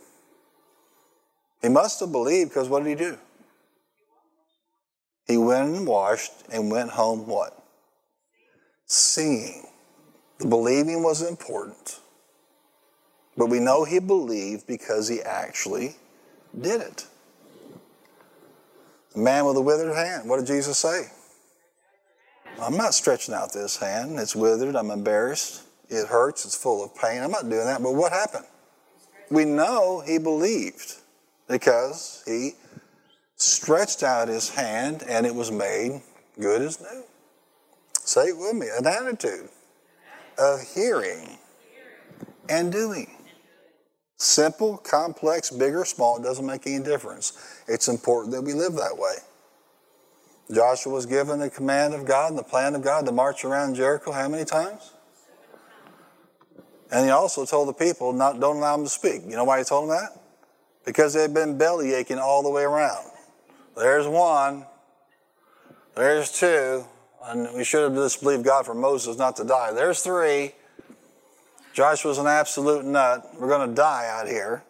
He 1.64 1.70
must 1.70 2.01
have 2.01 2.11
believed 2.11 2.49
because 2.51 2.68
what 2.68 2.84
did 2.84 2.89
he 2.89 2.95
do? 2.95 3.18
He 5.26 5.38
went 5.38 5.70
and 5.70 5.88
washed 5.88 6.34
and 6.51 6.70
went 6.70 6.91
home 6.91 7.26
what? 7.26 7.57
Singing. 8.86 9.66
The 10.39 10.47
believing 10.47 11.01
was 11.01 11.28
important. 11.28 12.01
But 13.38 13.47
we 13.47 13.61
know 13.61 13.86
he 13.86 13.99
believed 13.99 14.68
because 14.68 15.07
he 15.07 15.22
actually 15.22 15.95
did 16.59 16.82
it. 16.82 17.07
The 19.14 19.22
man 19.22 19.45
with 19.45 19.55
a 19.55 19.61
withered 19.61 19.95
hand, 19.95 20.30
what 20.30 20.39
did 20.39 20.47
Jesus 20.47 20.78
say? 20.78 21.07
I'm 22.61 22.76
not 22.76 22.93
stretching 22.93 23.34
out 23.34 23.53
this 23.53 23.78
hand. 23.78 24.20
It's 24.20 24.36
withered. 24.36 24.76
I'm 24.76 24.91
embarrassed. 24.91 25.64
It 25.89 26.07
hurts. 26.07 26.45
It's 26.45 26.55
full 26.55 26.84
of 26.84 26.93
pain. 26.95 27.24
I'm 27.24 27.32
not 27.32 27.49
doing 27.49 27.66
that. 27.66 27.82
But 27.82 27.93
what 27.95 28.11
happened? 28.11 28.45
We 29.32 29.45
know 29.45 30.03
he 30.05 30.18
believed 30.18 30.97
because 31.47 32.23
he 32.25 32.53
stretched 33.35 34.03
out 34.03 34.27
his 34.27 34.49
hand 34.49 35.03
and 35.07 35.25
it 35.25 35.33
was 35.33 35.51
made 35.51 36.01
good 36.39 36.61
as 36.61 36.79
new. 36.81 37.03
Say 37.99 38.29
it 38.29 38.37
with 38.37 38.55
me 38.55 38.67
an 38.77 38.85
attitude 38.85 39.49
of 40.37 40.61
hearing 40.73 41.37
and 42.49 42.71
doing. 42.71 43.09
Simple, 44.17 44.77
complex, 44.77 45.49
big 45.49 45.73
or 45.73 45.85
small, 45.85 46.17
it 46.17 46.23
doesn't 46.23 46.45
make 46.45 46.65
any 46.65 46.83
difference. 46.83 47.61
It's 47.67 47.87
important 47.87 48.33
that 48.33 48.41
we 48.41 48.53
live 48.53 48.73
that 48.73 48.97
way. 48.97 49.15
Joshua 50.53 50.93
was 50.93 51.05
given 51.05 51.39
the 51.39 51.49
command 51.49 51.93
of 51.93 52.05
God 52.05 52.29
and 52.29 52.37
the 52.37 52.43
plan 52.43 52.75
of 52.75 52.83
God 52.83 53.05
to 53.05 53.11
march 53.11 53.43
around 53.43 53.75
Jericho 53.75 54.11
how 54.11 54.27
many 54.29 54.45
times? 54.45 54.93
And 56.91 57.05
he 57.05 57.11
also 57.11 57.45
told 57.45 57.67
the 57.69 57.73
people, 57.73 58.13
not, 58.13 58.39
don't 58.39 58.57
allow 58.57 58.75
them 58.75 58.85
to 58.85 58.89
speak. 58.89 59.23
You 59.27 59.35
know 59.35 59.45
why 59.45 59.57
he 59.57 59.63
told 59.63 59.89
them 59.89 59.97
that? 59.97 60.22
Because 60.86 61.13
they've 61.13 61.34
been 61.34 61.57
belly 61.57 61.93
aching 61.93 62.19
all 62.19 62.43
the 62.43 62.49
way 62.49 62.63
around. 62.63 63.05
There's 63.75 64.07
one, 64.07 64.65
there's 65.95 66.31
two, 66.31 66.86
and 67.23 67.53
we 67.55 67.63
should 67.63 67.84
have 67.84 67.95
just 67.95 68.21
believed 68.21 68.43
God 68.43 68.65
for 68.65 68.73
Moses 68.73 69.17
not 69.17 69.36
to 69.38 69.43
die. 69.43 69.71
There's 69.71 70.01
three. 70.01 70.53
Joshua's 71.73 72.17
an 72.17 72.27
absolute 72.27 72.86
nut. 72.86 73.27
We're 73.39 73.47
going 73.47 73.69
to 73.69 73.75
die 73.75 74.07
out 74.09 74.27
here. 74.27 74.63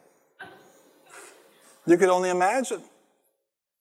You 1.85 1.97
could 1.97 2.09
only 2.09 2.29
imagine. 2.29 2.81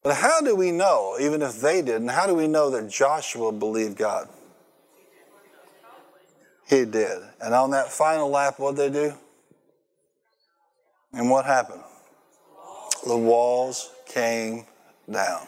But 0.01 0.15
how 0.15 0.41
do 0.41 0.55
we 0.55 0.71
know, 0.71 1.15
even 1.19 1.41
if 1.41 1.61
they 1.61 1.81
didn't, 1.81 2.09
how 2.09 2.27
do 2.27 2.35
we 2.35 2.47
know 2.47 2.69
that 2.71 2.89
Joshua 2.89 3.53
believed 3.53 3.97
God? 3.97 4.27
He 6.67 6.83
did. 6.83 7.19
And 7.39 7.53
on 7.53 7.71
that 7.71 7.91
final 7.91 8.29
lap, 8.29 8.59
what 8.59 8.75
did 8.75 8.93
they 8.93 9.09
do? 9.09 9.13
And 11.13 11.29
what 11.29 11.45
happened? 11.45 11.82
The 13.05 13.17
walls 13.17 13.91
came 14.05 14.65
down. 15.09 15.47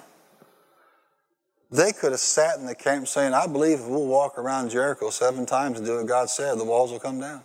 They 1.71 1.91
could 1.91 2.11
have 2.11 2.19
sat 2.19 2.57
in 2.57 2.65
the 2.65 2.75
camp 2.75 3.07
saying, 3.07 3.33
I 3.33 3.47
believe 3.47 3.79
if 3.79 3.87
we'll 3.87 4.05
walk 4.05 4.37
around 4.37 4.69
Jericho 4.69 5.09
seven 5.09 5.45
times 5.45 5.77
and 5.77 5.85
do 5.85 5.97
what 5.97 6.07
God 6.07 6.29
said, 6.29 6.57
the 6.57 6.63
walls 6.63 6.91
will 6.91 6.99
come 6.99 7.19
down. 7.19 7.43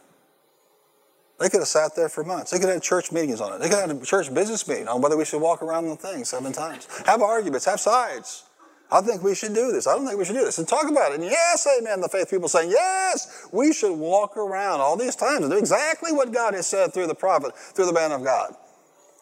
They 1.38 1.48
could 1.48 1.60
have 1.60 1.68
sat 1.68 1.96
there 1.96 2.10
for 2.10 2.22
months. 2.22 2.50
They 2.50 2.58
could 2.58 2.68
have 2.68 2.76
had 2.76 2.82
church 2.82 3.12
meetings 3.12 3.40
on 3.40 3.54
it. 3.54 3.60
They 3.60 3.68
could 3.68 3.78
have 3.78 3.88
had 3.88 4.02
a 4.02 4.04
church 4.04 4.32
business 4.32 4.68
meeting 4.68 4.88
on 4.88 5.00
whether 5.00 5.16
we 5.16 5.24
should 5.24 5.40
walk 5.40 5.62
around 5.62 5.88
the 5.88 5.96
thing 5.96 6.24
seven 6.24 6.52
times. 6.52 6.86
Have 7.06 7.22
arguments, 7.22 7.64
have 7.64 7.80
sides. 7.80 8.44
I 8.92 9.00
think 9.00 9.22
we 9.22 9.34
should 9.34 9.54
do 9.54 9.72
this. 9.72 9.86
I 9.86 9.94
don't 9.94 10.04
think 10.04 10.18
we 10.18 10.24
should 10.24 10.36
do 10.36 10.44
this. 10.44 10.58
And 10.58 10.68
talk 10.68 10.90
about 10.90 11.12
it. 11.12 11.20
And 11.20 11.24
yes, 11.24 11.66
amen. 11.78 12.00
The 12.00 12.08
faith 12.08 12.28
people 12.28 12.48
saying, 12.48 12.70
yes, 12.70 13.48
we 13.52 13.72
should 13.72 13.96
walk 13.96 14.36
around 14.36 14.80
all 14.80 14.96
these 14.96 15.16
times 15.16 15.42
and 15.42 15.50
do 15.50 15.56
exactly 15.56 16.12
what 16.12 16.32
God 16.32 16.54
has 16.54 16.66
said 16.66 16.92
through 16.92 17.06
the 17.06 17.14
prophet, 17.14 17.56
through 17.56 17.86
the 17.86 17.92
man 17.92 18.12
of 18.12 18.22
God. 18.22 18.54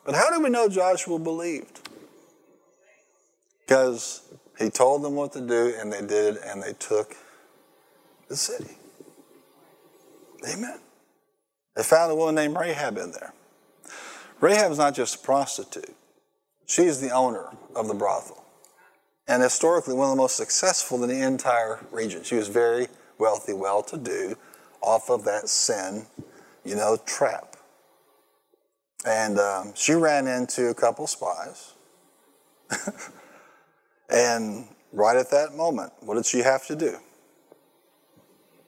But 0.05 0.15
how 0.15 0.31
do 0.31 0.43
we 0.43 0.51
know 0.51 0.69
Joshua 0.69 1.19
believed? 1.19 1.89
Because 3.61 4.23
he 4.59 4.71
told 4.71 5.03
them 5.03 5.15
what 5.15 5.33
to 5.35 5.41
do, 5.41 5.75
and 5.79 5.93
they 5.93 6.01
did, 6.01 6.37
and 6.39 6.63
they 6.63 6.73
took 6.73 7.15
the 8.29 8.37
city. 8.37 8.77
Amen. 10.49 10.79
They 11.77 11.83
found 11.83 12.11
a 12.11 12.15
woman 12.15 12.35
named 12.35 12.57
Rahab 12.57 12.97
in 12.99 13.13
there. 13.13 13.33
Rahab 14.41 14.73
is 14.73 14.79
not 14.79 14.95
just 14.95 15.17
a 15.17 15.19
prostitute, 15.19 15.95
she's 16.67 17.01
the 17.01 17.11
owner 17.11 17.47
of 17.75 17.89
the 17.89 17.95
brothel. 17.95 18.45
And 19.27 19.43
historically, 19.43 19.95
one 19.95 20.09
of 20.09 20.17
the 20.17 20.23
most 20.23 20.37
successful 20.37 21.03
in 21.03 21.11
the 21.11 21.27
entire 21.27 21.81
region. 21.93 22.23
She 22.23 22.37
was 22.37 22.49
very 22.49 22.89
wealthy, 23.19 23.53
well 23.53 23.83
to 23.83 23.99
do, 23.99 24.37
off 24.81 25.11
of 25.11 25.25
that 25.25 25.49
sin, 25.49 26.07
you 26.65 26.77
know, 26.77 26.99
trap. 27.05 27.48
And 29.07 29.39
um, 29.39 29.73
she 29.75 29.93
ran 29.93 30.27
into 30.27 30.69
a 30.69 30.75
couple 30.75 31.07
spies. 31.07 31.73
And 34.09 34.67
right 34.93 35.17
at 35.17 35.31
that 35.31 35.55
moment, 35.55 35.93
what 36.01 36.15
did 36.15 36.27
she 36.27 36.39
have 36.39 36.67
to 36.67 36.77
do? 36.77 36.97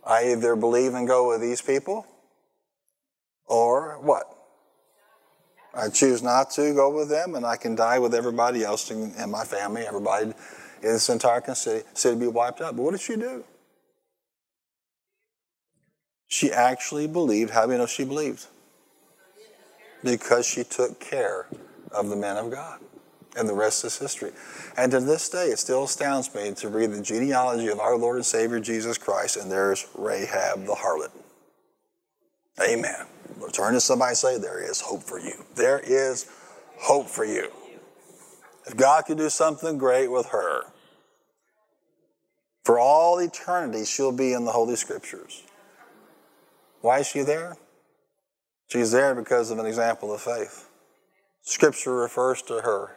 I 0.05 0.33
either 0.33 0.57
believe 0.57 0.95
and 0.95 1.07
go 1.07 1.29
with 1.29 1.41
these 1.41 1.63
people, 1.63 2.07
or 3.47 3.99
what? 4.01 4.25
I 5.75 5.89
choose 5.89 6.23
not 6.23 6.51
to 6.53 6.75
go 6.75 6.91
with 6.91 7.09
them, 7.09 7.35
and 7.35 7.47
I 7.47 7.57
can 7.57 7.75
die 7.75 7.99
with 7.99 8.15
everybody 8.15 8.65
else 8.65 8.91
in, 8.91 9.31
my 9.31 9.45
family, 9.45 9.83
everybody 9.83 10.27
in 10.27 10.35
this 10.83 11.09
entire 11.09 11.43
city, 11.55 11.87
city 11.95 12.19
be 12.19 12.27
wiped 12.27 12.61
out. 12.61 12.77
But 12.77 12.83
what 12.83 12.91
did 12.93 13.01
she 13.01 13.17
do? 13.17 13.45
She 16.27 16.51
actually 16.51 17.07
believed. 17.07 17.51
How 17.51 17.67
do 17.67 17.73
you 17.73 17.79
know 17.79 17.87
she 17.87 18.05
believed? 18.05 18.47
Because 20.03 20.47
she 20.47 20.65
took 20.65 20.99
care 21.01 21.47
of 21.93 22.09
the 22.09 22.17
men 22.17 22.37
of 22.37 22.51
God. 22.51 22.81
And 23.37 23.49
the 23.49 23.55
rest 23.55 23.85
is 23.85 23.99
history. 23.99 24.33
And 24.77 24.91
to 24.93 25.01
this 25.01 25.29
day, 25.29 25.47
it 25.47 25.59
still 25.59 25.85
astounds 25.85 26.35
me 26.35 26.53
to 26.55 26.69
read 26.69 26.91
the 26.91 27.03
genealogy 27.03 27.69
of 27.69 27.79
our 27.79 27.97
Lord 27.97 28.17
and 28.17 28.27
Savior 28.27 28.59
Jesus 28.59 28.99
Christ, 28.99 29.37
and 29.37 29.51
there's 29.51 29.87
Rahab 29.95 30.65
the 30.67 30.75
harlot. 30.75 31.11
Amen. 32.61 33.07
Turn 33.53 33.75
to 33.75 33.81
somebody 33.81 34.11
and 34.11 34.19
say, 34.19 34.39
There 34.39 34.63
is 34.63 34.81
hope 34.81 35.03
for 35.03 35.19
you. 35.19 35.45
There 35.55 35.79
is 35.79 36.27
hope 36.79 37.09
for 37.09 37.25
you. 37.25 37.51
If 38.67 38.77
God 38.77 39.07
could 39.07 39.19
do 39.19 39.31
something 39.31 39.79
great 39.79 40.09
with 40.09 40.27
her, 40.27 40.65
for 42.65 42.79
all 42.79 43.19
eternity, 43.19 43.85
she'll 43.85 44.13
be 44.13 44.33
in 44.33 44.45
the 44.45 44.53
Holy 44.53 44.77
Scriptures. 44.77 45.43
Why 46.81 47.01
is 47.01 47.09
she 47.09 47.23
there? 47.23 47.57
She's 48.71 48.93
there 48.93 49.17
because 49.17 49.51
of 49.51 49.59
an 49.59 49.67
example 49.67 50.15
of 50.15 50.21
faith. 50.21 50.69
Scripture 51.43 51.95
refers 51.95 52.41
to 52.43 52.61
her 52.61 52.93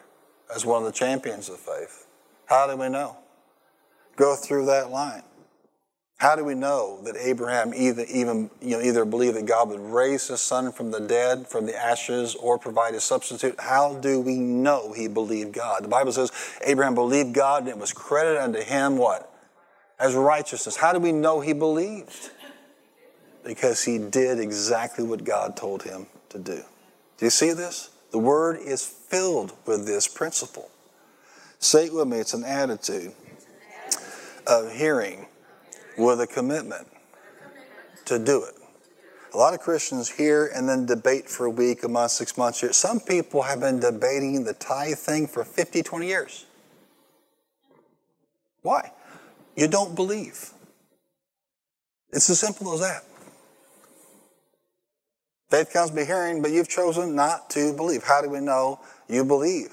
as 0.53 0.65
one 0.65 0.83
of 0.83 0.85
the 0.85 0.91
champions 0.91 1.49
of 1.49 1.57
faith. 1.57 2.05
How 2.45 2.67
do 2.67 2.77
we 2.77 2.89
know? 2.89 3.17
Go 4.15 4.35
through 4.35 4.67
that 4.67 4.91
line. 4.91 5.23
How 6.17 6.35
do 6.35 6.45
we 6.45 6.53
know 6.53 7.01
that 7.03 7.15
Abraham 7.17 7.73
either, 7.73 8.05
even 8.07 8.51
you 8.61 8.77
know, 8.77 8.81
either 8.81 9.03
believed 9.03 9.35
that 9.35 9.47
God 9.47 9.69
would 9.69 9.79
raise 9.79 10.27
his 10.27 10.41
son 10.41 10.71
from 10.71 10.91
the 10.91 10.99
dead, 10.99 11.47
from 11.47 11.65
the 11.65 11.75
ashes, 11.75 12.35
or 12.35 12.59
provide 12.59 12.93
a 12.93 12.99
substitute? 12.99 13.59
How 13.59 13.95
do 13.95 14.21
we 14.21 14.35
know 14.35 14.93
he 14.93 15.07
believed 15.07 15.53
God? 15.53 15.83
The 15.83 15.89
Bible 15.89 16.11
says 16.11 16.31
Abraham 16.63 16.93
believed 16.93 17.33
God 17.33 17.63
and 17.63 17.69
it 17.69 17.79
was 17.79 17.91
credited 17.91 18.37
unto 18.37 18.61
him 18.61 18.97
what? 18.97 19.33
As 19.99 20.13
righteousness. 20.13 20.75
How 20.75 20.93
do 20.93 20.99
we 20.99 21.11
know 21.11 21.39
he 21.39 21.53
believed? 21.53 22.29
Because 23.45 23.83
he 23.83 23.97
did 23.97 24.39
exactly 24.39 25.03
what 25.03 25.23
God 25.23 25.57
told 25.57 25.83
him 25.83 26.07
to 26.29 26.39
do. 26.39 26.63
Do 27.17 27.25
you 27.25 27.29
see 27.29 27.51
this? 27.51 27.89
The 28.11 28.19
Word 28.19 28.59
is 28.61 28.85
filled 28.85 29.53
with 29.65 29.85
this 29.85 30.07
principle. 30.07 30.69
Say 31.59 31.85
it 31.85 31.93
with 31.93 32.07
me, 32.07 32.17
it's 32.17 32.33
an 32.33 32.43
attitude 32.43 33.13
of 34.45 34.71
hearing 34.71 35.27
with 35.97 36.21
a 36.21 36.27
commitment 36.27 36.87
to 38.05 38.19
do 38.19 38.43
it. 38.43 38.55
A 39.33 39.37
lot 39.37 39.53
of 39.53 39.61
Christians 39.61 40.09
hear 40.09 40.51
and 40.53 40.69
then 40.69 40.85
debate 40.85 41.27
for 41.27 41.45
a 41.45 41.49
week, 41.49 41.83
a 41.83 41.87
month, 41.87 42.11
six 42.11 42.37
months. 42.37 42.77
Some 42.77 42.99
people 42.99 43.41
have 43.41 43.59
been 43.59 43.79
debating 43.79 44.43
the 44.43 44.53
tithe 44.53 44.97
thing 44.97 45.25
for 45.25 45.43
50, 45.43 45.81
20 45.81 46.07
years. 46.07 46.45
Why? 48.61 48.91
You 49.55 49.67
don't 49.67 49.95
believe. 49.95 50.51
It's 52.11 52.29
as 52.29 52.39
simple 52.39 52.73
as 52.73 52.81
that. 52.81 53.03
Faith 55.53 55.71
comes 55.71 55.91
by 55.91 56.03
hearing, 56.03 56.41
but 56.41 56.49
you've 56.49 56.67
chosen 56.67 57.13
not 57.13 57.47
to 57.51 57.73
believe. 57.73 58.01
How 58.03 58.23
do 58.23 58.27
we 58.27 58.39
know 58.39 58.79
you 59.07 59.23
believe? 59.23 59.71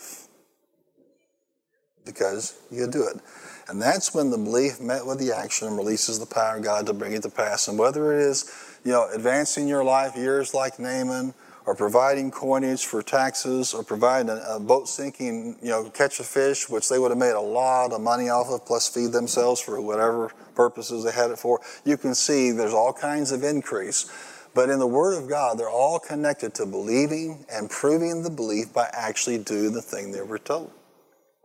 Because 2.05 2.61
you 2.71 2.87
do 2.87 3.09
it. 3.09 3.19
And 3.67 3.81
that's 3.81 4.15
when 4.15 4.29
the 4.29 4.37
belief 4.37 4.79
met 4.79 5.07
with 5.07 5.19
the 5.19 5.35
action 5.35 5.75
releases 5.75 6.19
the 6.19 6.27
power 6.27 6.59
of 6.59 6.65
God 6.65 6.85
to 6.85 6.93
bring 6.93 7.15
it 7.15 7.23
to 7.23 7.31
pass. 7.31 7.67
And 7.67 7.79
whether 7.79 8.13
it 8.13 8.21
is, 8.21 8.53
you 8.85 8.93
know, 8.93 9.09
advancing 9.15 9.67
your 9.67 9.83
life 9.83 10.19
years 10.19 10.53
like 10.53 10.79
Naaman, 10.79 11.33
or 11.65 11.75
providing 11.75 12.31
coinage 12.31 12.85
for 12.85 13.03
taxes, 13.03 13.73
or 13.73 13.83
providing 13.83 14.29
a, 14.29 14.57
a 14.57 14.61
boat 14.61 14.87
sinking, 14.87 15.57
you 15.63 15.71
know, 15.71 15.89
catch 15.89 16.21
a 16.21 16.25
fish, 16.25 16.69
which 16.69 16.91
they 16.91 16.99
would 16.99 17.11
have 17.11 17.17
made 17.17 17.33
a 17.33 17.41
lot 17.41 17.93
of 17.93 18.03
money 18.03 18.29
off 18.29 18.51
of, 18.51 18.67
plus 18.67 18.87
feed 18.87 19.13
themselves 19.13 19.63
for 19.63 19.81
whatever 19.81 20.31
purposes 20.55 21.05
they 21.05 21.13
had 21.13 21.31
it 21.31 21.39
for. 21.39 21.59
You 21.87 21.97
can 21.97 22.15
see 22.15 22.51
there's 22.51 22.75
all 22.75 22.93
kinds 22.93 23.33
of 23.33 23.45
increase. 23.45 24.11
But 24.55 24.69
in 24.69 24.79
the 24.79 24.87
Word 24.87 25.21
of 25.21 25.29
God, 25.29 25.59
they're 25.59 25.71
all 25.71 25.99
connected 25.99 26.55
to 26.55 26.67
believing 26.67 27.45
and 27.53 27.71
proving 27.71 28.23
the 28.23 28.31
belief 28.31 28.73
by 28.73 28.91
actually 28.93 29.39
doing 29.39 29.73
the 29.73 29.83
thing 29.83 30.11
they 30.11 30.23
were 30.23 30.39
told. 30.39 30.73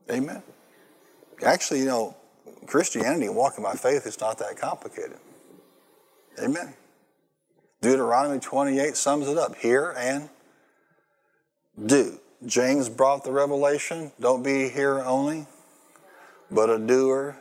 Amen. 0.10 0.42
Actually, 1.44 1.80
you 1.80 1.86
know, 1.86 2.16
Christianity 2.66 3.28
and 3.28 3.36
walking 3.36 3.64
by 3.64 3.74
faith 3.74 4.08
is 4.08 4.20
not 4.20 4.40
that 4.40 4.58
complicated. 4.58 5.18
Amen. 6.42 6.74
Deuteronomy 7.82 8.40
28 8.40 8.96
sums 8.96 9.28
it 9.28 9.38
up 9.38 9.56
hear 9.56 9.94
and 9.98 10.30
do. 11.86 12.20
James 12.46 12.90
brought 12.90 13.24
the 13.24 13.32
revelation 13.32 14.12
don't 14.20 14.44
be 14.44 14.66
a 14.66 14.70
hearer 14.70 15.04
only, 15.06 15.46
but 16.50 16.70
a 16.70 16.80
doer. 16.80 17.38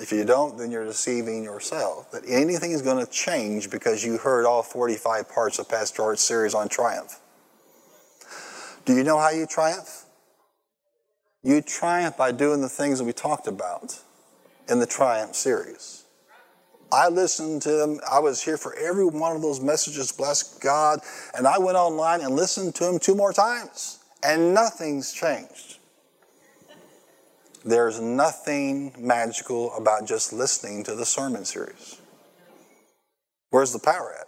If 0.00 0.12
you 0.12 0.24
don't, 0.24 0.56
then 0.56 0.70
you're 0.70 0.86
deceiving 0.86 1.44
yourself. 1.44 2.10
That 2.12 2.22
anything 2.26 2.72
is 2.72 2.82
going 2.82 3.04
to 3.04 3.10
change 3.10 3.70
because 3.70 4.04
you 4.04 4.16
heard 4.16 4.46
all 4.46 4.62
45 4.62 5.28
parts 5.28 5.58
of 5.58 5.68
Pastor 5.68 6.02
Art's 6.02 6.22
series 6.22 6.54
on 6.54 6.68
triumph. 6.68 7.20
Do 8.86 8.94
you 8.94 9.04
know 9.04 9.18
how 9.18 9.30
you 9.30 9.46
triumph? 9.46 10.04
You 11.42 11.60
triumph 11.60 12.16
by 12.16 12.32
doing 12.32 12.60
the 12.60 12.68
things 12.68 12.98
that 12.98 13.04
we 13.04 13.12
talked 13.12 13.46
about 13.46 13.98
in 14.68 14.78
the 14.78 14.86
Triumph 14.86 15.34
series. 15.34 16.04
I 16.92 17.08
listened 17.08 17.62
to 17.62 17.70
them. 17.72 18.00
I 18.10 18.18
was 18.18 18.42
here 18.42 18.56
for 18.56 18.74
every 18.74 19.04
one 19.04 19.36
of 19.36 19.42
those 19.42 19.60
messages, 19.60 20.12
bless 20.12 20.58
God. 20.58 21.00
And 21.36 21.46
I 21.46 21.58
went 21.58 21.76
online 21.76 22.20
and 22.20 22.34
listened 22.34 22.74
to 22.76 22.84
them 22.84 22.98
two 22.98 23.14
more 23.14 23.32
times, 23.32 24.00
and 24.22 24.52
nothing's 24.54 25.12
changed. 25.12 25.69
There's 27.64 28.00
nothing 28.00 28.92
magical 28.98 29.74
about 29.74 30.06
just 30.06 30.32
listening 30.32 30.84
to 30.84 30.94
the 30.94 31.04
sermon 31.04 31.44
series. 31.44 32.00
Where's 33.50 33.72
the 33.72 33.78
power 33.78 34.14
at? 34.18 34.26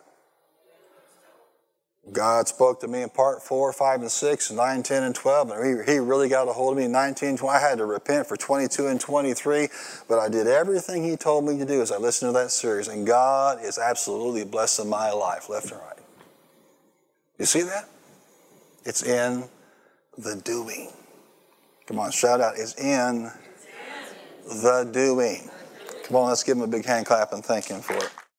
God 2.11 2.49
spoke 2.49 2.81
to 2.81 2.89
me 2.89 3.03
in 3.03 3.11
part 3.11 3.43
4, 3.43 3.73
5, 3.73 4.01
and 4.01 4.11
6, 4.11 4.51
9, 4.51 4.83
10, 4.83 5.03
and 5.05 5.15
12. 5.15 5.51
And 5.53 5.87
he, 5.87 5.93
he 5.93 5.99
really 6.01 6.29
got 6.29 6.49
a 6.49 6.53
hold 6.53 6.73
of 6.73 6.79
me 6.79 6.85
in 6.85 6.93
19, 6.93 7.37
20. 7.37 7.57
I 7.57 7.61
had 7.61 7.79
to 7.79 7.87
repent 7.87 8.27
for 8.27 8.37
22 8.37 8.89
and 8.89 9.01
23. 9.01 9.69
But 10.09 10.19
I 10.19 10.29
did 10.29 10.49
everything 10.49 11.05
he 11.05 11.17
told 11.17 11.45
me 11.45 11.57
to 11.59 11.65
do 11.65 11.81
as 11.81 11.93
I 11.93 11.99
listened 11.99 12.31
to 12.31 12.39
that 12.41 12.51
series. 12.51 12.89
And 12.89 13.07
God 13.07 13.65
is 13.65 13.79
absolutely 13.79 14.45
blessing 14.45 14.89
my 14.89 15.13
life, 15.13 15.49
left 15.49 15.71
and 15.71 15.81
right. 15.81 15.99
You 17.39 17.45
see 17.45 17.63
that? 17.63 17.89
It's 18.85 19.05
in 19.05 19.45
the 20.19 20.35
doing. 20.45 20.89
Come 21.93 22.01
on, 22.01 22.11
shout 22.11 22.41
out. 22.41 22.55
It's 22.57 22.75
in 22.81 23.31
the 24.47 24.89
doing. 24.91 25.51
Come 26.05 26.17
on, 26.17 26.29
let's 26.29 26.43
give 26.43 26.57
him 26.57 26.63
a 26.63 26.67
big 26.67 26.87
hand 26.87 27.05
clap 27.05 27.35
and 27.35 27.45
thank 27.45 27.67
him 27.67 27.83
for 27.83 27.93
it. 27.93 28.11